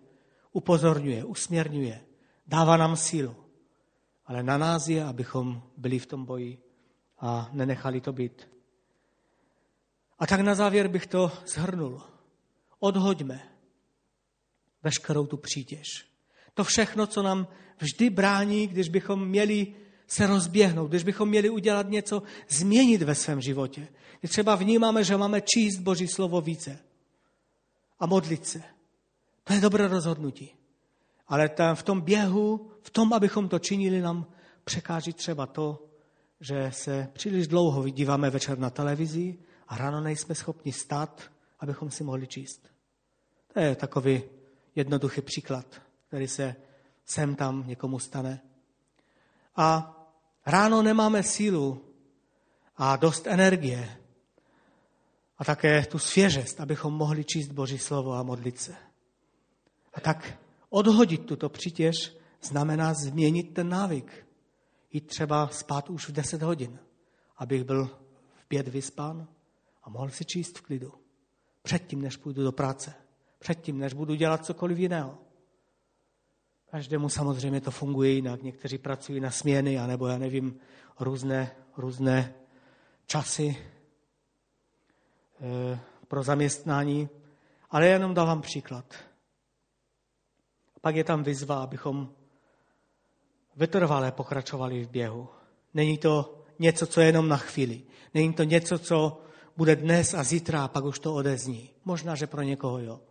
upozorňuje, 0.51 1.23
usměrňuje, 1.23 2.05
dává 2.47 2.77
nám 2.77 2.95
sílu. 2.95 3.35
Ale 4.25 4.43
na 4.43 4.57
nás 4.57 4.87
je, 4.87 5.03
abychom 5.03 5.63
byli 5.77 5.99
v 5.99 6.05
tom 6.05 6.25
boji 6.25 6.61
a 7.19 7.49
nenechali 7.51 8.01
to 8.01 8.13
být. 8.13 8.49
A 10.19 10.27
tak 10.27 10.39
na 10.39 10.55
závěr 10.55 10.87
bych 10.87 11.07
to 11.07 11.31
zhrnul. 11.45 12.01
Odhoďme 12.79 13.49
veškerou 14.83 15.25
tu 15.25 15.37
přítěž. 15.37 16.12
To 16.53 16.63
všechno, 16.63 17.07
co 17.07 17.23
nám 17.23 17.47
vždy 17.77 18.09
brání, 18.09 18.67
když 18.67 18.89
bychom 18.89 19.27
měli 19.27 19.75
se 20.07 20.27
rozběhnout, 20.27 20.89
když 20.89 21.03
bychom 21.03 21.29
měli 21.29 21.49
udělat 21.49 21.89
něco, 21.89 22.23
změnit 22.49 23.01
ve 23.01 23.15
svém 23.15 23.41
životě. 23.41 23.87
Když 24.19 24.31
třeba 24.31 24.55
vnímáme, 24.55 25.03
že 25.03 25.17
máme 25.17 25.41
číst 25.41 25.79
Boží 25.79 26.07
slovo 26.07 26.41
více 26.41 26.79
a 27.99 28.05
modlit 28.05 28.47
se. 28.47 28.63
To 29.43 29.53
je 29.53 29.59
dobré 29.59 29.87
rozhodnutí. 29.87 30.55
Ale 31.27 31.49
tam 31.49 31.75
v 31.75 31.83
tom 31.83 32.01
běhu, 32.01 32.71
v 32.81 32.89
tom, 32.89 33.13
abychom 33.13 33.49
to 33.49 33.59
činili, 33.59 34.01
nám 34.01 34.25
překáží 34.63 35.13
třeba 35.13 35.45
to, 35.45 35.89
že 36.39 36.71
se 36.71 37.07
příliš 37.13 37.47
dlouho 37.47 37.89
díváme 37.89 38.29
večer 38.29 38.59
na 38.59 38.69
televizi 38.69 39.37
a 39.67 39.77
ráno 39.77 40.01
nejsme 40.01 40.35
schopni 40.35 40.71
stát, 40.71 41.31
abychom 41.59 41.91
si 41.91 42.03
mohli 42.03 42.27
číst. 42.27 42.67
To 43.53 43.59
je 43.59 43.75
takový 43.75 44.21
jednoduchý 44.75 45.21
příklad, 45.21 45.81
který 46.13 46.27
se 46.27 46.55
sem 47.05 47.35
tam 47.35 47.67
někomu 47.67 47.99
stane. 47.99 48.41
A 49.55 49.97
ráno 50.45 50.81
nemáme 50.81 51.23
sílu 51.23 51.85
a 52.77 52.95
dost 52.95 53.27
energie 53.27 53.97
a 55.37 55.45
také 55.45 55.85
tu 55.85 55.99
svěžest, 55.99 56.59
abychom 56.59 56.93
mohli 56.93 57.23
číst 57.23 57.51
Boží 57.51 57.77
slovo 57.77 58.13
a 58.13 58.23
modlit 58.23 58.59
se. 58.59 58.75
A 59.93 60.01
tak 60.01 60.39
odhodit 60.69 61.25
tuto 61.25 61.49
přitěž 61.49 62.17
znamená 62.41 62.93
změnit 62.93 63.53
ten 63.53 63.69
návyk. 63.69 64.27
Jít 64.91 65.07
třeba 65.07 65.47
spát 65.47 65.89
už 65.89 66.09
v 66.09 66.11
10 66.11 66.41
hodin, 66.41 66.79
abych 67.37 67.63
byl 67.63 67.85
v 68.35 68.45
pět 68.47 68.67
vyspán 68.67 69.27
a 69.83 69.89
mohl 69.89 70.09
si 70.09 70.25
číst 70.25 70.57
v 70.57 70.61
klidu. 70.61 70.93
Předtím, 71.61 72.01
než 72.01 72.17
půjdu 72.17 72.43
do 72.43 72.51
práce. 72.51 72.93
Předtím, 73.39 73.77
než 73.77 73.93
budu 73.93 74.15
dělat 74.15 74.45
cokoliv 74.45 74.77
jiného. 74.77 75.22
Každému 76.73 77.09
samozřejmě 77.09 77.61
to 77.61 77.71
funguje 77.71 78.09
jinak. 78.09 78.43
Někteří 78.43 78.77
pracují 78.77 79.19
na 79.19 79.31
směny, 79.31 79.79
anebo 79.79 80.07
já 80.07 80.17
nevím, 80.17 80.59
různé, 80.99 81.55
různé 81.77 82.33
časy 83.05 83.57
e, 85.41 85.79
pro 86.07 86.23
zaměstnání. 86.23 87.09
Ale 87.69 87.87
já 87.87 87.93
jenom 87.93 88.13
dávám 88.13 88.41
příklad. 88.41 88.85
Pak 90.81 90.95
je 90.95 91.03
tam 91.03 91.23
vyzva, 91.23 91.63
abychom 91.63 92.09
vytrvalé 93.55 94.11
pokračovali 94.11 94.85
v 94.85 94.89
běhu. 94.89 95.29
Není 95.73 95.97
to 95.97 96.43
něco, 96.59 96.87
co 96.87 97.01
je 97.01 97.07
jenom 97.07 97.29
na 97.29 97.37
chvíli. 97.37 97.81
Není 98.13 98.33
to 98.33 98.43
něco, 98.43 98.79
co 98.79 99.21
bude 99.57 99.75
dnes 99.75 100.13
a 100.13 100.23
zítra 100.23 100.63
a 100.63 100.67
pak 100.67 100.83
už 100.83 100.99
to 100.99 101.13
odezní. 101.13 101.69
Možná, 101.85 102.15
že 102.15 102.27
pro 102.27 102.41
někoho 102.41 102.79
jo. 102.79 103.01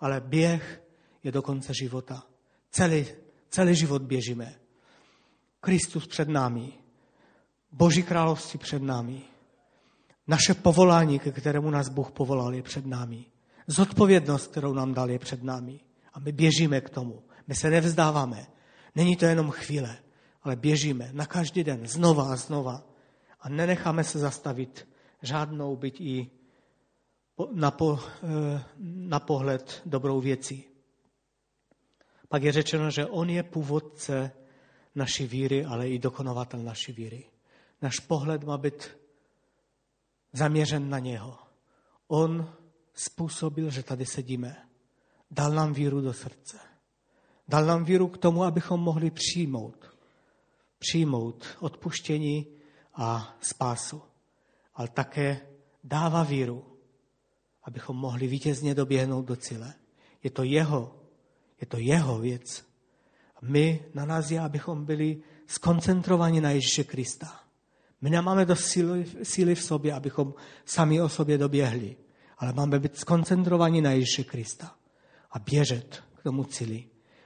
Ale 0.00 0.20
běh 0.20 0.82
je 1.22 1.32
do 1.32 1.42
konce 1.42 1.74
života. 1.74 2.33
Celý, 2.74 3.06
celý 3.50 3.74
život 3.74 4.02
běžíme. 4.02 4.54
Kristus 5.60 6.06
před 6.06 6.28
námi. 6.28 6.72
Boží 7.72 8.02
království 8.02 8.58
před 8.58 8.82
námi. 8.82 9.22
Naše 10.26 10.54
povolání, 10.54 11.18
ke 11.18 11.32
kterému 11.32 11.70
nás 11.70 11.88
Bůh 11.88 12.10
povolal, 12.10 12.54
je 12.54 12.62
před 12.62 12.86
námi. 12.86 13.24
Zodpovědnost, 13.66 14.46
kterou 14.46 14.74
nám 14.74 14.94
dal, 14.94 15.10
je 15.10 15.18
před 15.18 15.42
námi. 15.42 15.80
A 16.12 16.20
my 16.20 16.32
běžíme 16.32 16.80
k 16.80 16.90
tomu. 16.90 17.22
My 17.46 17.54
se 17.54 17.70
nevzdáváme. 17.70 18.46
Není 18.94 19.16
to 19.16 19.24
jenom 19.24 19.50
chvíle, 19.50 19.98
ale 20.42 20.56
běžíme 20.56 21.10
na 21.12 21.26
každý 21.26 21.64
den, 21.64 21.86
znova 21.86 22.32
a 22.32 22.36
znova. 22.36 22.82
A 23.40 23.48
nenecháme 23.48 24.04
se 24.04 24.18
zastavit 24.18 24.88
žádnou 25.22 25.76
byť 25.76 26.00
i 26.00 26.30
na, 27.52 27.70
po, 27.70 27.98
eh, 28.22 28.64
na 28.80 29.20
pohled 29.20 29.82
dobrou 29.86 30.20
věcí. 30.20 30.73
Pak 32.34 32.42
je 32.42 32.52
řečeno, 32.52 32.90
že 32.90 33.06
on 33.06 33.30
je 33.30 33.42
původce 33.42 34.32
naší 34.94 35.26
víry, 35.26 35.64
ale 35.64 35.88
i 35.88 35.98
dokonovatel 35.98 36.62
naší 36.62 36.92
víry. 36.92 37.24
Náš 37.82 38.00
pohled 38.00 38.44
má 38.44 38.58
být 38.58 38.98
zaměřen 40.32 40.90
na 40.90 40.98
něho. 40.98 41.38
On 42.06 42.54
způsobil, 42.94 43.70
že 43.70 43.82
tady 43.82 44.06
sedíme. 44.06 44.68
Dal 45.30 45.50
nám 45.50 45.72
víru 45.72 46.00
do 46.00 46.12
srdce. 46.12 46.58
Dal 47.48 47.64
nám 47.64 47.84
víru 47.84 48.08
k 48.08 48.18
tomu, 48.18 48.44
abychom 48.44 48.80
mohli 48.80 49.10
přijmout. 49.10 49.96
Přijmout 50.78 51.46
odpuštění 51.60 52.46
a 52.94 53.36
spásu. 53.40 54.02
Ale 54.74 54.88
také 54.88 55.40
dává 55.84 56.22
víru, 56.22 56.78
abychom 57.62 57.96
mohli 57.96 58.26
vítězně 58.26 58.74
doběhnout 58.74 59.24
do 59.24 59.36
cíle. 59.36 59.74
Je 60.22 60.30
to 60.30 60.42
jeho, 60.42 61.03
je 61.60 61.66
to 61.66 61.78
jeho 61.78 62.18
věc. 62.18 62.64
My 63.42 63.84
na 63.94 64.04
nás 64.04 64.30
je, 64.30 64.40
abychom 64.40 64.84
byli 64.84 65.22
skoncentrovaní 65.46 66.40
na 66.40 66.50
Ježíše 66.50 66.84
Krista. 66.84 67.40
My 68.00 68.10
nemáme 68.10 68.44
dost 68.44 68.64
síly, 68.64 69.06
síly 69.22 69.54
v 69.54 69.62
sobě, 69.62 69.92
abychom 69.92 70.34
sami 70.64 71.02
o 71.02 71.08
sobě 71.08 71.38
doběhli, 71.38 71.96
ale 72.38 72.52
máme 72.52 72.78
být 72.78 72.96
skoncentrovaní 72.96 73.80
na 73.80 73.90
Ježíše 73.90 74.24
Krista 74.24 74.74
a 75.30 75.38
běžet 75.38 76.02
k 76.14 76.22
tomu 76.22 76.44
cíli. 76.44 76.84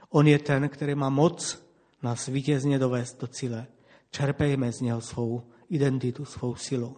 On 0.09 0.27
je 0.27 0.39
ten, 0.39 0.69
který 0.69 0.95
má 0.95 1.09
moc 1.09 1.69
nás 2.03 2.27
vítězně 2.27 2.79
dovést 2.79 3.21
do 3.21 3.27
cíle. 3.27 3.67
Čerpejme 4.11 4.71
z 4.71 4.81
něho 4.81 5.01
svou 5.01 5.43
identitu, 5.69 6.25
svou 6.25 6.55
silu. 6.55 6.97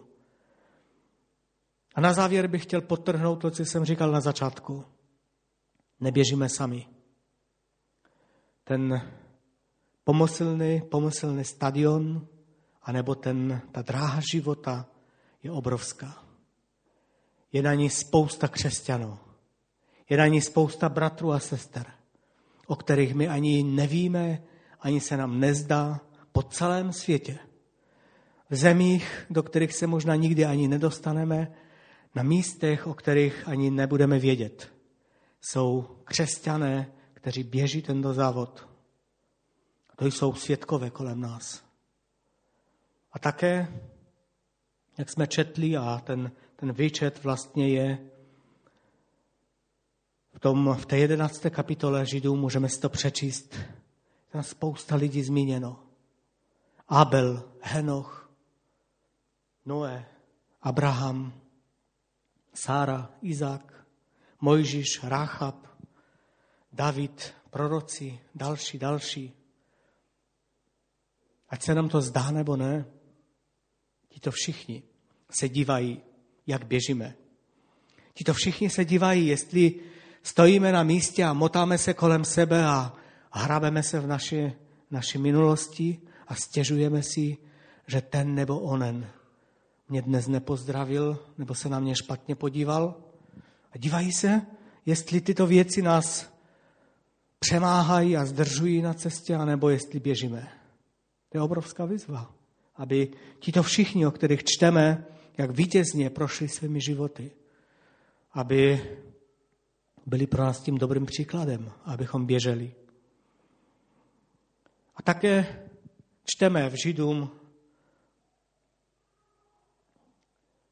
A 1.94 2.00
na 2.00 2.12
závěr 2.12 2.46
bych 2.46 2.62
chtěl 2.62 2.80
podtrhnout 2.80 3.40
to, 3.40 3.50
co 3.50 3.64
jsem 3.64 3.84
říkal 3.84 4.10
na 4.10 4.20
začátku. 4.20 4.84
Neběžíme 6.00 6.48
sami. 6.48 6.91
Ten 8.64 9.10
pomyslný, 10.04 10.82
pomyslný 10.90 11.44
stadion, 11.44 12.26
anebo 12.82 13.14
ten, 13.14 13.60
ta 13.72 13.82
dráha 13.82 14.20
života 14.32 14.86
je 15.42 15.50
obrovská. 15.50 16.24
Je 17.52 17.62
na 17.62 17.74
ní 17.74 17.90
spousta 17.90 18.48
křesťanů. 18.48 19.18
Je 20.10 20.16
na 20.16 20.26
ní 20.26 20.40
spousta 20.40 20.88
bratrů 20.88 21.32
a 21.32 21.40
sester, 21.40 21.86
o 22.66 22.76
kterých 22.76 23.14
my 23.14 23.28
ani 23.28 23.62
nevíme, 23.62 24.42
ani 24.80 25.00
se 25.00 25.16
nám 25.16 25.40
nezdá 25.40 26.00
po 26.32 26.42
celém 26.42 26.92
světě. 26.92 27.38
V 28.50 28.56
zemích, 28.56 29.26
do 29.30 29.42
kterých 29.42 29.72
se 29.72 29.86
možná 29.86 30.14
nikdy 30.14 30.44
ani 30.44 30.68
nedostaneme, 30.68 31.52
na 32.14 32.22
místech, 32.22 32.86
o 32.86 32.94
kterých 32.94 33.48
ani 33.48 33.70
nebudeme 33.70 34.18
vědět. 34.18 34.72
Jsou 35.40 35.86
křesťané, 36.04 36.92
kteří 37.22 37.42
běží 37.42 37.82
tento 37.82 38.14
závod. 38.14 38.68
A 39.90 39.96
to 39.96 40.06
jsou 40.06 40.34
světkové 40.34 40.90
kolem 40.90 41.20
nás. 41.20 41.64
A 43.12 43.18
také, 43.18 43.80
jak 44.98 45.10
jsme 45.10 45.26
četli, 45.26 45.76
a 45.76 46.02
ten, 46.04 46.32
ten 46.56 46.72
výčet 46.72 47.22
vlastně 47.24 47.68
je 47.68 47.98
v, 50.34 50.38
tom, 50.40 50.74
v 50.74 50.86
té 50.86 50.98
jedenácté 50.98 51.50
kapitole 51.50 52.06
Židů, 52.06 52.36
můžeme 52.36 52.68
si 52.68 52.80
to 52.80 52.88
přečíst. 52.88 53.56
Tam 54.30 54.42
spousta 54.42 54.96
lidí 54.96 55.22
zmíněno. 55.22 55.82
Abel, 56.88 57.52
Henoch, 57.60 58.30
Noé, 59.66 60.06
Abraham, 60.62 61.40
Sára, 62.54 63.10
Izák, 63.22 63.86
Mojžíš, 64.40 65.04
Ráchab, 65.04 65.71
David, 66.72 67.34
proroci, 67.50 68.20
další, 68.34 68.78
další. 68.78 69.32
Ať 71.48 71.62
se 71.62 71.74
nám 71.74 71.88
to 71.88 72.00
zdá 72.00 72.30
nebo 72.30 72.56
ne, 72.56 72.84
tito 74.08 74.30
všichni 74.30 74.82
se 75.30 75.48
dívají, 75.48 76.00
jak 76.46 76.66
běžíme. 76.66 77.14
Tito 78.14 78.34
všichni 78.34 78.70
se 78.70 78.84
dívají, 78.84 79.26
jestli 79.26 79.80
stojíme 80.22 80.72
na 80.72 80.82
místě 80.82 81.24
a 81.24 81.32
motáme 81.32 81.78
se 81.78 81.94
kolem 81.94 82.24
sebe 82.24 82.64
a 82.66 82.96
hrabeme 83.30 83.82
se 83.82 84.00
v 84.00 84.06
naši, 84.06 84.52
naší 84.90 85.18
minulosti 85.18 86.00
a 86.28 86.34
stěžujeme 86.34 87.02
si, 87.02 87.36
že 87.86 88.00
ten 88.00 88.34
nebo 88.34 88.60
onen 88.60 89.10
mě 89.88 90.02
dnes 90.02 90.28
nepozdravil 90.28 91.26
nebo 91.38 91.54
se 91.54 91.68
na 91.68 91.80
mě 91.80 91.96
špatně 91.96 92.34
podíval. 92.34 92.94
A 93.72 93.78
dívají 93.78 94.12
se, 94.12 94.46
jestli 94.86 95.20
tyto 95.20 95.46
věci 95.46 95.82
nás 95.82 96.31
přemáhají 97.42 98.16
a 98.16 98.24
zdržují 98.24 98.82
na 98.82 98.94
cestě, 98.94 99.34
anebo 99.34 99.68
jestli 99.68 100.00
běžíme. 100.00 100.48
To 101.28 101.38
je 101.38 101.42
obrovská 101.42 101.84
výzva, 101.84 102.34
aby 102.76 103.08
tito 103.38 103.62
všichni, 103.62 104.06
o 104.06 104.10
kterých 104.10 104.44
čteme, 104.44 105.06
jak 105.38 105.50
vítězně 105.50 106.10
prošli 106.10 106.48
svými 106.48 106.80
životy, 106.80 107.30
aby 108.32 108.82
byli 110.06 110.26
pro 110.26 110.42
nás 110.42 110.60
tím 110.60 110.78
dobrým 110.78 111.06
příkladem, 111.06 111.72
abychom 111.84 112.26
běželi. 112.26 112.74
A 114.96 115.02
také 115.02 115.66
čteme 116.24 116.70
v 116.70 116.74
Židům 116.84 117.30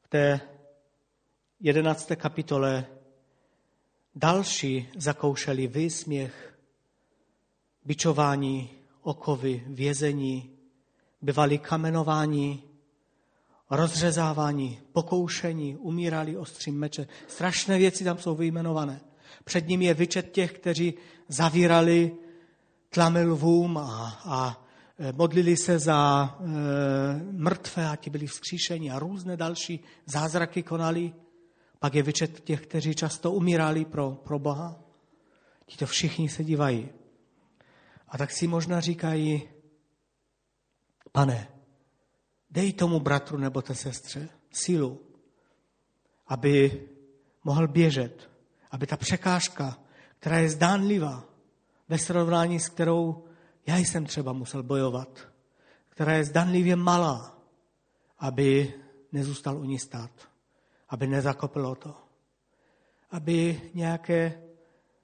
v 0.01 0.07
té 0.09 0.39
jedenácté 1.59 2.15
kapitole 2.15 2.85
další 4.15 4.89
zakoušeli 4.97 5.67
výsměch, 5.67 6.50
bičování, 7.85 8.69
okovy, 9.01 9.63
vězení, 9.67 10.49
byvali 11.21 11.57
kamenováni, 11.57 12.63
rozřezávání, 13.69 14.79
pokoušení, 14.93 15.77
umírali 15.77 16.37
ostřím 16.37 16.79
meče. 16.79 17.07
Strašné 17.27 17.77
věci 17.77 18.03
tam 18.03 18.17
jsou 18.17 18.35
vyjmenované. 18.35 19.01
Před 19.43 19.67
ním 19.67 19.81
je 19.81 19.93
vyčet 19.93 20.31
těch, 20.31 20.51
kteří 20.51 20.93
zavírali 21.27 22.11
tlamy 22.89 23.23
lvům 23.23 23.77
a, 23.77 24.21
a 24.25 24.65
e, 24.99 25.13
modlili 25.13 25.57
se 25.57 25.79
za 25.79 26.29
e, 26.39 26.43
mrtvé 27.31 27.89
a 27.89 27.95
ti 27.95 28.09
byli 28.09 28.27
vzkříšeni 28.27 28.91
a 28.91 28.99
různé 28.99 29.37
další 29.37 29.79
zázraky 30.05 30.63
konali. 30.63 31.13
Pak 31.79 31.95
je 31.95 32.03
vyčet 32.03 32.39
těch, 32.39 32.61
kteří 32.61 32.95
často 32.95 33.31
umírali 33.31 33.85
pro, 33.85 34.11
pro 34.11 34.39
Boha. 34.39 34.79
Tito 35.65 35.85
všichni 35.85 36.29
se 36.29 36.43
dívají. 36.43 36.89
A 38.11 38.17
tak 38.17 38.31
si 38.31 38.47
možná 38.47 38.79
říkají, 38.79 39.49
pane, 41.11 41.47
dej 42.49 42.73
tomu 42.73 42.99
bratru 42.99 43.37
nebo 43.37 43.61
té 43.61 43.75
sestře 43.75 44.29
sílu, 44.51 45.01
aby 46.27 46.87
mohl 47.43 47.67
běžet, 47.67 48.29
aby 48.71 48.87
ta 48.87 48.97
překážka, 48.97 49.79
která 50.19 50.37
je 50.37 50.49
zdánlivá 50.49 51.25
ve 51.89 51.97
srovnání 51.97 52.59
s 52.59 52.69
kterou 52.69 53.23
já 53.67 53.77
jsem 53.77 54.05
třeba 54.05 54.33
musel 54.33 54.63
bojovat, 54.63 55.19
která 55.89 56.13
je 56.13 56.25
zdánlivě 56.25 56.75
malá, 56.75 57.39
aby 58.19 58.73
nezůstal 59.11 59.57
u 59.57 59.63
ní 59.63 59.79
stát, 59.79 60.11
aby 60.89 61.07
nezakopilo 61.07 61.75
to, 61.75 61.95
aby 63.11 63.61
nějaké 63.73 64.41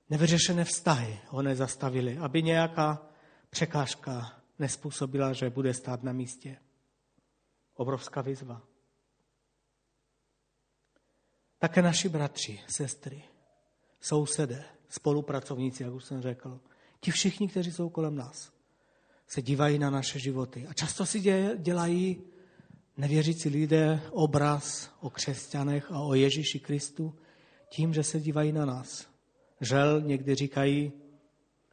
nevyřešené 0.09 0.63
vztahy 0.63 1.19
ho 1.27 1.41
nezastavily, 1.41 2.17
aby 2.17 2.43
nějaká 2.43 3.07
překážka 3.49 4.41
nespůsobila, 4.59 5.33
že 5.33 5.49
bude 5.49 5.73
stát 5.73 6.03
na 6.03 6.13
místě. 6.13 6.57
Obrovská 7.73 8.21
výzva. 8.21 8.61
Také 11.59 11.81
naši 11.81 12.09
bratři, 12.09 12.59
sestry, 12.67 13.23
sousedé, 13.99 14.65
spolupracovníci, 14.89 15.83
jak 15.83 15.93
už 15.93 16.05
jsem 16.05 16.21
řekl, 16.21 16.59
ti 16.99 17.11
všichni, 17.11 17.47
kteří 17.47 17.71
jsou 17.71 17.89
kolem 17.89 18.15
nás, 18.15 18.53
se 19.27 19.41
dívají 19.41 19.79
na 19.79 19.89
naše 19.89 20.19
životy. 20.19 20.67
A 20.67 20.73
často 20.73 21.05
si 21.05 21.19
dělají 21.57 22.23
nevěřící 22.97 23.49
lidé 23.49 24.01
obraz 24.11 24.91
o 24.99 25.09
křesťanech 25.09 25.91
a 25.91 25.99
o 25.99 26.13
Ježíši 26.13 26.59
Kristu 26.59 27.15
tím, 27.69 27.93
že 27.93 28.03
se 28.03 28.19
dívají 28.19 28.51
na 28.51 28.65
nás. 28.65 29.16
Žel 29.61 30.01
někdy 30.01 30.35
říkají, 30.35 30.91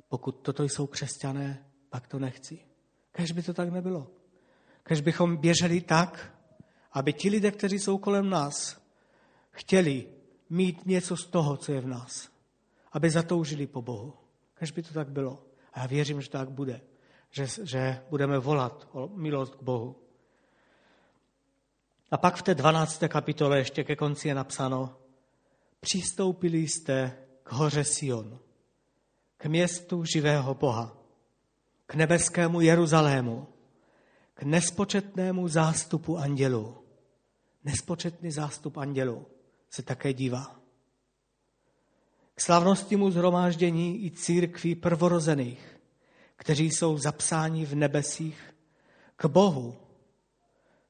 pokud 0.09 0.33
toto 0.33 0.63
jsou 0.63 0.87
křesťané, 0.87 1.65
pak 1.91 2.07
to 2.07 2.19
nechci. 2.19 2.59
Kež 3.13 3.33
by 3.33 3.43
to 3.43 3.55
tak 3.55 3.73
nebylo. 3.73 4.11
Kež 4.83 5.01
bychom 5.01 5.37
běželi 5.37 5.81
tak, 5.81 6.35
aby 6.93 7.13
ti 7.13 7.31
lidé, 7.31 7.51
kteří 7.51 7.79
jsou 7.79 7.99
kolem 7.99 8.31
nás, 8.31 8.83
chtěli 9.51 10.09
mít 10.51 10.87
něco 10.87 11.17
z 11.17 11.27
toho, 11.27 11.57
co 11.57 11.73
je 11.73 11.81
v 11.81 11.87
nás. 11.87 12.29
Aby 12.93 13.11
zatoužili 13.11 13.67
po 13.67 13.83
Bohu. 13.83 14.15
Kež 14.55 14.71
by 14.71 14.83
to 14.83 14.95
tak 14.95 15.09
bylo. 15.09 15.43
A 15.73 15.81
já 15.81 15.87
věřím, 15.87 16.21
že 16.21 16.31
tak 16.31 16.51
bude. 16.51 16.81
Že, 17.31 17.47
že 17.63 18.01
budeme 18.11 18.39
volat 18.39 18.89
o 18.93 19.09
milost 19.09 19.55
k 19.55 19.63
Bohu. 19.63 19.97
A 22.11 22.17
pak 22.17 22.37
v 22.37 22.43
té 22.43 22.55
12. 22.55 23.05
kapitole 23.09 23.59
ještě 23.59 23.85
ke 23.85 23.97
konci 23.97 24.29
je 24.29 24.35
napsáno, 24.35 24.97
přistoupili 25.81 26.59
jste 26.59 27.24
k 27.45 27.53
hoře 27.53 27.85
Sion, 27.85 28.39
k 29.37 29.47
městu 29.47 30.05
živého 30.05 30.55
Boha, 30.55 30.97
k 31.87 31.95
nebeskému 31.95 32.61
Jeruzalému, 32.61 33.47
k 34.35 34.43
nespočetnému 34.43 35.49
zástupu 35.49 36.19
andělů. 36.19 36.77
Nespočetný 37.65 38.31
zástup 38.31 38.77
andělů 38.77 39.27
se 39.71 39.83
také 39.83 40.13
dívá. 40.13 40.61
K 42.35 42.41
slavnostnímu 42.41 43.11
zhromáždění 43.11 44.05
i 44.07 44.11
církví 44.11 44.75
prvorozených, 44.75 45.81
kteří 46.37 46.71
jsou 46.71 46.99
zapsáni 46.99 47.67
v 47.67 47.75
nebesích, 47.75 48.55
k 49.17 49.27
Bohu, 49.27 49.77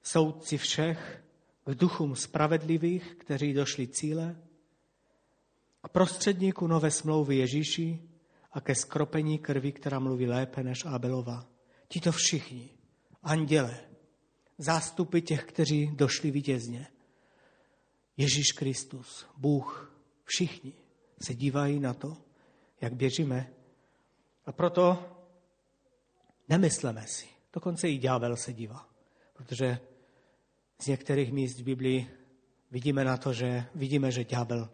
soudci 0.03 0.59
všech, 0.59 1.25
k 1.65 1.75
duchům 1.75 2.17
spravedlivých, 2.17 3.15
kteří 3.15 3.53
došli 3.53 3.89
cíle, 3.89 4.37
k 5.85 5.89
prostředníku 5.89 6.67
nové 6.67 6.91
smlouvy 6.91 7.37
Ježíši 7.37 8.01
a 8.53 8.61
ke 8.61 8.75
skropení 8.75 9.39
krvi, 9.39 9.73
která 9.73 9.99
mluví 9.99 10.27
lépe 10.27 10.63
než 10.63 10.85
Abelova. 10.85 11.47
Tito 11.89 12.13
všichni, 12.13 12.71
anděle, 13.23 13.81
zástupy 14.59 15.21
těch, 15.21 15.45
kteří 15.45 15.91
došli 15.95 16.31
vítězně. 16.31 16.87
Ježíš 18.17 18.53
Kristus, 18.53 19.27
Bůh, 19.37 19.97
všichni 20.25 20.73
se 21.23 21.35
dívají 21.35 21.81
na 21.81 21.95
to, 21.95 22.17
jak 22.81 22.95
běžíme. 22.95 23.51
A 24.47 24.53
proto 24.53 24.99
nemysleme 26.49 27.07
si, 27.07 27.27
dokonce 27.53 27.89
i 27.89 27.99
ďábel 27.99 28.37
se 28.37 28.53
dívá, 28.53 28.89
protože 29.33 29.79
z 30.83 30.87
některých 30.87 31.33
míst 31.33 31.59
v 31.59 31.65
Biblii 31.65 32.11
vidíme 32.71 33.05
na 33.05 33.17
to, 33.17 33.33
že 33.33 33.65
vidíme, 33.75 34.13
že 34.13 34.25
ďábel 34.25 34.71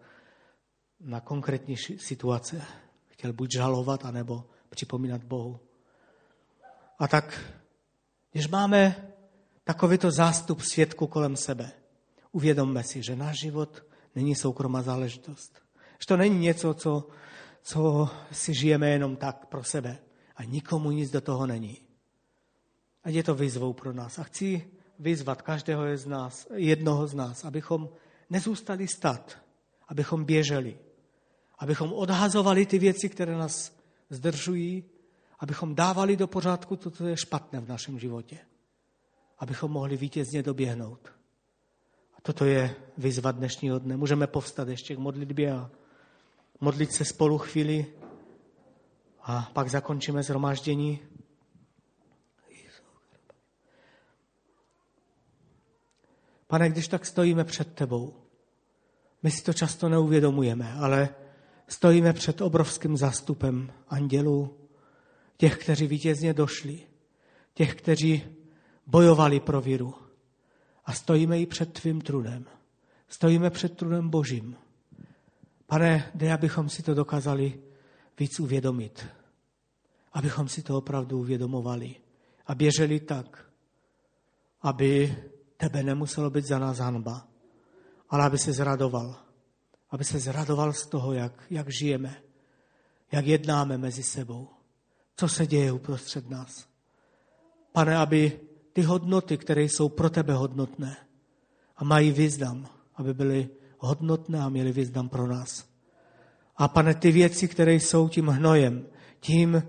na 1.00 1.20
konkrétní 1.20 1.76
situace 1.76 2.62
chtěl 3.06 3.32
buď 3.32 3.52
žalovat, 3.52 4.04
anebo 4.04 4.44
připomínat 4.70 5.24
Bohu. 5.24 5.60
A 6.98 7.08
tak, 7.08 7.54
když 8.32 8.48
máme 8.48 9.12
takovýto 9.64 10.10
zástup 10.10 10.60
svědku 10.60 11.06
kolem 11.06 11.36
sebe, 11.36 11.72
uvědomme 12.32 12.82
si, 12.82 13.02
že 13.02 13.16
náš 13.16 13.40
život 13.40 13.84
není 14.14 14.34
soukromá 14.34 14.82
záležitost. 14.82 15.62
Že 16.00 16.06
to 16.06 16.16
není 16.16 16.38
něco, 16.38 16.74
co, 16.74 17.08
co 17.62 18.08
si 18.32 18.54
žijeme 18.54 18.90
jenom 18.90 19.16
tak 19.16 19.46
pro 19.46 19.64
sebe. 19.64 19.98
A 20.36 20.44
nikomu 20.44 20.90
nic 20.90 21.10
do 21.10 21.20
toho 21.20 21.46
není. 21.46 21.78
A 23.04 23.08
je 23.08 23.22
to 23.22 23.34
výzvou 23.34 23.72
pro 23.72 23.92
nás. 23.92 24.18
A 24.18 24.22
chci 24.22 24.70
vyzvat 24.98 25.42
každého 25.42 25.96
z 25.96 26.06
nás, 26.06 26.46
jednoho 26.54 27.06
z 27.06 27.14
nás, 27.14 27.44
abychom 27.44 27.88
nezůstali 28.30 28.88
stát, 28.88 29.38
abychom 29.88 30.24
běželi, 30.24 30.78
abychom 31.60 31.92
odhazovali 31.92 32.66
ty 32.66 32.78
věci, 32.78 33.08
které 33.08 33.36
nás 33.36 33.72
zdržují, 34.10 34.84
abychom 35.38 35.74
dávali 35.74 36.16
do 36.16 36.26
pořádku 36.26 36.76
to, 36.76 36.90
co 36.90 37.06
je 37.06 37.16
špatné 37.16 37.60
v 37.60 37.68
našem 37.68 37.98
životě, 37.98 38.38
abychom 39.38 39.70
mohli 39.70 39.96
vítězně 39.96 40.42
doběhnout. 40.42 41.12
A 42.14 42.20
toto 42.22 42.44
je 42.44 42.76
výzva 42.98 43.32
dnešního 43.32 43.78
dne. 43.78 43.96
Můžeme 43.96 44.26
povstat 44.26 44.68
ještě 44.68 44.96
k 44.96 44.98
modlitbě 44.98 45.52
a 45.52 45.70
modlit 46.60 46.92
se 46.92 47.04
spolu 47.04 47.38
chvíli 47.38 47.86
a 49.22 49.50
pak 49.52 49.70
zakončíme 49.70 50.22
zhromáždění. 50.22 51.00
Pane, 56.46 56.70
když 56.70 56.88
tak 56.88 57.06
stojíme 57.06 57.44
před 57.44 57.74
tebou, 57.74 58.14
my 59.22 59.30
si 59.30 59.42
to 59.42 59.52
často 59.52 59.88
neuvědomujeme, 59.88 60.72
ale 60.72 61.08
stojíme 61.70 62.12
před 62.12 62.40
obrovským 62.40 62.96
zástupem 62.96 63.72
andělů, 63.88 64.56
těch, 65.36 65.58
kteří 65.58 65.86
vítězně 65.86 66.34
došli, 66.34 66.80
těch, 67.54 67.74
kteří 67.74 68.24
bojovali 68.86 69.40
pro 69.40 69.60
víru. 69.60 69.94
A 70.84 70.92
stojíme 70.92 71.40
i 71.40 71.46
před 71.46 71.72
tvým 71.72 72.00
trudem. 72.00 72.44
Stojíme 73.08 73.50
před 73.50 73.76
trudem 73.76 74.08
Božím. 74.08 74.56
Pane, 75.66 76.10
dej, 76.14 76.32
abychom 76.32 76.68
si 76.68 76.82
to 76.82 76.94
dokázali 76.94 77.60
víc 78.18 78.40
uvědomit. 78.40 79.06
Abychom 80.12 80.48
si 80.48 80.62
to 80.62 80.78
opravdu 80.78 81.18
uvědomovali 81.18 81.94
a 82.46 82.54
běželi 82.54 83.00
tak, 83.00 83.46
aby 84.62 85.16
tebe 85.56 85.82
nemuselo 85.82 86.30
být 86.30 86.44
za 86.44 86.58
nás 86.58 86.78
hanba, 86.78 87.28
ale 88.08 88.24
aby 88.24 88.38
se 88.38 88.52
zradoval. 88.52 89.29
Aby 89.90 90.04
se 90.04 90.18
zradoval 90.18 90.72
z 90.72 90.86
toho, 90.86 91.12
jak, 91.12 91.42
jak 91.50 91.68
žijeme, 91.68 92.16
jak 93.12 93.26
jednáme 93.26 93.78
mezi 93.78 94.02
sebou, 94.02 94.48
co 95.16 95.28
se 95.28 95.46
děje 95.46 95.72
uprostřed 95.72 96.30
nás. 96.30 96.66
Pane, 97.72 97.96
aby 97.96 98.40
ty 98.72 98.82
hodnoty, 98.82 99.38
které 99.38 99.62
jsou 99.62 99.88
pro 99.88 100.10
tebe 100.10 100.34
hodnotné 100.34 100.96
a 101.76 101.84
mají 101.84 102.12
význam, 102.12 102.68
aby 102.96 103.14
byly 103.14 103.48
hodnotné 103.78 104.40
a 104.40 104.48
měly 104.48 104.72
význam 104.72 105.08
pro 105.08 105.26
nás. 105.26 105.64
A 106.56 106.68
pane, 106.68 106.94
ty 106.94 107.12
věci, 107.12 107.48
které 107.48 107.74
jsou 107.74 108.08
tím 108.08 108.26
hnojem, 108.26 108.86
tím, 109.20 109.62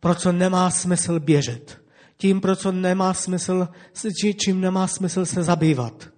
pro 0.00 0.14
co 0.14 0.32
nemá 0.32 0.70
smysl 0.70 1.20
běžet, 1.20 1.82
tím, 2.16 2.40
pro 2.40 2.56
co 2.56 2.72
nemá 2.72 3.14
smysl, 3.14 3.68
čím 4.44 4.60
nemá 4.60 4.86
smysl 4.86 5.26
se 5.26 5.42
zabývat, 5.42 6.08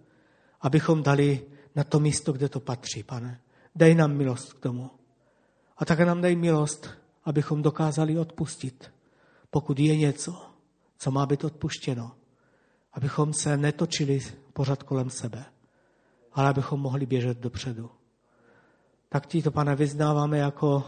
abychom 0.61 1.03
dali 1.03 1.47
na 1.81 1.85
to 1.85 2.01
místo, 2.01 2.33
kde 2.33 2.49
to 2.49 2.61
patří, 2.61 3.03
pane. 3.03 3.41
Dej 3.75 3.95
nám 3.95 4.13
milost 4.13 4.53
k 4.53 4.61
tomu. 4.61 4.91
A 5.77 5.85
také 5.85 6.05
nám 6.05 6.21
dej 6.21 6.37
milost, 6.37 6.89
abychom 7.25 7.63
dokázali 7.63 8.19
odpustit, 8.19 8.93
pokud 9.51 9.79
je 9.79 9.97
něco, 9.97 10.43
co 10.99 11.11
má 11.11 11.27
být 11.27 11.45
odpuštěno. 11.45 12.13
Abychom 12.93 13.33
se 13.33 13.57
netočili 13.57 14.21
pořád 14.53 14.83
kolem 14.83 15.11
sebe, 15.11 15.45
ale 16.33 16.49
abychom 16.49 16.81
mohli 16.81 17.07
běžet 17.07 17.39
dopředu. 17.39 17.91
Tak 19.09 19.27
ti 19.27 19.43
to, 19.43 19.51
pane, 19.51 19.77
vyznáváme 19.77 20.39
jako, 20.39 20.85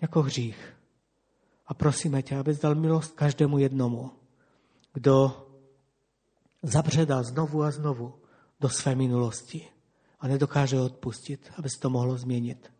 jako 0.00 0.22
hřích. 0.22 0.74
A 1.66 1.74
prosíme 1.74 2.22
tě, 2.22 2.36
abys 2.36 2.58
dal 2.58 2.74
milost 2.74 3.14
každému 3.14 3.58
jednomu, 3.58 4.10
kdo 4.92 5.46
zabředá 6.62 7.22
znovu 7.22 7.62
a 7.62 7.70
znovu 7.70 8.14
do 8.60 8.68
své 8.68 8.94
minulosti 8.94 9.77
a 10.20 10.28
nedokáže 10.28 10.80
odpustit, 10.80 11.50
aby 11.56 11.70
se 11.70 11.80
to 11.80 11.90
mohlo 11.90 12.16
změnit. 12.16 12.72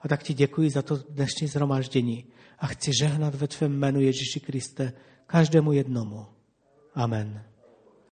A 0.00 0.08
tak 0.08 0.22
ti 0.22 0.34
děkuji 0.34 0.70
za 0.70 0.82
to 0.82 0.96
dnešní 0.96 1.48
zhromaždění 1.48 2.24
a 2.58 2.66
chci 2.66 2.90
žehnat 3.00 3.34
ve 3.34 3.48
tvém 3.48 3.72
jménu 3.72 4.00
Ježíši 4.00 4.40
Kriste 4.40 4.92
každému 5.26 5.72
jednomu. 5.72 6.26
Amen. 6.94 7.44